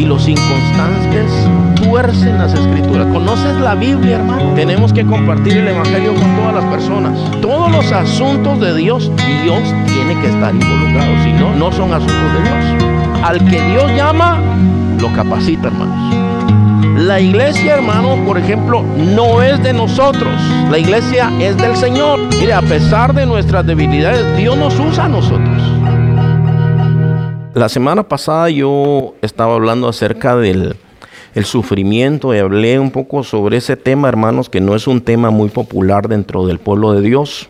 y 0.00 0.06
los 0.06 0.26
inconstantes 0.26 1.30
tuercen 1.76 2.38
las 2.38 2.54
escrituras. 2.54 3.06
¿Conoces 3.12 3.54
la 3.56 3.74
Biblia, 3.74 4.16
hermano? 4.16 4.54
Tenemos 4.54 4.94
que 4.94 5.04
compartir 5.04 5.58
el 5.58 5.68
Evangelio 5.68 6.14
con 6.14 6.36
todas 6.36 6.54
las 6.54 6.64
personas. 6.64 7.12
Todos 7.42 7.70
los 7.70 7.92
asuntos 7.92 8.60
de 8.60 8.74
Dios, 8.76 9.12
Dios 9.42 9.62
tiene 9.86 10.18
que 10.22 10.28
estar 10.28 10.54
involucrado. 10.54 11.22
Si 11.22 11.32
no, 11.32 11.54
no 11.54 11.70
son 11.70 11.92
asuntos 11.92 12.32
de 12.32 12.42
Dios. 12.42 13.22
Al 13.22 13.44
que 13.44 13.60
Dios 13.60 13.92
llama, 13.94 14.40
lo 14.98 15.12
capacita, 15.12 15.68
hermanos. 15.68 16.16
La 16.96 17.20
iglesia, 17.20 17.74
hermano, 17.74 18.16
por 18.24 18.38
ejemplo, 18.38 18.82
no 18.96 19.42
es 19.42 19.62
de 19.62 19.74
nosotros. 19.74 20.32
La 20.70 20.78
iglesia 20.78 21.30
es 21.40 21.58
del 21.58 21.76
Señor. 21.76 22.20
Mire, 22.38 22.54
a 22.54 22.62
pesar 22.62 23.12
de 23.12 23.26
nuestras 23.26 23.66
debilidades, 23.66 24.34
Dios 24.38 24.56
nos 24.56 24.78
usa 24.78 25.04
a 25.04 25.08
nosotros. 25.08 25.79
La 27.54 27.68
semana 27.68 28.04
pasada 28.04 28.48
yo 28.48 29.14
estaba 29.22 29.54
hablando 29.54 29.88
acerca 29.88 30.36
del 30.36 30.76
el 31.34 31.44
sufrimiento 31.44 32.32
y 32.32 32.38
hablé 32.38 32.78
un 32.78 32.92
poco 32.92 33.24
sobre 33.24 33.56
ese 33.56 33.76
tema, 33.76 34.08
hermanos, 34.08 34.48
que 34.48 34.60
no 34.60 34.76
es 34.76 34.86
un 34.86 35.00
tema 35.00 35.30
muy 35.30 35.48
popular 35.48 36.08
dentro 36.08 36.46
del 36.46 36.60
pueblo 36.60 36.92
de 36.92 37.00
Dios. 37.02 37.48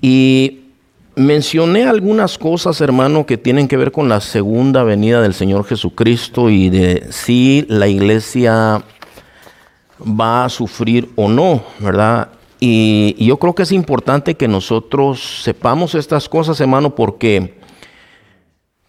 Y 0.00 0.60
mencioné 1.16 1.84
algunas 1.84 2.38
cosas, 2.38 2.80
hermano, 2.80 3.26
que 3.26 3.38
tienen 3.38 3.66
que 3.66 3.76
ver 3.76 3.90
con 3.90 4.08
la 4.08 4.20
segunda 4.20 4.84
venida 4.84 5.20
del 5.20 5.34
Señor 5.34 5.64
Jesucristo 5.64 6.48
y 6.48 6.70
de 6.70 7.08
si 7.10 7.66
la 7.68 7.88
iglesia 7.88 8.82
va 10.00 10.44
a 10.44 10.48
sufrir 10.48 11.10
o 11.16 11.28
no, 11.28 11.62
¿verdad? 11.80 12.28
Y, 12.60 13.16
y 13.18 13.26
yo 13.26 13.38
creo 13.38 13.54
que 13.54 13.64
es 13.64 13.72
importante 13.72 14.36
que 14.36 14.46
nosotros 14.46 15.42
sepamos 15.42 15.96
estas 15.96 16.28
cosas, 16.28 16.60
hermano, 16.60 16.94
porque 16.94 17.61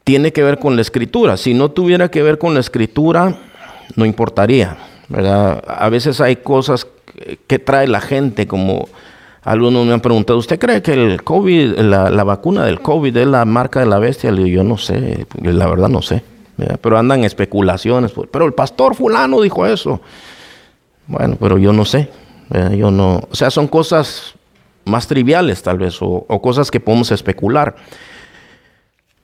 tiene 0.04 0.34
que 0.34 0.44
ver 0.44 0.60
con 0.60 0.76
la 0.76 0.82
escritura. 0.82 1.38
Si 1.38 1.54
no 1.54 1.72
tuviera 1.72 2.10
que 2.10 2.24
ver 2.24 2.38
con 2.38 2.54
la 2.54 2.60
escritura, 2.60 3.36
no 3.96 4.06
importaría. 4.06 4.78
¿verdad? 5.10 5.64
A 5.68 5.90
veces 5.90 6.20
hay 6.22 6.38
cosas 6.38 6.88
que 7.48 7.60
trae 7.60 7.88
la 7.88 8.02
gente, 8.02 8.48
como 8.48 8.88
algunos 9.44 9.86
me 9.86 9.94
han 9.94 10.02
preguntado, 10.02 10.40
¿usted 10.40 10.58
cree 10.58 10.82
que 10.82 10.94
el 10.94 11.24
COVID, 11.24 11.80
la, 11.80 12.24
vacuna 12.24 12.66
del 12.66 12.80
COVID 12.82 13.16
es 13.16 13.28
la 13.28 13.46
marca 13.46 13.82
de 13.82 13.86
la 13.86 14.00
bestia? 14.00 14.32
Le 14.32 14.44
digo, 14.44 14.56
yo 14.56 14.64
no 14.64 14.78
sé, 14.78 15.26
la 15.42 15.68
verdad 15.68 15.90
no 15.90 16.02
sé. 16.02 16.24
Pero 16.82 16.98
andan 16.98 17.24
especulaciones. 17.24 18.12
Pues, 18.12 18.30
pero 18.32 18.46
el 18.46 18.54
pastor 18.54 18.96
fulano 18.96 19.42
dijo 19.42 19.66
eso. 19.66 20.00
Bueno, 21.08 21.36
pero 21.40 21.58
yo 21.58 21.74
no 21.74 21.84
sé. 21.84 22.10
Yo 22.78 22.92
no, 22.92 23.22
o 23.30 23.36
sea, 23.36 23.50
son 23.50 23.68
cosas 23.68 24.34
más 24.86 25.08
triviales 25.08 25.64
tal 25.64 25.78
vez, 25.78 25.98
o 26.02 26.42
cosas 26.42 26.70
que 26.72 26.80
podemos 26.80 27.12
especular. 27.12 27.76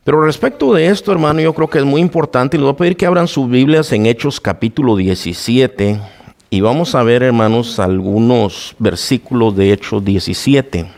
Pero 0.10 0.22
respecto 0.22 0.74
de 0.74 0.88
esto, 0.88 1.12
hermano, 1.12 1.40
yo 1.40 1.54
creo 1.54 1.70
que 1.70 1.78
es 1.78 1.86
muy 1.86 2.02
importante 2.02 2.58
y 2.58 2.60
les 2.60 2.64
voy 2.64 2.74
a 2.74 2.78
pedir 2.78 2.98
que 2.98 3.06
abran 3.06 3.28
sus 3.28 3.48
Biblias 3.48 3.92
en 3.92 4.08
Hechos 4.08 4.42
capítulo 4.42 4.96
17 4.96 6.02
y 6.50 6.62
vamos 6.62 6.96
a 6.96 7.04
ver, 7.04 7.22
hermanos, 7.22 7.78
algunos 7.78 8.76
versículos 8.80 9.56
de 9.56 9.72
Hechos 9.72 10.04
17. 10.04 10.92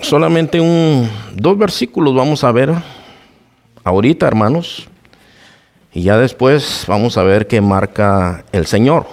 Solamente 0.00 0.60
un, 0.60 1.08
dos 1.36 1.56
versículos 1.56 2.12
vamos 2.12 2.42
a 2.42 2.50
ver 2.50 2.74
ahorita, 3.84 4.26
hermanos, 4.26 4.88
y 5.92 6.02
ya 6.02 6.18
después 6.18 6.86
vamos 6.88 7.16
a 7.16 7.22
ver 7.22 7.46
qué 7.46 7.60
marca 7.60 8.44
el 8.50 8.66
Señor. 8.66 9.06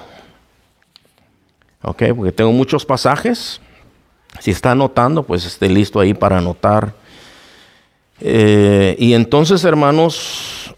Ok, 1.84 2.06
porque 2.16 2.32
tengo 2.32 2.54
muchos 2.54 2.88
pasajes. 2.88 3.62
Si 4.40 4.52
está 4.52 4.72
anotando, 4.72 5.24
pues 5.24 5.46
esté 5.46 5.70
listo 5.70 6.00
ahí 6.00 6.14
para 6.14 6.38
anotar. 6.38 6.94
Eh, 8.20 8.96
y 9.00 9.14
entonces, 9.14 9.64
hermanos, 9.64 10.76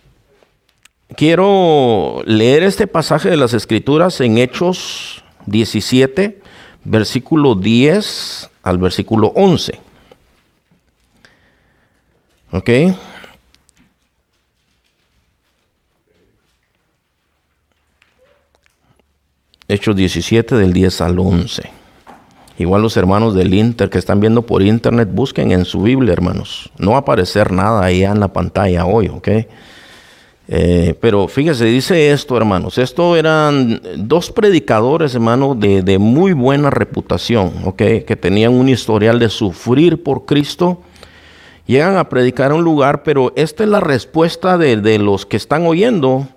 quiero 1.16 2.22
leer 2.26 2.64
este 2.64 2.88
pasaje 2.88 3.30
de 3.30 3.38
las 3.38 3.54
Escrituras 3.54 4.20
en 4.22 4.38
Hechos 4.38 5.24
17, 5.46 6.42
versículo 6.84 7.56
10 7.56 8.50
al 8.64 8.78
versículo 8.78 9.32
11. 9.36 9.80
¿Ok? 12.52 12.70
Hechos 19.68 19.96
17 19.96 20.56
del 20.56 20.74
10 20.74 21.02
al 21.02 21.20
11. 21.20 21.79
Igual 22.60 22.82
los 22.82 22.98
hermanos 22.98 23.34
del 23.34 23.54
Inter 23.54 23.90
que 23.90 23.98
están 23.98 24.20
viendo 24.20 24.42
por 24.42 24.62
internet, 24.62 25.08
busquen 25.12 25.54
en 25.54 25.64
su 25.64 25.82
Biblia, 25.82 26.12
hermanos. 26.12 26.70
No 26.78 26.92
va 26.92 26.98
a 26.98 27.00
aparecer 27.00 27.54
nada 27.54 27.86
ahí 27.86 28.04
en 28.04 28.20
la 28.20 28.34
pantalla 28.34 28.86
hoy, 28.86 29.08
¿ok? 29.08 29.30
Eh, 30.50 30.94
pero 31.00 31.30
fíjese, 31.30 31.64
dice 31.66 32.12
esto, 32.12 32.36
hermanos. 32.36 32.78
Esto 32.78 33.16
eran 33.16 33.82
dos 33.96 34.30
predicadores, 34.32 35.16
hermanos, 35.16 35.58
de, 35.58 35.84
de, 35.84 36.00
muy 36.00 36.34
buena 36.34 36.70
reputación, 36.70 37.54
¿ok? 37.64 37.78
Que 38.06 38.18
tenían 38.20 38.54
un 38.54 38.68
historial 38.68 39.20
de 39.20 39.30
sufrir 39.30 40.04
por 40.04 40.26
Cristo. 40.26 40.82
Llegan 41.66 41.96
a 41.96 42.10
predicar 42.10 42.52
a 42.52 42.56
un 42.56 42.64
lugar, 42.66 43.04
pero 43.04 43.32
esta 43.38 43.64
es 43.64 43.70
la 43.70 43.80
respuesta 43.80 44.58
de, 44.58 44.76
de 44.76 45.00
los 45.00 45.26
que 45.26 45.38
están 45.38 45.66
oyendo 45.66 46.28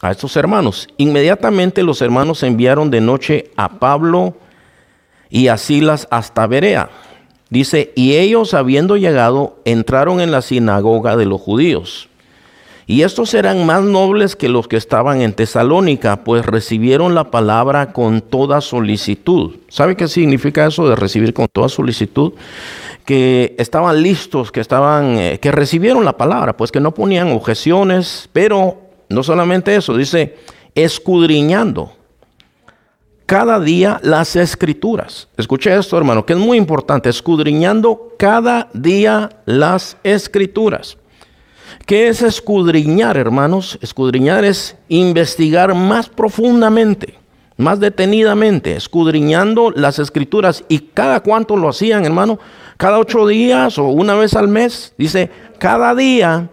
a 0.00 0.10
estos 0.10 0.38
hermanos. 0.38 0.88
Inmediatamente 0.96 1.82
los 1.82 2.00
hermanos 2.00 2.42
enviaron 2.42 2.90
de 2.90 3.02
noche 3.02 3.50
a 3.56 3.78
Pablo 3.78 4.36
y 5.34 5.48
a 5.48 5.58
Silas 5.58 6.06
hasta 6.12 6.46
Berea. 6.46 6.90
Dice, 7.50 7.92
y 7.96 8.14
ellos 8.14 8.54
habiendo 8.54 8.96
llegado, 8.96 9.56
entraron 9.64 10.20
en 10.20 10.30
la 10.30 10.42
sinagoga 10.42 11.16
de 11.16 11.26
los 11.26 11.40
judíos. 11.40 12.08
Y 12.86 13.02
estos 13.02 13.34
eran 13.34 13.66
más 13.66 13.82
nobles 13.82 14.36
que 14.36 14.48
los 14.48 14.68
que 14.68 14.76
estaban 14.76 15.22
en 15.22 15.32
Tesalónica, 15.32 16.22
pues 16.22 16.46
recibieron 16.46 17.16
la 17.16 17.32
palabra 17.32 17.92
con 17.92 18.20
toda 18.20 18.60
solicitud. 18.60 19.56
¿Sabe 19.68 19.96
qué 19.96 20.06
significa 20.06 20.66
eso 20.66 20.88
de 20.88 20.94
recibir 20.94 21.34
con 21.34 21.48
toda 21.48 21.68
solicitud? 21.68 22.34
Que 23.04 23.56
estaban 23.58 24.04
listos, 24.04 24.52
que 24.52 24.60
estaban, 24.60 25.18
eh, 25.18 25.40
que 25.40 25.50
recibieron 25.50 26.04
la 26.04 26.16
palabra, 26.16 26.56
pues 26.56 26.70
que 26.70 26.78
no 26.78 26.94
ponían 26.94 27.32
objeciones, 27.32 28.28
pero 28.32 28.76
no 29.08 29.24
solamente 29.24 29.74
eso, 29.74 29.96
dice, 29.96 30.36
escudriñando 30.76 31.90
cada 33.26 33.58
día 33.58 34.00
las 34.02 34.36
escrituras. 34.36 35.28
Escuche 35.36 35.74
esto, 35.74 35.96
hermano, 35.96 36.26
que 36.26 36.34
es 36.34 36.38
muy 36.38 36.58
importante, 36.58 37.08
escudriñando 37.08 38.14
cada 38.18 38.68
día 38.74 39.30
las 39.46 39.96
escrituras. 40.02 40.98
¿Qué 41.86 42.08
es 42.08 42.22
escudriñar, 42.22 43.16
hermanos? 43.16 43.78
Escudriñar 43.82 44.44
es 44.44 44.76
investigar 44.88 45.74
más 45.74 46.08
profundamente, 46.08 47.18
más 47.56 47.80
detenidamente, 47.80 48.76
escudriñando 48.76 49.70
las 49.70 49.98
escrituras. 49.98 50.64
¿Y 50.68 50.78
cada 50.78 51.20
cuánto 51.20 51.56
lo 51.56 51.68
hacían, 51.68 52.04
hermano? 52.04 52.38
Cada 52.76 52.98
ocho 52.98 53.26
días 53.26 53.78
o 53.78 53.84
una 53.84 54.14
vez 54.14 54.34
al 54.34 54.48
mes. 54.48 54.94
Dice, 54.96 55.30
cada 55.58 55.94
día 55.94 56.48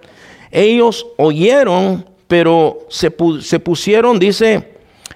ellos 0.52 1.08
oyeron, 1.18 2.06
pero 2.28 2.80
se, 2.90 3.14
se 3.42 3.60
pusieron, 3.60 4.20
dice, 4.20 4.72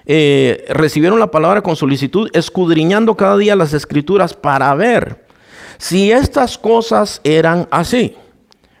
eh, 0.06 0.64
recibieron 0.68 1.18
la 1.18 1.32
palabra 1.32 1.62
con 1.62 1.74
solicitud, 1.74 2.30
escudriñando 2.32 3.16
cada 3.16 3.36
día 3.36 3.56
las 3.56 3.74
escrituras 3.74 4.34
para 4.34 4.72
ver 4.74 5.26
si 5.78 6.12
estas 6.12 6.56
cosas 6.58 7.20
eran 7.24 7.66
así. 7.72 8.16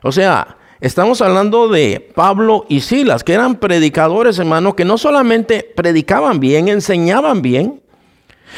O 0.02 0.12
sea, 0.12 0.56
estamos 0.80 1.20
hablando 1.20 1.68
de 1.68 2.12
Pablo 2.14 2.64
y 2.68 2.80
Silas, 2.80 3.24
que 3.24 3.34
eran 3.34 3.56
predicadores, 3.56 4.38
hermano, 4.38 4.76
que 4.76 4.84
no 4.84 4.98
solamente 4.98 5.68
predicaban 5.74 6.38
bien, 6.38 6.68
enseñaban 6.68 7.42
bien, 7.42 7.82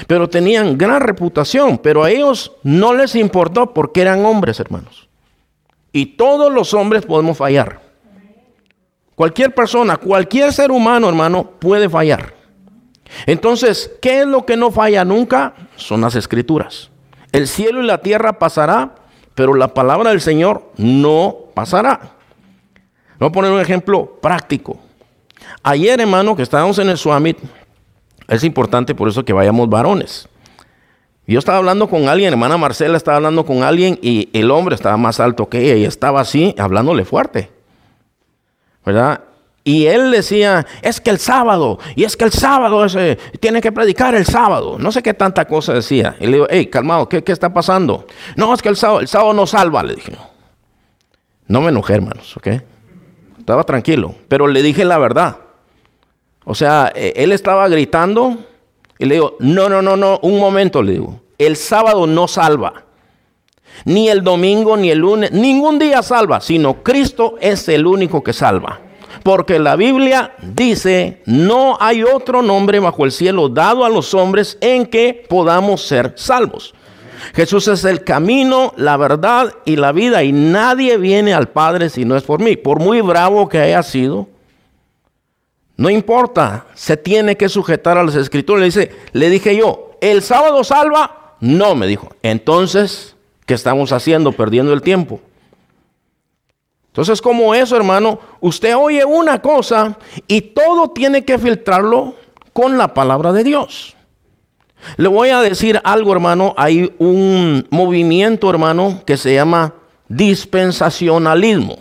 pero 0.07 0.29
tenían 0.29 0.77
gran 0.77 1.01
reputación, 1.01 1.79
pero 1.79 2.05
a 2.05 2.11
ellos 2.11 2.53
no 2.63 2.93
les 2.93 3.15
importó 3.15 3.73
porque 3.73 4.03
eran 4.03 4.27
hombres, 4.27 4.61
hermanos. 4.61 5.09
Y 5.91 6.05
todos 6.17 6.53
los 6.53 6.75
hombres 6.75 7.07
podemos 7.07 7.39
fallar. 7.39 7.81
Cualquier 9.15 9.55
persona, 9.55 9.97
cualquier 9.97 10.53
ser 10.53 10.71
humano, 10.71 11.09
hermano, 11.09 11.53
puede 11.59 11.89
fallar. 11.89 12.38
Entonces, 13.27 13.91
¿qué 14.01 14.21
es 14.21 14.27
lo 14.27 14.45
que 14.45 14.57
no 14.57 14.71
falla 14.71 15.05
nunca? 15.05 15.55
Son 15.77 16.01
las 16.01 16.15
escrituras. 16.15 16.91
El 17.33 17.47
cielo 17.47 17.83
y 17.83 17.87
la 17.87 17.99
tierra 17.99 18.39
pasará, 18.39 18.95
pero 19.35 19.55
la 19.55 19.75
palabra 19.75 20.11
del 20.11 20.21
Señor 20.21 20.71
no 20.77 21.37
pasará. 21.55 22.13
Voy 23.19 23.29
a 23.29 23.33
poner 23.33 23.51
un 23.51 23.61
ejemplo 23.61 24.19
práctico. 24.21 24.79
Ayer, 25.63 26.01
hermano, 26.01 26.37
que 26.37 26.43
estábamos 26.43 26.79
en 26.79 26.89
el 26.89 26.99
Summit, 26.99 27.39
es 28.29 28.45
importante 28.45 28.95
por 28.95 29.09
eso 29.09 29.25
que 29.25 29.33
vayamos 29.33 29.69
varones. 29.69 30.29
Yo 31.27 31.39
estaba 31.39 31.59
hablando 31.59 31.89
con 31.91 32.09
alguien, 32.09 32.33
hermana 32.33 32.57
Marcela 32.57 32.97
estaba 32.97 33.19
hablando 33.19 33.45
con 33.45 33.63
alguien 33.63 33.99
y 34.01 34.31
el 34.33 34.51
hombre 34.51 34.75
estaba 34.75 34.97
más 34.97 35.21
alto 35.21 35.49
que 35.49 35.61
ella 35.61 35.75
y 35.77 35.85
estaba 35.85 36.23
así, 36.23 36.55
hablándole 36.59 37.05
fuerte. 37.05 37.51
¿Verdad? 38.85 39.21
Y 39.69 39.87
él 39.87 40.11
decía, 40.13 40.67
es 40.81 40.99
que 40.99 41.11
el 41.11 41.19
sábado, 41.19 41.79
y 41.95 42.05
es 42.05 42.17
que 42.17 42.25
el 42.25 42.33
sábado 42.33 42.87
tiene 43.39 43.61
que 43.61 43.71
predicar 43.71 44.15
el 44.15 44.25
sábado. 44.25 44.79
No 44.79 44.91
sé 44.91 45.03
qué 45.03 45.13
tanta 45.13 45.45
cosa 45.45 45.75
decía. 45.75 46.17
Y 46.21 46.25
le 46.25 46.33
digo, 46.33 46.47
hey, 46.49 46.69
calmado, 46.69 47.07
¿qué, 47.07 47.23
está 47.27 47.53
pasando? 47.53 48.07
No, 48.35 48.55
es 48.55 48.63
que 48.63 48.71
el 48.71 48.77
sábado, 48.77 49.01
el 49.01 49.09
sábado 49.09 49.35
no 49.35 49.47
salva, 49.47 49.83
le 49.83 49.97
dije. 49.97 50.17
No 51.49 51.61
me 51.61 51.69
enojé, 51.69 51.93
hermanos, 51.93 52.35
¿ok? 52.39 52.47
Estaba 53.41 53.63
tranquilo, 53.65 54.15
pero 54.27 54.47
le 54.47 54.63
dije 54.63 54.87
la 54.87 54.97
verdad. 54.97 55.37
O 56.47 56.55
sea, 56.55 56.91
e, 56.95 57.13
él 57.17 57.33
estaba 57.33 57.69
gritando 57.69 58.39
y 58.99 59.05
le 59.05 59.17
digo, 59.17 59.37
no, 59.39 59.69
no, 59.69 59.83
no, 59.83 59.99
no, 59.99 60.19
un 60.23 60.41
momento, 60.41 60.83
le 60.83 60.93
digo, 60.93 61.21
el 61.37 61.57
sábado 61.57 62.07
no 62.07 62.27
salva. 62.27 62.85
Ni 63.85 64.09
el 64.09 64.25
domingo, 64.25 64.79
ni 64.79 64.89
el 64.91 65.01
lunes, 65.01 65.31
ningún 65.31 65.79
día 65.79 66.03
salva, 66.03 66.41
sino 66.41 66.83
Cristo 66.83 67.35
es 67.39 67.69
el 67.69 67.87
único 67.87 68.25
que 68.25 68.33
salva. 68.33 68.88
Porque 69.23 69.59
la 69.59 69.77
Biblia 69.77 70.35
dice, 70.43 71.23
no 71.27 71.77
hay 71.81 72.03
otro 72.03 72.43
nombre 72.43 72.79
bajo 72.79 73.05
el 73.05 73.13
cielo 73.13 73.49
dado 73.49 73.85
a 73.85 73.89
los 73.89 74.15
hombres 74.15 74.59
en 74.61 74.87
que 74.87 75.25
podamos 75.29 75.87
ser 75.87 76.13
salvos. 76.17 76.75
Jesús 77.35 77.69
es 77.69 77.85
el 77.85 78.05
camino, 78.05 78.73
la 78.77 78.97
verdad 78.97 79.55
y 79.65 79.77
la 79.77 79.93
vida 79.93 80.23
y 80.23 80.33
nadie 80.33 80.97
viene 80.97 81.35
al 81.35 81.49
Padre 81.49 81.91
si 81.91 82.05
no 82.05 82.17
es 82.17 82.23
por 82.23 82.41
mí. 82.41 82.57
Por 82.57 82.81
muy 82.81 83.01
bravo 83.01 83.49
que 83.49 83.59
haya 83.59 83.83
sido, 83.83 84.29
no 85.77 85.91
importa, 85.91 86.67
se 86.75 86.97
tiene 86.97 87.37
que 87.37 87.49
sujetar 87.49 87.99
a 87.99 88.05
las 88.05 88.17
escrituras. 88.17 88.61
Le 88.61 88.67
dice, 88.67 88.97
le 89.13 89.31
dije 89.31 89.57
yo, 89.57 89.93
¿el 90.01 90.23
sábado 90.23 90.65
salva? 90.65 91.37
No, 91.41 91.75
me 91.75 91.87
dijo. 91.87 92.09
Entonces, 92.23 93.15
¿qué 93.47 93.55
estamos 93.55 93.93
haciendo? 93.93 94.33
Perdiendo 94.33 94.73
el 94.73 94.83
tiempo. 94.83 95.21
Entonces, 96.99 97.23
como 97.23 97.55
eso, 97.55 97.77
hermano, 97.77 98.19
usted 98.41 98.77
oye 98.77 99.05
una 99.05 99.41
cosa 99.41 99.97
y 100.27 100.41
todo 100.41 100.91
tiene 100.91 101.25
que 101.25 101.39
filtrarlo 101.39 102.17
con 102.53 102.77
la 102.77 102.93
palabra 102.93 103.33
de 103.33 103.45
Dios. 103.45 103.95
Le 104.97 105.07
voy 105.07 105.29
a 105.29 105.41
decir 105.41 105.81
algo, 105.85 106.11
hermano. 106.11 106.55
Hay 106.57 106.93
un 106.99 107.65
movimiento, 107.71 108.51
hermano, 108.51 109.01
que 109.07 109.17
se 109.17 109.33
llama 109.33 109.75
dispensacionalismo. 110.09 111.79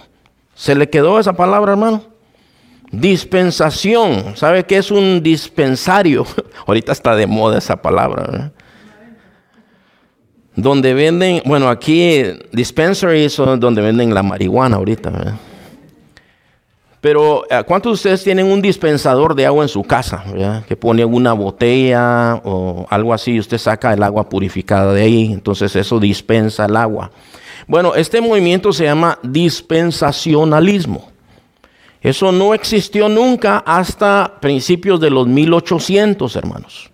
¿Se 0.53 0.75
le 0.75 0.87
quedó 0.87 1.19
esa 1.19 1.33
palabra, 1.33 1.71
hermano? 1.71 2.03
Dispensación. 2.91 4.37
¿Sabe 4.37 4.67
qué 4.67 4.77
es 4.77 4.91
un 4.91 5.23
dispensario? 5.23 6.27
Ahorita 6.67 6.91
está 6.91 7.15
de 7.15 7.25
moda 7.25 7.57
esa 7.57 7.81
palabra 7.81 8.51
donde 10.57 10.95
venden, 10.95 11.43
bueno, 11.45 11.69
aquí 11.69 12.23
dispensaries 12.51 13.31
son 13.31 13.59
donde 13.59 13.79
venden 13.81 14.11
la 14.13 14.23
marihuana 14.23 14.77
ahorita. 14.77 15.37
Pero 16.99 17.43
eh, 17.47 17.63
¿cuántos 17.65 17.91
de 17.91 17.93
ustedes 17.93 18.23
tienen 18.23 18.47
un 18.47 18.59
dispensador 18.59 19.35
de 19.35 19.45
agua 19.45 19.63
en 19.63 19.69
su 19.69 19.83
casa? 19.83 20.23
Que 20.67 20.75
pone 20.75 21.05
una 21.05 21.33
botella 21.33 22.41
o 22.43 22.87
algo 22.89 23.13
así 23.13 23.33
y 23.33 23.39
usted 23.39 23.59
saca 23.59 23.93
el 23.93 24.01
agua 24.01 24.27
purificada 24.27 24.93
de 24.93 25.03
ahí, 25.03 25.31
entonces 25.31 25.75
eso 25.75 25.99
dispensa 25.99 26.65
el 26.65 26.75
agua. 26.75 27.11
Bueno, 27.67 27.93
este 27.93 28.19
movimiento 28.19 28.73
se 28.73 28.85
llama 28.85 29.19
dispensacionalismo. 29.21 31.11
Eso 32.01 32.31
no 32.31 32.55
existió 32.55 33.09
nunca 33.09 33.59
hasta 33.59 34.37
principios 34.39 34.99
de 34.99 35.11
los 35.11 35.27
1800, 35.27 36.35
hermanos. 36.35 36.89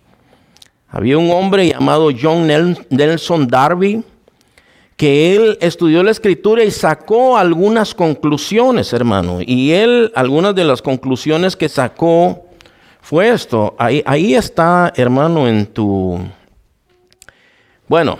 Había 0.96 1.18
un 1.18 1.28
hombre 1.32 1.70
llamado 1.70 2.10
John 2.16 2.46
Nelson 2.46 3.48
Darby 3.48 4.04
que 4.96 5.34
él 5.34 5.58
estudió 5.60 6.04
la 6.04 6.12
escritura 6.12 6.62
y 6.62 6.70
sacó 6.70 7.36
algunas 7.36 7.96
conclusiones, 7.96 8.92
hermano. 8.92 9.38
Y 9.44 9.72
él, 9.72 10.12
algunas 10.14 10.54
de 10.54 10.62
las 10.62 10.80
conclusiones 10.80 11.56
que 11.56 11.68
sacó 11.68 12.46
fue 13.00 13.30
esto. 13.30 13.74
Ahí, 13.76 14.36
está, 14.36 14.92
hermano, 14.94 15.48
en 15.48 15.66
tu... 15.66 16.20
Bueno, 17.88 18.16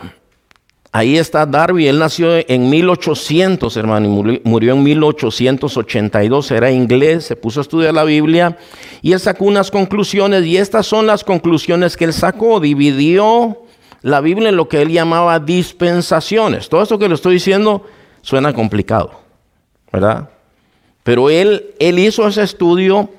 Ahí 0.96 1.18
está 1.18 1.44
Darby, 1.44 1.88
él 1.88 1.98
nació 1.98 2.36
en 2.46 2.70
1800, 2.70 3.76
hermano, 3.76 4.06
y 4.06 4.40
murió 4.44 4.74
en 4.74 4.82
1882, 4.84 6.52
era 6.52 6.70
inglés, 6.70 7.24
se 7.24 7.34
puso 7.34 7.58
a 7.58 7.62
estudiar 7.62 7.92
la 7.92 8.04
Biblia 8.04 8.56
y 9.02 9.10
él 9.10 9.18
sacó 9.18 9.46
unas 9.46 9.72
conclusiones 9.72 10.46
y 10.46 10.56
estas 10.56 10.86
son 10.86 11.08
las 11.08 11.24
conclusiones 11.24 11.96
que 11.96 12.04
él 12.04 12.12
sacó, 12.12 12.60
dividió 12.60 13.64
la 14.02 14.20
Biblia 14.20 14.50
en 14.50 14.56
lo 14.56 14.68
que 14.68 14.82
él 14.82 14.92
llamaba 14.92 15.40
dispensaciones. 15.40 16.68
Todo 16.68 16.84
esto 16.84 16.96
que 16.96 17.08
le 17.08 17.16
estoy 17.16 17.34
diciendo 17.34 17.84
suena 18.22 18.52
complicado, 18.52 19.20
¿verdad? 19.92 20.30
Pero 21.02 21.28
él, 21.28 21.74
él 21.80 21.98
hizo 21.98 22.28
ese 22.28 22.44
estudio 22.44 23.10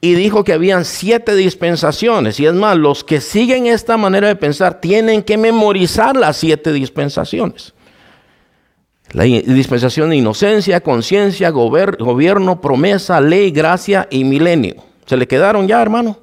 y 0.00 0.14
dijo 0.14 0.44
que 0.44 0.54
habían 0.54 0.84
siete 0.84 1.34
dispensaciones. 1.34 2.40
Y 2.40 2.46
es 2.46 2.54
más, 2.54 2.76
los 2.76 3.04
que 3.04 3.20
siguen 3.20 3.66
esta 3.66 3.96
manera 3.96 4.28
de 4.28 4.36
pensar 4.36 4.80
tienen 4.80 5.22
que 5.22 5.36
memorizar 5.36 6.16
las 6.16 6.38
siete 6.38 6.72
dispensaciones. 6.72 7.74
La 9.12 9.24
dispensación 9.24 10.10
de 10.10 10.16
inocencia, 10.16 10.80
conciencia, 10.80 11.50
gobierno, 11.50 12.60
promesa, 12.60 13.20
ley, 13.20 13.50
gracia 13.50 14.06
y 14.10 14.24
milenio. 14.24 14.76
¿Se 15.04 15.16
le 15.16 15.26
quedaron 15.26 15.66
ya, 15.66 15.82
hermano? 15.82 16.18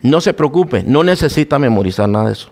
No 0.00 0.20
se 0.20 0.32
preocupe, 0.32 0.82
no 0.84 1.02
necesita 1.02 1.58
memorizar 1.58 2.08
nada 2.08 2.26
de 2.26 2.32
eso. 2.34 2.48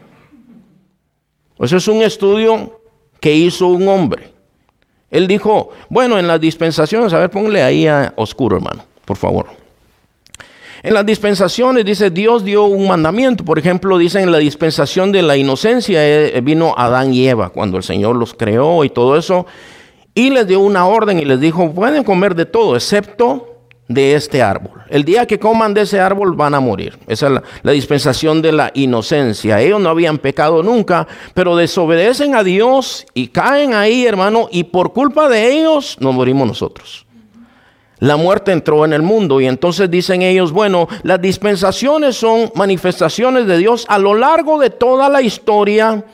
Eso 1.59 1.77
es 1.77 1.87
un 1.87 2.03
estudio 2.03 2.81
que 3.21 3.35
hizo 3.35 3.69
un 3.69 3.87
hombre. 3.87 4.33
Él 5.13 5.29
dijo, 5.29 5.69
bueno, 5.91 6.19
en 6.19 6.27
las 6.27 6.41
dispensaciones, 6.41 7.13
a 7.13 7.19
ver, 7.19 7.31
póngale 7.31 7.63
ahí 7.63 7.87
a 7.87 8.15
oscuro, 8.17 8.57
hermano, 8.57 8.83
por 9.05 9.19
favor. 9.19 9.47
En 10.83 10.95
las 10.95 11.07
dispensaciones 11.07 11.85
dice 11.85 12.11
Dios 12.11 12.45
dio 12.45 12.65
un 12.65 12.89
mandamiento. 12.89 13.45
Por 13.45 13.59
ejemplo, 13.59 13.99
dice 13.99 14.21
en 14.21 14.33
la 14.33 14.39
dispensación 14.39 15.13
de 15.13 15.23
la 15.23 15.37
inocencia 15.37 16.01
eh, 16.03 16.41
vino 16.41 16.75
Adán 16.77 17.15
y 17.15 17.29
Eva 17.29 17.51
cuando 17.51 17.77
el 17.77 17.85
Señor 17.85 18.17
los 18.17 18.35
creó 18.35 18.83
y 18.83 18.89
todo 18.89 19.17
eso. 19.17 19.47
Y 20.15 20.31
les 20.31 20.49
dio 20.49 20.61
una 20.61 20.87
orden 20.87 21.21
y 21.21 21.25
les 21.25 21.39
dijo, 21.39 21.71
pueden 21.71 22.03
comer 22.03 22.35
de 22.35 22.47
todo 22.47 22.75
excepto 22.75 23.52
de 23.95 24.15
este 24.15 24.43
árbol. 24.43 24.83
El 24.89 25.05
día 25.05 25.27
que 25.27 25.39
coman 25.39 25.75
de 25.75 25.83
ese 25.83 26.01
árbol 26.01 26.35
van 26.35 26.55
a 26.55 26.61
morir. 26.61 26.99
Esa 27.07 27.27
es 27.29 27.33
la, 27.63 27.73
dispensación 27.73 28.43
de 28.43 28.53
la 28.53 28.71
inocencia. 28.75 29.61
Ellos 29.61 29.81
no 29.81 29.89
habían 29.89 30.19
pecado 30.19 30.63
nunca, 30.63 31.07
pero 31.35 31.57
desobedecen 31.57 32.35
a 32.35 32.45
Dios 32.45 33.07
y 33.15 33.29
caen 33.29 33.75
ahí, 33.75 34.07
hermano, 34.07 34.49
y 34.51 34.65
por 34.65 34.93
culpa 34.93 35.29
de 35.29 35.53
ellos 35.53 35.97
nos 36.01 36.15
morimos 36.15 36.47
nosotros. 36.47 37.07
La 38.01 38.17
muerte 38.17 38.51
entró 38.51 38.85
en 38.85 38.93
el 38.93 39.03
mundo 39.03 39.41
y 39.41 39.47
entonces 39.47 39.89
dicen 39.89 40.23
ellos, 40.23 40.51
bueno, 40.51 40.89
las 41.05 41.23
dispensaciones 41.23 42.17
son 42.17 42.51
manifestaciones 42.57 43.47
de 43.47 43.59
Dios 43.59 43.87
a 43.89 43.99
lo 43.99 44.15
largo 44.15 44.59
de 44.59 44.71
toda 44.71 45.09
la 45.09 45.23
historia 45.23 46.05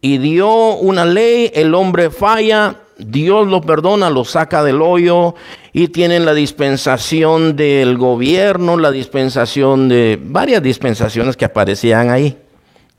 y 0.00 0.18
dio 0.18 0.76
una 0.76 1.04
ley, 1.04 1.50
el 1.54 1.74
hombre 1.74 2.10
falla, 2.10 2.76
Dios 2.98 3.46
lo 3.48 3.60
perdona, 3.60 4.10
lo 4.10 4.24
saca 4.24 4.62
del 4.62 4.80
hoyo 4.82 5.34
y 5.72 5.88
tienen 5.88 6.24
la 6.24 6.34
dispensación 6.34 7.56
del 7.56 7.98
gobierno, 7.98 8.76
la 8.76 8.90
dispensación 8.90 9.88
de 9.88 10.18
varias 10.22 10.62
dispensaciones 10.62 11.36
que 11.36 11.44
aparecían 11.44 12.10
ahí. 12.10 12.36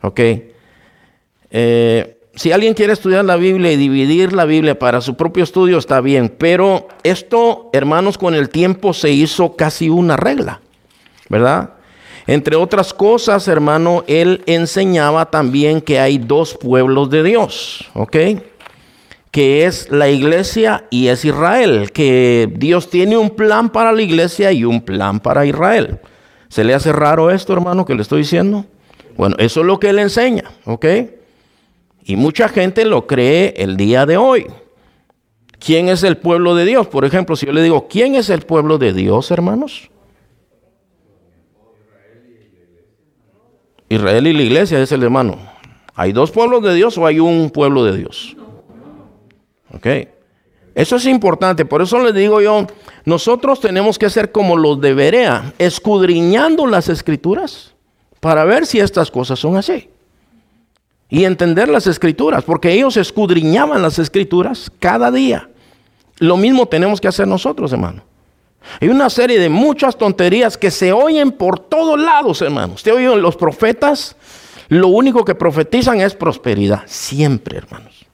¿Ok? 0.02 0.20
Eh, 1.52 2.18
si 2.36 2.52
alguien 2.52 2.74
quiere 2.74 2.94
estudiar 2.94 3.24
la 3.24 3.38
Biblia 3.38 3.72
y 3.72 3.78
dividir 3.78 4.34
la 4.34 4.46
Biblia 4.46 4.78
para 4.78 5.00
su 5.00 5.16
propio 5.16 5.44
estudio, 5.44 5.78
está 5.78 6.02
bien, 6.02 6.34
pero 6.38 6.88
esto, 7.04 7.70
hermanos, 7.72 8.18
con 8.18 8.36
el 8.36 8.50
tiempo 8.50 8.94
se 8.94 9.12
hizo 9.12 9.56
casi 9.56 9.90
una 9.90 10.18
regla, 10.18 10.60
¿verdad? 11.30 11.72
Entre 12.28 12.56
otras 12.56 12.94
cosas, 12.94 13.48
hermano, 13.48 14.04
él 14.08 14.44
enseñaba 14.48 15.30
también 15.30 15.80
que 15.80 16.00
hay 16.00 16.18
dos 16.18 16.56
pueblos 16.56 17.10
de 17.10 17.24
Dios, 17.24 17.86
¿ok? 17.94 18.18
Que 19.36 19.66
es 19.66 19.92
la 19.92 20.08
iglesia 20.08 20.86
y 20.90 21.08
es 21.10 21.26
Israel, 21.26 21.92
que 21.92 22.50
Dios 22.56 22.90
tiene 22.90 23.18
un 23.18 23.32
plan 23.32 23.70
para 23.70 23.92
la 23.92 24.02
iglesia 24.02 24.54
y 24.54 24.64
un 24.64 24.80
plan 24.80 25.20
para 25.20 25.46
Israel. 25.46 26.00
¿Se 26.48 26.64
le 26.64 26.74
hace 26.74 26.94
raro 26.94 27.30
esto, 27.30 27.52
hermano, 27.52 27.84
que 27.84 27.96
le 27.96 28.02
estoy 28.02 28.20
diciendo? 28.20 28.66
Bueno, 29.18 29.36
eso 29.38 29.60
es 29.60 29.68
lo 29.68 29.78
que 29.78 29.90
él 29.90 30.00
enseña, 30.00 30.46
¿ok? 30.64 30.86
Y 32.06 32.16
mucha 32.16 32.48
gente 32.48 32.86
lo 32.86 33.08
cree 33.08 33.56
el 33.58 33.76
día 33.76 34.06
de 34.06 34.16
hoy. 34.16 34.48
¿Quién 35.60 35.90
es 35.90 36.04
el 36.04 36.16
pueblo 36.16 36.56
de 36.56 36.64
Dios? 36.64 36.88
Por 36.88 37.04
ejemplo, 37.04 37.36
si 37.36 37.46
yo 37.46 37.52
le 37.52 37.62
digo, 37.62 37.90
¿quién 37.90 38.16
es 38.16 38.30
el 38.30 38.44
pueblo 38.44 38.78
de 38.78 38.94
Dios, 38.94 39.32
hermanos? 39.32 39.90
Israel 43.90 44.28
y 44.28 44.32
la 44.32 44.44
iglesia 44.44 44.82
es 44.82 44.94
el 44.94 45.04
hermano. 45.04 45.38
¿Hay 45.94 46.14
dos 46.14 46.32
pueblos 46.32 46.64
de 46.64 46.74
Dios 46.74 46.98
o 46.98 47.06
hay 47.06 47.20
un 47.20 47.50
pueblo 47.50 47.84
de 47.84 47.98
Dios? 47.98 48.38
¿Ok? 49.76 49.88
Eso 50.76 50.98
es 50.98 51.06
importante, 51.06 51.64
por 51.64 51.82
eso 51.82 52.00
les 52.00 52.14
digo 52.14 52.42
yo, 52.42 52.68
nosotros 53.06 53.62
tenemos 53.62 53.98
que 53.98 54.10
ser 54.10 54.34
como 54.34 54.58
los 54.58 54.82
de 54.82 54.94
Berea, 54.94 55.54
escudriñando 55.58 56.68
las 56.68 56.90
escrituras 56.90 57.74
para 58.20 58.44
ver 58.44 58.66
si 58.66 58.80
estas 58.80 59.10
cosas 59.10 59.40
son 59.40 59.56
así. 59.56 59.90
Y 61.08 61.24
entender 61.24 61.70
las 61.70 61.88
escrituras, 61.88 62.44
porque 62.44 62.74
ellos 62.74 62.98
escudriñaban 62.98 63.82
las 63.82 64.00
escrituras 64.00 64.70
cada 64.80 65.12
día. 65.12 65.50
Lo 66.18 66.36
mismo 66.36 66.66
tenemos 66.66 67.00
que 67.00 67.08
hacer 67.08 67.28
nosotros, 67.28 67.72
hermano. 67.72 68.04
Hay 68.82 68.90
una 68.90 69.10
serie 69.10 69.40
de 69.40 69.48
muchas 69.48 69.98
tonterías 69.98 70.58
que 70.58 70.72
se 70.72 70.92
oyen 70.92 71.32
por 71.32 71.60
todos 71.60 72.00
lados, 72.00 72.42
hermano. 72.42 72.74
Usted 72.74 72.94
oye 72.94 73.16
los 73.16 73.38
profetas, 73.38 74.16
lo 74.68 74.88
único 74.88 75.24
que 75.24 75.36
profetizan 75.36 76.02
es 76.02 76.16
prosperidad, 76.16 76.84
siempre, 76.86 77.60
hermanos. 77.60 78.05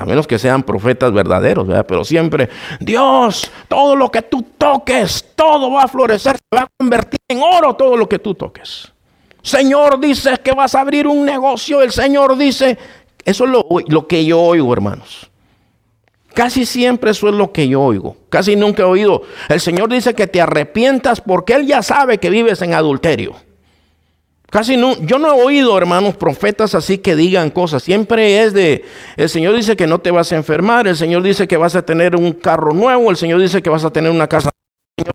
A 0.00 0.06
menos 0.06 0.26
que 0.26 0.38
sean 0.38 0.62
profetas 0.62 1.12
verdaderos, 1.12 1.66
¿verdad? 1.66 1.84
Pero 1.86 2.04
siempre, 2.04 2.48
Dios, 2.80 3.50
todo 3.68 3.94
lo 3.94 4.10
que 4.10 4.22
tú 4.22 4.42
toques, 4.56 5.26
todo 5.34 5.70
va 5.72 5.82
a 5.82 5.88
florecer, 5.88 6.36
se 6.36 6.56
va 6.56 6.62
a 6.62 6.68
convertir 6.78 7.20
en 7.28 7.42
oro 7.42 7.74
todo 7.74 7.98
lo 7.98 8.08
que 8.08 8.18
tú 8.18 8.34
toques. 8.34 8.90
Señor, 9.42 10.00
dice 10.00 10.38
que 10.42 10.52
vas 10.52 10.74
a 10.74 10.80
abrir 10.80 11.06
un 11.06 11.26
negocio. 11.26 11.82
El 11.82 11.92
Señor 11.92 12.38
dice, 12.38 12.78
eso 13.26 13.44
es 13.44 13.50
lo, 13.50 13.66
lo 13.88 14.06
que 14.06 14.24
yo 14.24 14.40
oigo, 14.40 14.72
hermanos. 14.72 15.30
Casi 16.32 16.64
siempre 16.64 17.10
eso 17.10 17.28
es 17.28 17.34
lo 17.34 17.52
que 17.52 17.68
yo 17.68 17.82
oigo. 17.82 18.16
Casi 18.30 18.56
nunca 18.56 18.84
he 18.84 18.86
oído. 18.86 19.20
El 19.50 19.60
Señor 19.60 19.90
dice 19.90 20.14
que 20.14 20.26
te 20.26 20.40
arrepientas 20.40 21.20
porque 21.20 21.52
Él 21.52 21.66
ya 21.66 21.82
sabe 21.82 22.16
que 22.16 22.30
vives 22.30 22.62
en 22.62 22.72
adulterio. 22.72 23.34
Casi 24.50 24.76
no, 24.76 25.00
yo 25.02 25.18
no 25.18 25.28
he 25.28 25.44
oído, 25.44 25.78
hermanos, 25.78 26.16
profetas 26.16 26.74
así 26.74 26.98
que 26.98 27.14
digan 27.14 27.50
cosas. 27.50 27.84
Siempre 27.84 28.42
es 28.42 28.52
de, 28.52 28.84
el 29.16 29.28
Señor 29.28 29.54
dice 29.54 29.76
que 29.76 29.86
no 29.86 30.00
te 30.00 30.10
vas 30.10 30.32
a 30.32 30.36
enfermar, 30.36 30.88
el 30.88 30.96
Señor 30.96 31.22
dice 31.22 31.46
que 31.46 31.56
vas 31.56 31.76
a 31.76 31.82
tener 31.82 32.16
un 32.16 32.32
carro 32.32 32.74
nuevo, 32.74 33.10
el 33.10 33.16
Señor 33.16 33.40
dice 33.40 33.62
que 33.62 33.70
vas 33.70 33.84
a 33.84 33.90
tener 33.90 34.10
una 34.10 34.26
casa, 34.26 34.50
el 34.96 35.04
Señor 35.04 35.14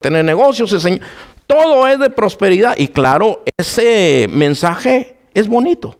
tener 0.00 0.24
negocios, 0.24 0.74
todo 1.46 1.86
es 1.86 2.00
de 2.00 2.10
prosperidad. 2.10 2.74
Y 2.76 2.88
claro, 2.88 3.44
ese 3.56 4.28
mensaje 4.32 5.16
es 5.32 5.46
bonito. 5.46 5.96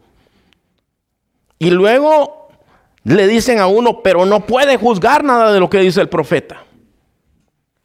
Y 1.61 1.71
luego 1.71 2.49
le 3.05 3.29
dicen 3.29 3.61
a 3.61 3.69
uno, 3.69 4.03
pero 4.03 4.27
no 4.27 4.45
puede 4.45 4.77
juzgar 4.77 5.23
nada 5.23 5.53
de 5.53 5.61
lo 5.61 5.71
que 5.71 5.79
dice 5.79 6.01
el 6.01 6.09
profeta. 6.09 6.65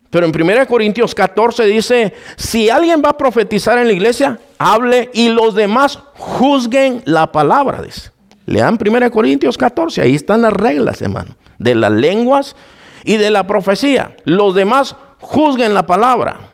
Pero 0.09 0.25
en 0.25 0.33
1 0.33 0.67
Corintios 0.67 1.13
14 1.13 1.65
dice, 1.65 2.13
si 2.37 2.69
alguien 2.69 3.01
va 3.03 3.09
a 3.09 3.17
profetizar 3.17 3.77
en 3.77 3.87
la 3.87 3.93
iglesia, 3.93 4.39
hable 4.57 5.09
y 5.13 5.29
los 5.29 5.53
demás 5.53 5.99
juzguen 6.15 7.01
la 7.05 7.31
palabra. 7.31 7.81
Dice. 7.81 8.11
Lean 8.45 8.79
1 8.79 9.11
Corintios 9.11 9.57
14, 9.57 10.01
ahí 10.01 10.15
están 10.15 10.41
las 10.41 10.53
reglas, 10.53 11.01
hermano, 11.01 11.35
de 11.59 11.75
las 11.75 11.91
lenguas 11.91 12.55
y 13.03 13.17
de 13.17 13.29
la 13.29 13.45
profecía. 13.45 14.15
Los 14.23 14.55
demás 14.55 14.95
juzguen 15.19 15.73
la 15.73 15.85
palabra. 15.85 16.53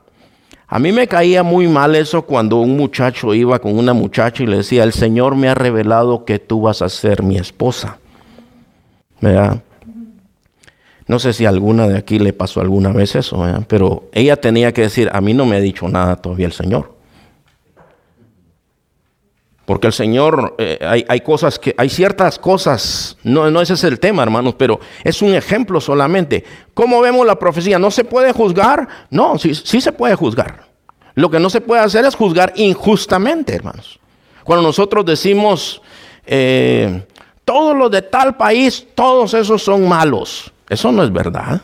A 0.68 0.80
mí 0.80 0.92
me 0.92 1.08
caía 1.08 1.44
muy 1.44 1.68
mal 1.68 1.96
eso 1.96 2.24
cuando 2.24 2.58
un 2.58 2.76
muchacho 2.76 3.36
iba 3.36 3.60
con 3.60 3.78
una 3.78 3.94
muchacha 3.94 4.42
y 4.42 4.48
le 4.48 4.58
decía, 4.58 4.84
el 4.84 4.92
Señor 4.92 5.36
me 5.36 5.48
ha 5.48 5.54
revelado 5.54 6.26
que 6.26 6.40
tú 6.40 6.62
vas 6.62 6.82
a 6.82 6.90
ser 6.90 7.22
mi 7.22 7.38
esposa. 7.38 8.00
¿Verdad? 9.22 9.62
No 11.08 11.20
sé 11.20 11.34
si 11.34 11.46
alguna 11.46 11.88
de 11.88 11.98
aquí 11.98 12.20
le 12.20 12.34
pasó 12.34 12.62
alguna 12.62 12.92
vez 12.92 13.16
eso, 13.16 13.44
pero 13.68 14.10
ella 14.14 14.38
tenía 14.38 14.72
que 14.72 14.84
decir, 14.84 15.10
a 15.12 15.22
mí 15.22 15.34
no 15.34 15.46
me 15.46 15.58
ha 15.58 15.60
dicho 15.60 15.88
nada 15.90 16.16
todavía 16.16 16.46
el 16.46 16.54
Señor. 16.54 16.94
Porque 19.66 19.88
el 19.88 19.94
Señor, 19.94 20.56
eh, 20.58 21.06
hay, 21.08 21.22
cosas 21.22 21.58
que, 21.58 21.74
hay 21.78 21.90
ciertas 21.90 22.38
cosas, 22.38 23.18
no, 23.24 23.50
no 23.50 23.62
ese 23.62 23.74
es 23.74 23.84
el 23.86 24.00
tema, 24.00 24.22
hermanos, 24.24 24.56
pero 24.58 24.80
es 25.04 25.22
un 25.22 25.34
ejemplo 25.34 25.80
solamente. 25.80 26.44
¿Cómo 26.74 27.00
vemos 27.00 27.26
la 27.26 27.40
profecía? 27.40 27.80
¿No 27.80 27.90
se 27.90 28.04
puede 28.04 28.34
juzgar? 28.34 28.88
No, 29.10 29.38
sí, 29.38 29.56
sí 29.56 29.80
se 29.80 29.94
puede 29.94 30.16
juzgar. 30.16 30.66
Lo 31.16 31.30
que 31.30 31.40
no 31.40 31.50
se 31.50 31.62
puede 31.62 31.82
hacer 31.82 32.04
es 32.06 32.16
juzgar 32.16 32.52
injustamente, 32.56 33.56
hermanos. 33.56 34.00
Cuando 34.44 34.64
nosotros 34.64 35.06
decimos, 35.06 35.82
eh, 36.26 37.06
todos 37.46 37.76
los 37.76 37.90
de 37.92 38.02
tal 38.02 38.36
país, 38.36 38.86
todos 38.96 39.34
esos 39.34 39.64
son 39.64 39.88
malos. 39.88 40.53
Eso 40.70 40.92
no 40.92 41.04
es 41.04 41.12
verdad. 41.12 41.62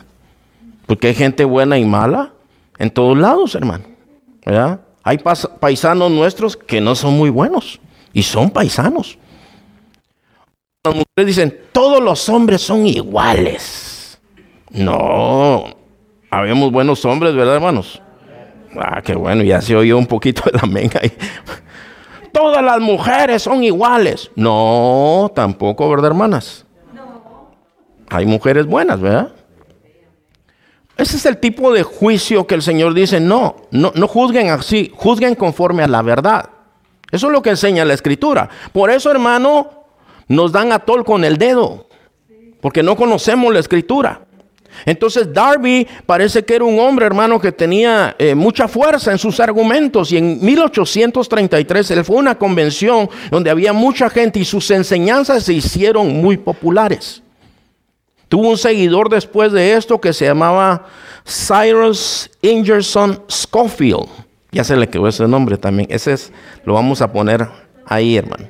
Porque 0.86 1.08
hay 1.08 1.14
gente 1.14 1.44
buena 1.44 1.78
y 1.78 1.84
mala 1.84 2.32
en 2.78 2.90
todos 2.90 3.16
lados, 3.16 3.54
hermano. 3.54 3.84
Hay 5.02 5.18
paisanos 5.60 6.10
nuestros 6.10 6.56
que 6.56 6.80
no 6.80 6.94
son 6.94 7.16
muy 7.16 7.30
buenos 7.30 7.80
y 8.12 8.22
son 8.22 8.50
paisanos. 8.50 9.18
Las 10.84 10.94
mujeres 10.94 11.26
dicen, 11.26 11.60
todos 11.72 12.02
los 12.02 12.28
hombres 12.28 12.62
son 12.62 12.86
iguales. 12.86 14.18
No, 14.70 15.64
habemos 16.30 16.72
buenos 16.72 17.04
hombres, 17.04 17.34
¿verdad, 17.34 17.56
hermanos? 17.56 18.00
Ah, 18.76 19.02
qué 19.02 19.14
bueno, 19.14 19.42
ya 19.42 19.60
se 19.60 19.74
oyó 19.74 19.98
un 19.98 20.06
poquito 20.06 20.42
de 20.50 20.58
la 20.58 20.66
menga 20.66 21.00
ahí. 21.02 21.12
Todas 22.32 22.64
las 22.64 22.80
mujeres 22.80 23.42
son 23.42 23.64
iguales. 23.64 24.30
No, 24.36 25.30
tampoco, 25.34 25.90
¿verdad, 25.90 26.06
hermanas? 26.06 26.64
Hay 28.10 28.26
mujeres 28.26 28.66
buenas, 28.66 29.00
¿verdad? 29.00 29.32
Ese 30.96 31.16
es 31.16 31.24
el 31.24 31.38
tipo 31.38 31.72
de 31.72 31.82
juicio 31.82 32.46
que 32.46 32.54
el 32.54 32.62
Señor 32.62 32.92
dice, 32.92 33.20
no, 33.20 33.56
no, 33.70 33.92
no 33.94 34.06
juzguen 34.06 34.50
así, 34.50 34.92
juzguen 34.94 35.34
conforme 35.34 35.82
a 35.82 35.88
la 35.88 36.02
verdad. 36.02 36.50
Eso 37.10 37.28
es 37.28 37.32
lo 37.32 37.40
que 37.40 37.50
enseña 37.50 37.84
la 37.84 37.94
escritura. 37.94 38.50
Por 38.72 38.90
eso, 38.90 39.10
hermano, 39.10 39.70
nos 40.28 40.52
dan 40.52 40.72
atol 40.72 41.04
con 41.04 41.24
el 41.24 41.38
dedo, 41.38 41.88
porque 42.60 42.82
no 42.82 42.96
conocemos 42.96 43.52
la 43.52 43.60
escritura. 43.60 44.20
Entonces 44.84 45.32
Darby 45.32 45.86
parece 46.06 46.44
que 46.44 46.54
era 46.54 46.64
un 46.64 46.78
hombre, 46.78 47.06
hermano, 47.06 47.40
que 47.40 47.52
tenía 47.52 48.14
eh, 48.18 48.34
mucha 48.34 48.68
fuerza 48.68 49.10
en 49.10 49.18
sus 49.18 49.40
argumentos 49.40 50.12
y 50.12 50.16
en 50.16 50.44
1833 50.44 51.90
él 51.90 52.04
fue 52.04 52.16
a 52.16 52.20
una 52.20 52.34
convención 52.38 53.08
donde 53.30 53.50
había 53.50 53.72
mucha 53.72 54.08
gente 54.08 54.38
y 54.38 54.44
sus 54.44 54.70
enseñanzas 54.70 55.44
se 55.44 55.54
hicieron 55.54 56.20
muy 56.20 56.36
populares. 56.36 57.22
Tuvo 58.30 58.50
un 58.50 58.56
seguidor 58.56 59.08
después 59.08 59.50
de 59.50 59.74
esto 59.74 60.00
que 60.00 60.12
se 60.12 60.24
llamaba 60.24 60.86
Cyrus 61.26 62.30
Ingerson 62.42 63.20
Schofield. 63.28 64.06
Ya 64.52 64.62
se 64.62 64.76
le 64.76 64.88
quedó 64.88 65.08
ese 65.08 65.26
nombre 65.26 65.56
también. 65.56 65.88
Ese 65.90 66.12
es, 66.12 66.32
lo 66.64 66.74
vamos 66.74 67.02
a 67.02 67.12
poner 67.12 67.48
ahí, 67.84 68.16
hermano. 68.16 68.46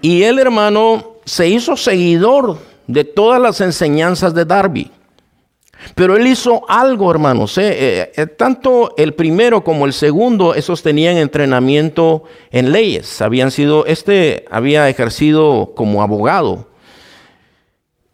Y 0.00 0.22
él, 0.22 0.38
hermano, 0.38 1.16
se 1.24 1.48
hizo 1.48 1.76
seguidor 1.76 2.58
de 2.86 3.02
todas 3.02 3.42
las 3.42 3.60
enseñanzas 3.60 4.34
de 4.34 4.44
Darby. 4.44 4.92
Pero 5.96 6.16
él 6.16 6.28
hizo 6.28 6.62
algo, 6.68 7.10
hermanos. 7.10 7.58
Eh, 7.58 8.12
eh, 8.14 8.26
tanto 8.26 8.94
el 8.96 9.14
primero 9.14 9.64
como 9.64 9.84
el 9.84 9.92
segundo, 9.92 10.54
esos 10.54 10.84
tenían 10.84 11.16
entrenamiento 11.16 12.22
en 12.52 12.70
leyes. 12.70 13.20
Habían 13.20 13.50
sido, 13.50 13.84
este 13.86 14.44
había 14.48 14.88
ejercido 14.88 15.72
como 15.74 16.04
abogado. 16.04 16.69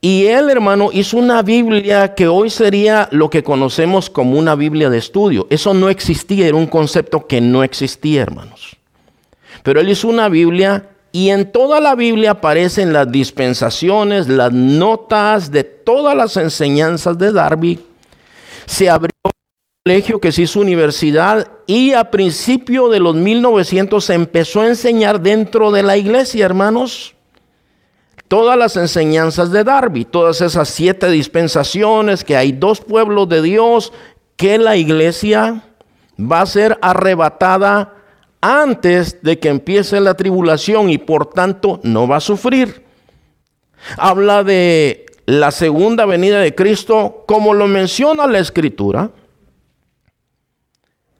Y 0.09 0.29
él, 0.29 0.51
hermano, 0.51 0.91
hizo 0.93 1.17
una 1.17 1.43
Biblia 1.43 2.15
que 2.15 2.29
hoy 2.29 2.49
sería 2.49 3.09
lo 3.11 3.29
que 3.29 3.43
conocemos 3.43 4.09
como 4.09 4.39
una 4.39 4.55
Biblia 4.55 4.89
de 4.89 4.99
estudio. 4.99 5.49
Eso 5.51 5.75
no 5.75 5.89
existía, 5.89 6.47
era 6.47 6.57
un 6.57 6.69
concepto 6.69 7.27
que 7.27 7.41
no 7.41 7.65
existía, 7.65 8.23
hermanos. 8.23 8.77
Pero 9.65 9.81
él 9.81 9.89
hizo 9.89 10.07
una 10.07 10.29
Biblia 10.29 10.91
y 11.11 11.31
en 11.31 11.51
toda 11.51 11.81
la 11.81 11.97
Biblia 11.97 12.31
aparecen 12.31 12.93
las 12.93 13.11
dispensaciones, 13.11 14.29
las 14.29 14.53
notas 14.53 15.51
de 15.51 15.65
todas 15.65 16.17
las 16.17 16.37
enseñanzas 16.37 17.19
de 17.19 17.33
Darby. 17.33 17.81
Se 18.65 18.89
abrió 18.89 19.11
un 19.25 19.33
colegio 19.85 20.21
que 20.21 20.31
se 20.31 20.43
hizo 20.43 20.61
universidad 20.61 21.49
y 21.67 21.95
a 21.95 22.13
principio 22.13 22.89
de 22.91 23.01
los 23.01 23.17
1900 23.17 24.05
se 24.05 24.15
empezó 24.15 24.61
a 24.61 24.69
enseñar 24.69 25.21
dentro 25.21 25.73
de 25.73 25.83
la 25.83 25.97
iglesia, 25.97 26.45
hermanos 26.45 27.16
todas 28.29 28.59
las 28.59 28.77
enseñanzas 28.77 29.51
de 29.51 29.65
Darby, 29.65 30.05
todas 30.05 30.41
esas 30.41 30.69
siete 30.69 31.11
dispensaciones, 31.11 32.25
que 32.25 32.37
hay 32.37 32.53
dos 32.53 32.81
pueblos 32.81 33.29
de 33.29 33.43
Dios, 33.43 33.93
que 34.37 34.59
la 34.59 34.77
iglesia 34.77 35.63
va 36.19 36.41
a 36.41 36.47
ser 36.47 36.79
arrebatada 36.83 37.95
antes 38.41 39.23
de 39.23 39.39
que 39.39 39.49
empiece 39.49 40.01
la 40.01 40.15
tribulación 40.15 40.91
y 40.91 40.99
por 40.99 41.31
tanto 41.31 41.81
no 41.83 42.07
va 42.07 42.17
a 42.17 42.21
sufrir. 42.21 42.85
Habla 43.97 44.45
de 44.45 45.07
la 45.27 45.51
segunda 45.51 46.07
venida 46.07 46.41
de 46.41 46.55
Cristo 46.55 47.25
como 47.27 47.55
lo 47.55 47.67
menciona 47.67 48.27
la 48.27 48.39
escritura. 48.39 49.11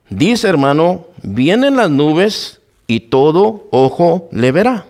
Dice 0.09 0.49
hermano, 0.49 1.07
vienen 1.23 1.77
las 1.77 1.91
nubes 1.91 2.61
y 2.87 3.01
todo 3.01 3.67
ojo 3.71 4.29
le 4.31 4.53
verá. 4.53 4.87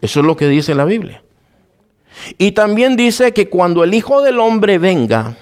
Eso 0.00 0.20
es 0.20 0.26
lo 0.26 0.36
que 0.36 0.48
dice 0.48 0.74
la 0.74 0.84
Biblia. 0.84 1.22
Y 2.36 2.52
también 2.52 2.96
dice 2.96 3.32
que 3.32 3.48
cuando 3.48 3.84
el 3.84 3.94
Hijo 3.94 4.22
del 4.22 4.38
Hombre 4.38 4.78
venga, 4.78 5.36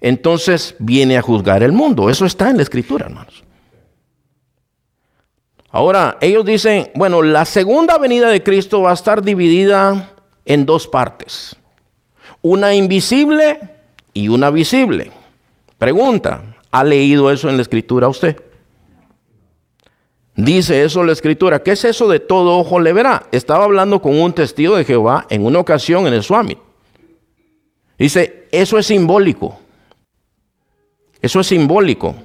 entonces 0.00 0.74
viene 0.78 1.16
a 1.16 1.22
juzgar 1.22 1.62
el 1.62 1.72
mundo. 1.72 2.10
Eso 2.10 2.26
está 2.26 2.50
en 2.50 2.56
la 2.56 2.62
escritura, 2.62 3.06
hermanos. 3.06 3.44
Ahora, 5.70 6.18
ellos 6.20 6.44
dicen, 6.44 6.90
bueno, 6.94 7.22
la 7.22 7.44
segunda 7.44 7.96
venida 7.96 8.28
de 8.28 8.42
Cristo 8.42 8.82
va 8.82 8.90
a 8.90 8.94
estar 8.94 9.22
dividida 9.22 10.10
en 10.44 10.66
dos 10.66 10.86
partes. 10.86 11.56
Una 12.42 12.74
invisible 12.74 13.58
y 14.12 14.28
una 14.28 14.50
visible. 14.50 15.10
Pregunta, 15.78 16.56
¿ha 16.70 16.84
leído 16.84 17.30
eso 17.30 17.48
en 17.48 17.56
la 17.56 17.62
escritura 17.62 18.08
usted? 18.08 18.36
Dice 20.42 20.82
eso 20.82 21.04
la 21.04 21.12
escritura. 21.12 21.62
¿Qué 21.62 21.70
es 21.70 21.84
eso 21.84 22.08
de 22.08 22.18
todo 22.18 22.58
ojo 22.58 22.80
le 22.80 22.92
verá? 22.92 23.26
Estaba 23.30 23.64
hablando 23.64 24.02
con 24.02 24.20
un 24.20 24.32
testigo 24.32 24.76
de 24.76 24.84
Jehová 24.84 25.24
en 25.30 25.46
una 25.46 25.60
ocasión 25.60 26.08
en 26.08 26.14
el 26.14 26.24
Swami. 26.24 26.58
Dice, 27.96 28.48
eso 28.50 28.76
es 28.76 28.86
simbólico. 28.86 29.56
Eso 31.20 31.38
es 31.38 31.46
simbólico. 31.46 32.16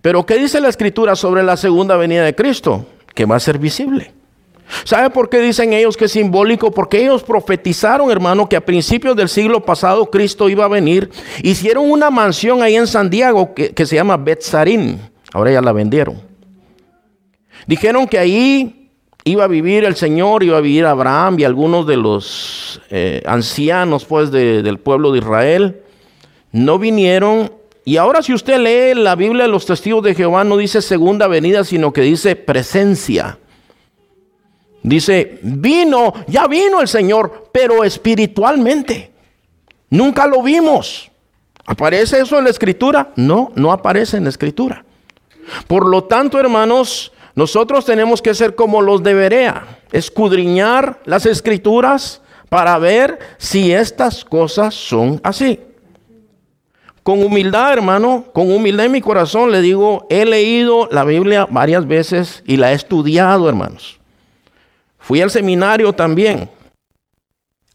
Pero 0.00 0.24
¿qué 0.24 0.38
dice 0.38 0.62
la 0.62 0.70
escritura 0.70 1.14
sobre 1.14 1.42
la 1.42 1.58
segunda 1.58 1.98
venida 1.98 2.24
de 2.24 2.34
Cristo? 2.34 2.86
Que 3.14 3.26
va 3.26 3.36
a 3.36 3.40
ser 3.40 3.58
visible. 3.58 4.14
¿Sabe 4.84 5.10
por 5.10 5.28
qué 5.28 5.38
dicen 5.40 5.74
ellos 5.74 5.98
que 5.98 6.06
es 6.06 6.12
simbólico? 6.12 6.70
Porque 6.70 7.02
ellos 7.02 7.22
profetizaron, 7.22 8.10
hermano, 8.10 8.48
que 8.48 8.56
a 8.56 8.64
principios 8.64 9.14
del 9.14 9.28
siglo 9.28 9.62
pasado 9.62 10.10
Cristo 10.10 10.48
iba 10.48 10.64
a 10.64 10.68
venir. 10.68 11.10
Hicieron 11.42 11.90
una 11.90 12.08
mansión 12.08 12.62
ahí 12.62 12.76
en 12.76 12.86
San 12.86 13.10
Diego 13.10 13.52
que, 13.52 13.86
se 13.86 13.94
llama 13.94 14.16
Betzarín. 14.16 14.98
Ahora 15.34 15.52
ya 15.52 15.60
la 15.60 15.72
vendieron. 15.72 16.25
Dijeron 17.66 18.06
que 18.06 18.18
ahí 18.18 18.90
iba 19.24 19.44
a 19.44 19.48
vivir 19.48 19.84
el 19.84 19.96
Señor, 19.96 20.42
iba 20.44 20.58
a 20.58 20.60
vivir 20.60 20.86
Abraham 20.86 21.40
y 21.40 21.44
algunos 21.44 21.86
de 21.86 21.96
los 21.96 22.80
eh, 22.90 23.22
ancianos 23.26 24.04
pues 24.04 24.30
del 24.30 24.78
pueblo 24.78 25.12
de 25.12 25.18
Israel. 25.18 25.82
No 26.52 26.78
vinieron. 26.78 27.52
Y 27.84 27.96
ahora 27.96 28.22
si 28.22 28.32
usted 28.32 28.58
lee 28.58 29.00
la 29.00 29.16
Biblia 29.16 29.44
de 29.44 29.50
los 29.50 29.66
testigos 29.66 30.02
de 30.04 30.14
Jehová, 30.14 30.44
no 30.44 30.56
dice 30.56 30.80
segunda 30.80 31.26
venida, 31.26 31.64
sino 31.64 31.92
que 31.92 32.02
dice 32.02 32.36
presencia. 32.36 33.38
Dice, 34.82 35.40
vino, 35.42 36.14
ya 36.28 36.46
vino 36.46 36.80
el 36.80 36.86
Señor, 36.86 37.48
pero 37.52 37.82
espiritualmente. 37.82 39.10
Nunca 39.90 40.28
lo 40.28 40.42
vimos. 40.42 41.10
¿Aparece 41.66 42.20
eso 42.20 42.38
en 42.38 42.44
la 42.44 42.50
escritura? 42.50 43.12
No, 43.16 43.50
no 43.56 43.72
aparece 43.72 44.16
en 44.16 44.24
la 44.24 44.30
escritura. 44.30 44.84
Por 45.66 45.88
lo 45.88 46.04
tanto, 46.04 46.38
hermanos, 46.38 47.12
nosotros 47.36 47.84
tenemos 47.84 48.22
que 48.22 48.34
ser 48.34 48.54
como 48.54 48.80
los 48.80 49.02
de 49.02 49.12
Berea, 49.12 49.78
escudriñar 49.92 51.00
las 51.04 51.26
escrituras 51.26 52.22
para 52.48 52.78
ver 52.78 53.18
si 53.36 53.72
estas 53.72 54.24
cosas 54.24 54.74
son 54.74 55.20
así. 55.22 55.60
Con 57.02 57.22
humildad, 57.22 57.74
hermano, 57.74 58.24
con 58.32 58.50
humildad 58.50 58.86
en 58.86 58.92
mi 58.92 59.02
corazón 59.02 59.52
le 59.52 59.60
digo, 59.60 60.06
he 60.08 60.24
leído 60.24 60.88
la 60.90 61.04
Biblia 61.04 61.46
varias 61.48 61.86
veces 61.86 62.42
y 62.46 62.56
la 62.56 62.72
he 62.72 62.74
estudiado, 62.74 63.50
hermanos. 63.50 64.00
Fui 64.98 65.20
al 65.20 65.30
seminario 65.30 65.92
también. 65.92 66.48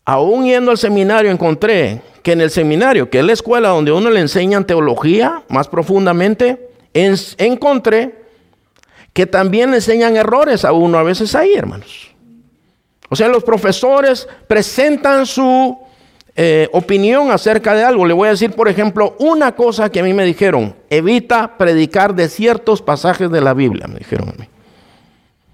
Aún 0.04 0.46
yendo 0.46 0.72
al 0.72 0.80
seminario 0.80 1.30
encontré 1.30 2.02
que 2.24 2.32
en 2.32 2.42
el 2.42 2.50
seminario, 2.50 3.12
que 3.12 3.20
es 3.20 3.26
la 3.26 3.34
escuela 3.34 3.70
donde 3.70 3.92
uno 3.92 4.10
le 4.10 4.22
enseñan 4.22 4.66
teología 4.66 5.44
más 5.50 5.68
profundamente, 5.68 6.72
encontré 6.94 8.21
que 9.14 9.26
también 9.26 9.74
enseñan 9.74 10.16
errores 10.16 10.64
a 10.66 10.72
uno 10.72 10.98
a 10.98 11.04
veces 11.04 11.36
ahí, 11.36 11.54
hermanos. 11.54 12.12
O 13.10 13.16
sea, 13.16 13.28
los 13.28 13.44
profesores 13.44 14.28
presentan 14.48 15.26
su 15.26 15.78
eh, 16.34 16.70
opinión 16.72 17.30
acerca 17.30 17.74
de 17.74 17.84
algo. 17.84 18.06
Le 18.06 18.14
voy 18.14 18.30
a 18.30 18.32
decir, 18.32 18.52
por 18.52 18.70
ejemplo, 18.70 19.16
una 19.20 19.54
cosa 19.54 19.92
que 19.92 20.00
a 20.00 20.04
mí 20.04 20.14
me 20.14 20.24
dijeron, 20.24 20.76
evita 20.90 21.58
predicar 21.58 22.16
de 22.16 22.30
ciertos 22.30 22.82
pasajes 22.82 23.30
de 23.30 23.42
la 23.42 23.54
Biblia, 23.54 23.88
me 23.88 24.00
dijeron 24.00 24.30
a 24.30 24.34
mí. 24.40 24.48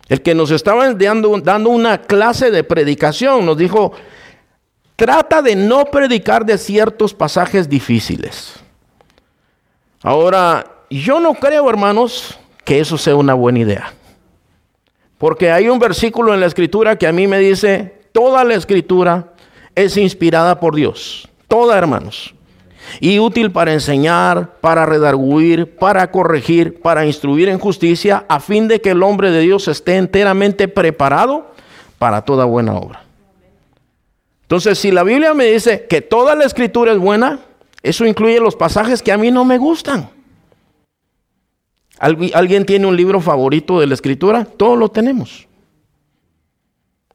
El 0.08 0.22
que 0.22 0.36
nos 0.36 0.52
estaba 0.52 0.94
dando, 0.94 1.36
dando 1.40 1.72
una 1.72 2.04
clase 2.04 2.52
de 2.52 2.64
predicación 2.64 3.46
nos 3.46 3.58
dijo, 3.58 3.92
trata 4.96 5.42
de 5.42 5.56
no 5.56 5.86
predicar 5.86 6.46
de 6.46 6.60
ciertos 6.60 7.14
pasajes 7.14 7.68
difíciles. 7.68 8.54
Ahora, 10.04 10.84
yo 10.92 11.20
no 11.20 11.34
creo, 11.34 11.70
hermanos, 11.70 12.40
que 12.68 12.82
eso 12.82 12.98
sea 12.98 13.16
una 13.16 13.34
buena 13.34 13.60
idea. 13.60 13.94
Porque 15.18 15.50
hay 15.50 15.70
un 15.70 15.80
versículo 15.80 16.34
en 16.34 16.42
la 16.42 16.46
escritura 16.46 16.98
que 16.98 17.08
a 17.08 17.14
mí 17.14 17.26
me 17.26 17.40
dice, 17.40 18.02
toda 18.12 18.44
la 18.44 18.56
escritura 18.56 19.34
es 19.74 19.96
inspirada 19.96 20.60
por 20.60 20.76
Dios. 20.76 21.30
Toda, 21.48 21.78
hermanos 21.78 22.34
y 23.00 23.20
útil 23.20 23.52
para 23.52 23.74
enseñar, 23.74 24.56
para 24.62 24.86
redarguir, 24.86 25.76
para 25.76 26.10
corregir, 26.12 26.80
para 26.82 27.06
instruir 27.06 27.50
en 27.50 27.60
justicia, 27.60 28.26
a 28.28 28.40
fin 28.40 28.68
de 28.68 28.82
que 28.82 28.92
el 28.92 29.04
hombre 29.04 29.32
de 29.32 29.42
Dios 29.42 29.68
esté 29.68 29.98
enteramente 29.98 30.68
preparado 30.68 31.52
para 32.00 32.22
toda 32.22 32.46
buena 32.46 32.76
obra. 32.76 33.04
Entonces, 34.44 34.80
si 34.80 34.92
la 34.92 35.04
Biblia 35.04 35.34
me 35.34 35.46
dice 35.46 35.86
que 35.90 36.02
toda 36.02 36.34
la 36.36 36.46
escritura 36.46 36.94
es 36.94 36.98
buena, 36.98 37.40
eso 37.84 38.06
incluye 38.06 38.40
los 38.40 38.56
pasajes 38.56 39.01
que 39.01 39.12
a 39.12 39.18
mí 39.18 39.32
no 39.32 39.44
me 39.44 39.58
gustan. 39.58 40.10
¿Alguien 42.00 42.66
tiene 42.66 42.86
un 42.86 42.96
libro 42.96 43.22
favorito 43.22 43.79
de 43.79 43.88
la 43.88 43.94
escritura? 43.94 44.46
Todos 44.46 44.77
lo 44.77 44.90
tenemos. 44.90 45.48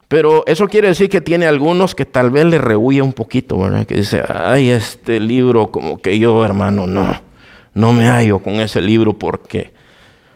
Pero 0.09 0.45
eso 0.47 0.69
quiere 0.69 0.89
decir 0.89 1.09
que 1.09 1.23
tiene 1.23 1.47
algunos 1.47 1.95
que 1.95 2.05
tal 2.05 2.31
vez 2.31 2.45
le 2.45 2.59
rehuye 2.59 3.01
un 3.01 3.15
poquito, 3.15 3.57
¿verdad? 3.59 3.87
Que 3.87 3.95
dice, 3.95 4.23
ay, 4.29 4.69
este 4.69 5.21
libro 5.21 5.71
como 5.71 6.03
que 6.03 6.19
yo, 6.19 6.45
hermano, 6.45 6.87
no, 6.87 7.19
no 7.73 7.93
me 7.95 8.09
hallo 8.09 8.41
con 8.41 8.57
ese 8.57 8.83
libro 8.83 9.15
porque 9.15 9.73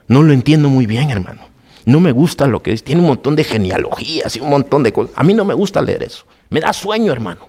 no 0.09 0.23
lo 0.23 0.33
entiendo 0.33 0.71
muy 0.71 0.87
bien, 0.87 1.11
hermano. 1.11 1.43
No 1.85 2.01
me 2.01 2.13
gusta 2.13 2.47
lo 2.47 2.63
que 2.63 2.71
dice. 2.71 2.85
Tiene 2.85 3.03
un 3.03 3.09
montón 3.09 3.37
de 3.37 3.45
genealogías 3.45 4.35
y 4.37 4.41
un 4.41 4.49
montón 4.49 4.83
de 4.83 4.93
cosas. 4.93 5.13
A 5.15 5.23
mí 5.23 5.35
no 5.35 5.45
me 5.45 5.55
gusta 5.55 5.83
leer 5.83 6.05
eso. 6.05 6.25
Me 6.49 6.61
da 6.61 6.73
sueño, 6.73 7.13
hermano. 7.13 7.49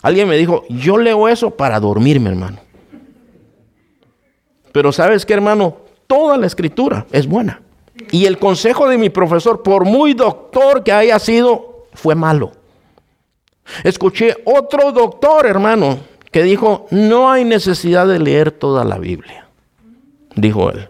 Alguien 0.00 0.26
me 0.26 0.36
dijo, 0.36 0.64
yo 0.70 0.96
leo 0.96 1.28
eso 1.28 1.50
para 1.50 1.78
dormirme, 1.80 2.30
hermano. 2.30 2.60
Pero 4.72 4.92
sabes 4.92 5.24
qué, 5.26 5.34
hermano, 5.34 5.76
toda 6.06 6.36
la 6.36 6.46
escritura 6.46 7.06
es 7.12 7.26
buena. 7.26 7.60
Y 8.10 8.26
el 8.26 8.38
consejo 8.38 8.88
de 8.88 8.98
mi 8.98 9.10
profesor, 9.10 9.62
por 9.62 9.84
muy 9.84 10.14
doctor 10.14 10.82
que 10.82 10.92
haya 10.92 11.18
sido, 11.18 11.86
fue 11.94 12.14
malo. 12.14 12.52
Escuché 13.84 14.36
otro 14.44 14.92
doctor, 14.92 15.46
hermano, 15.46 15.98
que 16.30 16.42
dijo, 16.42 16.86
no 16.90 17.30
hay 17.30 17.44
necesidad 17.44 18.06
de 18.06 18.18
leer 18.18 18.50
toda 18.50 18.84
la 18.84 18.98
Biblia, 18.98 19.46
dijo 20.34 20.70
él. 20.70 20.88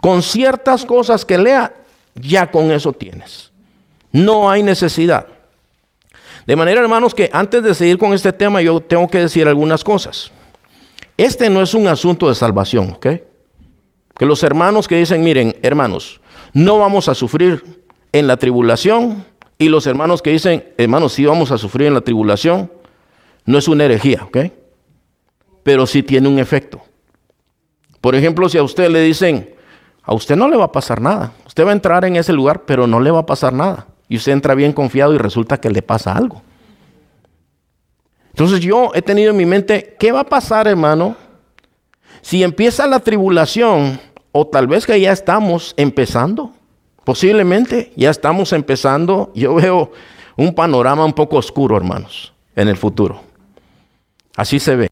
Con 0.00 0.22
ciertas 0.22 0.84
cosas 0.84 1.24
que 1.24 1.38
lea, 1.38 1.72
ya 2.14 2.50
con 2.50 2.70
eso 2.70 2.92
tienes. 2.92 3.50
No 4.12 4.50
hay 4.50 4.62
necesidad. 4.62 5.26
De 6.46 6.56
manera, 6.56 6.80
hermanos, 6.80 7.14
que 7.14 7.30
antes 7.32 7.62
de 7.62 7.74
seguir 7.74 7.96
con 7.96 8.12
este 8.12 8.32
tema, 8.32 8.60
yo 8.60 8.80
tengo 8.80 9.08
que 9.08 9.18
decir 9.18 9.48
algunas 9.48 9.82
cosas. 9.82 10.30
Este 11.16 11.48
no 11.50 11.62
es 11.62 11.74
un 11.74 11.86
asunto 11.86 12.28
de 12.28 12.34
salvación, 12.34 12.90
¿ok? 12.90 13.06
Que 14.16 14.26
los 14.26 14.42
hermanos 14.42 14.88
que 14.88 14.96
dicen, 14.96 15.22
miren, 15.22 15.56
hermanos, 15.62 16.20
no 16.52 16.78
vamos 16.78 17.08
a 17.08 17.14
sufrir 17.14 17.84
en 18.12 18.26
la 18.26 18.36
tribulación. 18.36 19.24
Y 19.58 19.68
los 19.68 19.86
hermanos 19.86 20.22
que 20.22 20.30
dicen, 20.30 20.64
hermanos, 20.78 21.12
sí 21.12 21.24
vamos 21.24 21.50
a 21.50 21.58
sufrir 21.58 21.88
en 21.88 21.94
la 21.94 22.00
tribulación. 22.00 22.70
No 23.44 23.58
es 23.58 23.68
una 23.68 23.84
herejía, 23.84 24.24
¿ok? 24.24 24.38
Pero 25.62 25.86
sí 25.86 26.02
tiene 26.02 26.28
un 26.28 26.38
efecto. 26.38 26.82
Por 28.00 28.14
ejemplo, 28.14 28.48
si 28.48 28.58
a 28.58 28.62
usted 28.62 28.90
le 28.90 29.00
dicen, 29.00 29.54
a 30.02 30.14
usted 30.14 30.36
no 30.36 30.48
le 30.48 30.56
va 30.56 30.64
a 30.64 30.72
pasar 30.72 31.00
nada. 31.00 31.32
Usted 31.46 31.64
va 31.64 31.70
a 31.70 31.74
entrar 31.74 32.04
en 32.04 32.16
ese 32.16 32.32
lugar, 32.32 32.64
pero 32.66 32.86
no 32.86 33.00
le 33.00 33.10
va 33.10 33.20
a 33.20 33.26
pasar 33.26 33.52
nada. 33.52 33.86
Y 34.08 34.16
usted 34.16 34.32
entra 34.32 34.54
bien 34.54 34.72
confiado 34.72 35.14
y 35.14 35.18
resulta 35.18 35.58
que 35.58 35.70
le 35.70 35.82
pasa 35.82 36.16
algo. 36.16 36.42
Entonces 38.34 38.58
yo 38.58 38.90
he 38.94 39.00
tenido 39.00 39.30
en 39.30 39.36
mi 39.36 39.46
mente, 39.46 39.94
¿qué 39.96 40.10
va 40.10 40.20
a 40.20 40.24
pasar, 40.24 40.66
hermano, 40.66 41.14
si 42.20 42.42
empieza 42.42 42.84
la 42.88 42.98
tribulación, 42.98 44.00
o 44.32 44.44
tal 44.48 44.66
vez 44.66 44.86
que 44.86 45.00
ya 45.00 45.12
estamos 45.12 45.72
empezando, 45.76 46.50
posiblemente 47.04 47.92
ya 47.94 48.10
estamos 48.10 48.52
empezando, 48.52 49.30
yo 49.36 49.54
veo 49.54 49.92
un 50.36 50.52
panorama 50.52 51.04
un 51.04 51.12
poco 51.12 51.36
oscuro, 51.36 51.76
hermanos, 51.76 52.32
en 52.56 52.66
el 52.66 52.76
futuro. 52.76 53.20
Así 54.34 54.58
se 54.58 54.74
ve. 54.74 54.88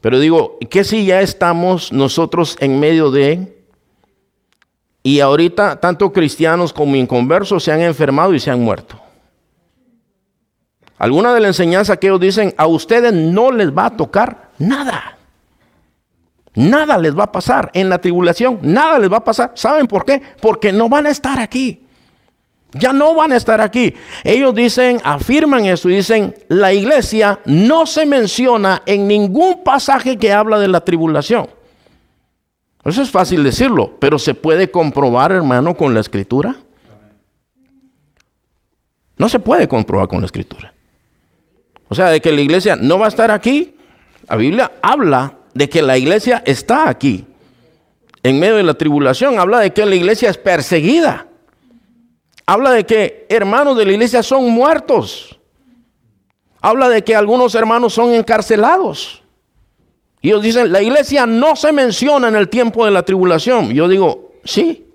Pero 0.00 0.18
digo, 0.18 0.58
¿qué 0.68 0.82
si 0.82 1.06
ya 1.06 1.20
estamos 1.20 1.92
nosotros 1.92 2.56
en 2.58 2.80
medio 2.80 3.12
de... 3.12 3.56
Y 5.04 5.20
ahorita 5.20 5.78
tanto 5.78 6.12
cristianos 6.12 6.72
como 6.72 6.96
inconversos 6.96 7.62
se 7.62 7.70
han 7.70 7.82
enfermado 7.82 8.34
y 8.34 8.40
se 8.40 8.50
han 8.50 8.64
muerto. 8.64 9.00
Alguna 10.98 11.34
de 11.34 11.40
la 11.40 11.48
enseñanza 11.48 11.96
que 11.96 12.06
ellos 12.06 12.20
dicen, 12.20 12.54
a 12.56 12.66
ustedes 12.66 13.12
no 13.12 13.50
les 13.50 13.70
va 13.70 13.86
a 13.86 13.96
tocar 13.96 14.50
nada. 14.58 15.18
Nada 16.54 16.96
les 16.96 17.16
va 17.16 17.24
a 17.24 17.32
pasar 17.32 17.70
en 17.74 17.90
la 17.90 17.98
tribulación, 17.98 18.58
nada 18.62 18.98
les 18.98 19.12
va 19.12 19.18
a 19.18 19.24
pasar. 19.24 19.52
¿Saben 19.54 19.86
por 19.86 20.06
qué? 20.06 20.22
Porque 20.40 20.72
no 20.72 20.88
van 20.88 21.06
a 21.06 21.10
estar 21.10 21.38
aquí. 21.38 21.82
Ya 22.72 22.94
no 22.94 23.14
van 23.14 23.32
a 23.32 23.36
estar 23.36 23.60
aquí. 23.60 23.94
Ellos 24.24 24.54
dicen, 24.54 25.00
afirman 25.04 25.66
eso 25.66 25.90
y 25.90 25.96
dicen, 25.96 26.34
la 26.48 26.72
iglesia 26.72 27.40
no 27.44 27.84
se 27.84 28.06
menciona 28.06 28.82
en 28.86 29.06
ningún 29.06 29.62
pasaje 29.62 30.16
que 30.16 30.32
habla 30.32 30.58
de 30.58 30.68
la 30.68 30.80
tribulación. 30.80 31.48
Eso 32.84 33.02
es 33.02 33.10
fácil 33.10 33.44
decirlo, 33.44 33.96
pero 33.98 34.18
se 34.18 34.34
puede 34.34 34.70
comprobar, 34.70 35.32
hermano, 35.32 35.76
con 35.76 35.92
la 35.92 36.00
escritura. 36.00 36.56
No 39.18 39.28
se 39.28 39.40
puede 39.40 39.68
comprobar 39.68 40.08
con 40.08 40.20
la 40.20 40.26
escritura. 40.26 40.72
O 41.88 41.94
sea, 41.94 42.10
de 42.10 42.20
que 42.20 42.32
la 42.32 42.40
iglesia 42.40 42.76
no 42.76 42.98
va 42.98 43.06
a 43.06 43.08
estar 43.08 43.30
aquí, 43.30 43.76
la 44.28 44.36
Biblia 44.36 44.72
habla 44.82 45.34
de 45.54 45.68
que 45.68 45.82
la 45.82 45.96
iglesia 45.96 46.42
está 46.44 46.88
aquí, 46.88 47.24
en 48.22 48.40
medio 48.40 48.56
de 48.56 48.64
la 48.64 48.74
tribulación. 48.74 49.38
Habla 49.38 49.60
de 49.60 49.72
que 49.72 49.86
la 49.86 49.94
iglesia 49.94 50.30
es 50.30 50.36
perseguida. 50.36 51.28
Habla 52.44 52.72
de 52.72 52.84
que 52.84 53.26
hermanos 53.28 53.76
de 53.76 53.84
la 53.84 53.92
iglesia 53.92 54.22
son 54.22 54.50
muertos. 54.50 55.38
Habla 56.60 56.88
de 56.88 57.04
que 57.04 57.14
algunos 57.14 57.54
hermanos 57.54 57.94
son 57.94 58.12
encarcelados. 58.12 59.22
Y 60.20 60.28
ellos 60.28 60.42
dicen, 60.42 60.72
la 60.72 60.82
iglesia 60.82 61.26
no 61.26 61.54
se 61.54 61.72
menciona 61.72 62.28
en 62.28 62.34
el 62.34 62.48
tiempo 62.48 62.84
de 62.84 62.90
la 62.90 63.04
tribulación. 63.04 63.70
Yo 63.70 63.86
digo, 63.86 64.32
sí. 64.44 64.86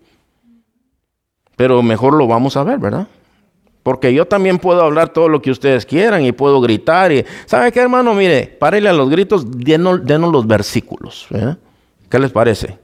Pero 1.56 1.82
mejor 1.82 2.16
lo 2.16 2.28
vamos 2.28 2.58
a 2.58 2.64
ver, 2.64 2.80
¿verdad? 2.80 3.08
Porque 3.84 4.14
yo 4.14 4.28
también 4.28 4.60
puedo 4.60 4.84
hablar 4.84 5.10
todo 5.10 5.28
lo 5.28 5.42
que 5.42 5.50
ustedes 5.50 5.86
quieran 5.86 6.24
y 6.24 6.32
puedo 6.32 6.62
gritar. 6.62 7.12
Y, 7.12 7.26
¿Sabe 7.46 7.72
qué, 7.72 7.80
hermano? 7.80 8.14
Mire, 8.14 8.46
párele 8.60 8.90
a 8.90 8.94
los 8.94 9.10
gritos, 9.10 9.46
denos, 9.50 10.02
los 10.06 10.46
versículos. 10.46 11.28
¿Qué 12.10 12.20
les 12.20 12.32
parece? 12.32 12.78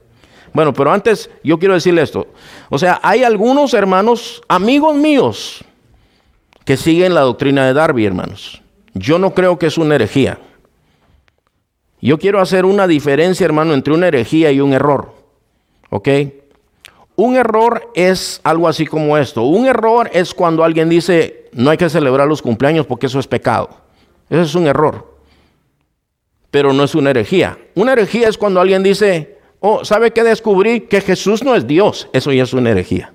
Bueno, 0.52 0.72
pero 0.72 0.90
antes 0.90 1.30
yo 1.44 1.58
quiero 1.58 1.74
decirle 1.74 2.02
esto. 2.02 2.26
O 2.68 2.78
sea, 2.78 2.98
hay 3.02 3.22
algunos 3.22 3.74
hermanos, 3.74 4.42
amigos 4.48 4.96
míos, 4.96 5.64
que 6.64 6.76
siguen 6.76 7.14
la 7.14 7.20
doctrina 7.20 7.64
de 7.66 7.74
Darby, 7.74 8.04
hermanos. 8.04 8.62
Yo 8.94 9.18
no 9.18 9.34
creo 9.34 9.58
que 9.58 9.66
es 9.66 9.78
una 9.78 9.94
herejía. 9.94 10.38
Yo 12.00 12.18
quiero 12.18 12.40
hacer 12.40 12.64
una 12.64 12.86
diferencia, 12.86 13.44
hermano, 13.44 13.74
entre 13.74 13.94
una 13.94 14.08
herejía 14.08 14.50
y 14.50 14.60
un 14.60 14.72
error. 14.72 15.14
¿Ok? 15.90 16.08
Un 17.18 17.34
error 17.34 17.90
es 17.96 18.40
algo 18.44 18.68
así 18.68 18.86
como 18.86 19.18
esto. 19.18 19.42
Un 19.42 19.66
error 19.66 20.08
es 20.12 20.32
cuando 20.32 20.62
alguien 20.62 20.88
dice, 20.88 21.48
no 21.50 21.70
hay 21.70 21.76
que 21.76 21.90
celebrar 21.90 22.28
los 22.28 22.40
cumpleaños 22.40 22.86
porque 22.86 23.06
eso 23.06 23.18
es 23.18 23.26
pecado. 23.26 23.70
Eso 24.30 24.42
es 24.42 24.54
un 24.54 24.68
error. 24.68 25.18
Pero 26.52 26.72
no 26.72 26.84
es 26.84 26.94
una 26.94 27.10
herejía. 27.10 27.58
Una 27.74 27.94
herejía 27.94 28.28
es 28.28 28.38
cuando 28.38 28.60
alguien 28.60 28.84
dice, 28.84 29.36
oh, 29.58 29.84
¿sabe 29.84 30.12
qué 30.12 30.22
descubrí? 30.22 30.82
Que 30.82 31.00
Jesús 31.00 31.42
no 31.42 31.56
es 31.56 31.66
Dios. 31.66 32.08
Eso 32.12 32.30
ya 32.30 32.44
es 32.44 32.52
una 32.52 32.70
herejía. 32.70 33.12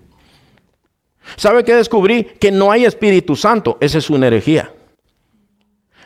¿Sabe 1.38 1.63
qué 1.63 1.74
descubrí? 1.74 2.26
Que 2.26 2.52
no 2.52 2.74
hay 2.74 2.84
Espíritu 2.84 3.38
Santo. 3.38 3.78
Esa 3.80 4.00
es 4.00 4.10
una 4.10 4.28
herejía. 4.28 4.70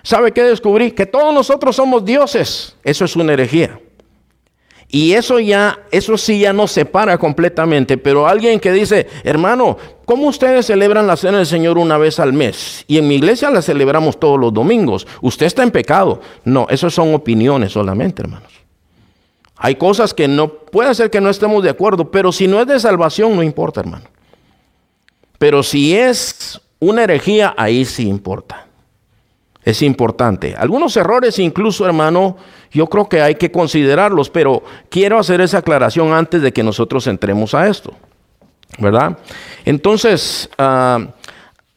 ¿Sabe 0.03 0.31
qué 0.33 0.43
descubrí? 0.43 0.91
Que 0.91 1.07
todos 1.07 1.33
nosotros 1.33 1.75
somos 1.75 2.05
dioses. 2.05 2.75
Eso 2.83 3.05
es 3.05 3.15
una 3.15 3.33
herejía. 3.33 3.79
Y 4.89 5.13
eso 5.13 5.39
ya, 5.39 5.79
eso 5.91 6.17
sí 6.17 6.39
ya 6.39 6.53
nos 6.53 6.71
separa 6.71 7.17
completamente. 7.17 7.97
Pero 7.97 8.27
alguien 8.27 8.59
que 8.59 8.71
dice, 8.71 9.07
hermano, 9.23 9.77
¿cómo 10.05 10.27
ustedes 10.27 10.65
celebran 10.65 11.07
la 11.07 11.17
cena 11.17 11.39
del 11.39 11.45
Señor 11.45 11.77
una 11.77 11.97
vez 11.97 12.19
al 12.19 12.31
mes? 12.31 12.85
Y 12.87 12.97
en 12.97 13.07
mi 13.07 13.15
iglesia 13.15 13.49
la 13.49 13.61
celebramos 13.61 14.19
todos 14.19 14.39
los 14.39 14.53
domingos. 14.53 15.05
Usted 15.21 15.45
está 15.45 15.63
en 15.63 15.71
pecado. 15.71 16.21
No, 16.45 16.67
eso 16.69 16.89
son 16.89 17.13
opiniones 17.13 17.73
solamente, 17.73 18.21
hermanos. 18.21 18.51
Hay 19.57 19.75
cosas 19.75 20.13
que 20.13 20.27
no, 20.27 20.49
puede 20.53 20.93
ser 20.95 21.09
que 21.09 21.19
no 21.19 21.29
estemos 21.29 21.63
de 21.63 21.71
acuerdo, 21.71 22.11
pero 22.11 22.31
si 22.31 22.47
no 22.47 22.61
es 22.61 22.67
de 22.67 22.79
salvación, 22.79 23.35
no 23.35 23.43
importa, 23.43 23.81
hermano. 23.81 24.05
Pero 25.39 25.63
si 25.63 25.95
es 25.95 26.61
una 26.79 27.03
herejía, 27.03 27.53
ahí 27.57 27.83
sí 27.83 28.07
importa 28.07 28.66
es 29.67 29.81
importante. 29.81 30.55
Algunos 30.57 30.95
errores 30.95 31.39
incluso, 31.39 31.85
hermano, 31.85 32.37
yo 32.71 32.87
creo 32.87 33.09
que 33.09 33.21
hay 33.21 33.35
que 33.35 33.51
considerarlos, 33.51 34.29
pero 34.29 34.63
quiero 34.87 35.19
hacer 35.19 35.41
esa 35.41 35.57
aclaración 35.57 36.13
antes 36.13 36.41
de 36.41 36.53
que 36.53 36.63
nosotros 36.63 37.05
entremos 37.05 37.53
a 37.53 37.67
esto, 37.67 37.91
¿verdad? 38.77 39.17
Entonces, 39.65 40.49
ah, 40.57 41.07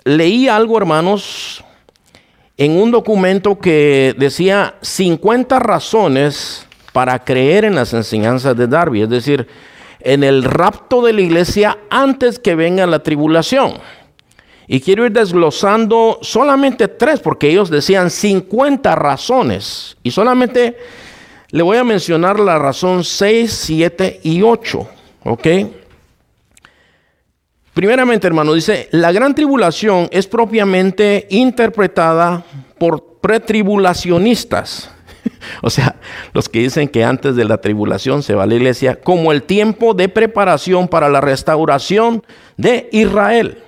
leí 0.04 0.46
algo, 0.46 0.78
hermanos, 0.78 1.64
en 2.56 2.80
un 2.80 2.92
documento 2.92 3.58
que 3.58 4.14
decía 4.16 4.76
50 4.82 5.58
razones 5.58 6.68
para 6.92 7.24
creer 7.24 7.64
en 7.64 7.74
las 7.74 7.92
enseñanzas 7.92 8.56
de 8.56 8.68
Darby, 8.68 9.02
es 9.02 9.10
decir, 9.10 9.48
en 9.98 10.22
el 10.22 10.44
rapto 10.44 11.02
de 11.02 11.12
la 11.12 11.22
iglesia 11.22 11.76
antes 11.90 12.38
que 12.38 12.54
venga 12.54 12.86
la 12.86 13.02
tribulación. 13.02 13.72
Y 14.72 14.80
quiero 14.80 15.04
ir 15.04 15.10
desglosando 15.10 16.20
solamente 16.22 16.86
tres, 16.86 17.18
porque 17.18 17.50
ellos 17.50 17.70
decían 17.70 18.08
50 18.08 18.94
razones. 18.94 19.96
Y 20.04 20.12
solamente 20.12 20.76
le 21.50 21.64
voy 21.64 21.76
a 21.76 21.82
mencionar 21.82 22.38
la 22.38 22.56
razón 22.56 23.02
6, 23.02 23.52
7 23.52 24.20
y 24.22 24.42
8. 24.42 24.88
¿Ok? 25.24 25.46
Primeramente, 27.74 28.28
hermano, 28.28 28.54
dice, 28.54 28.88
la 28.92 29.10
gran 29.10 29.34
tribulación 29.34 30.08
es 30.12 30.28
propiamente 30.28 31.26
interpretada 31.30 32.44
por 32.78 33.18
pretribulacionistas. 33.20 34.88
o 35.62 35.70
sea, 35.70 35.96
los 36.32 36.48
que 36.48 36.60
dicen 36.60 36.86
que 36.86 37.02
antes 37.02 37.34
de 37.34 37.44
la 37.44 37.60
tribulación 37.60 38.22
se 38.22 38.36
va 38.36 38.44
a 38.44 38.46
la 38.46 38.54
iglesia, 38.54 39.00
como 39.00 39.32
el 39.32 39.42
tiempo 39.42 39.94
de 39.94 40.08
preparación 40.08 40.86
para 40.86 41.08
la 41.08 41.20
restauración 41.20 42.22
de 42.56 42.88
Israel. 42.92 43.64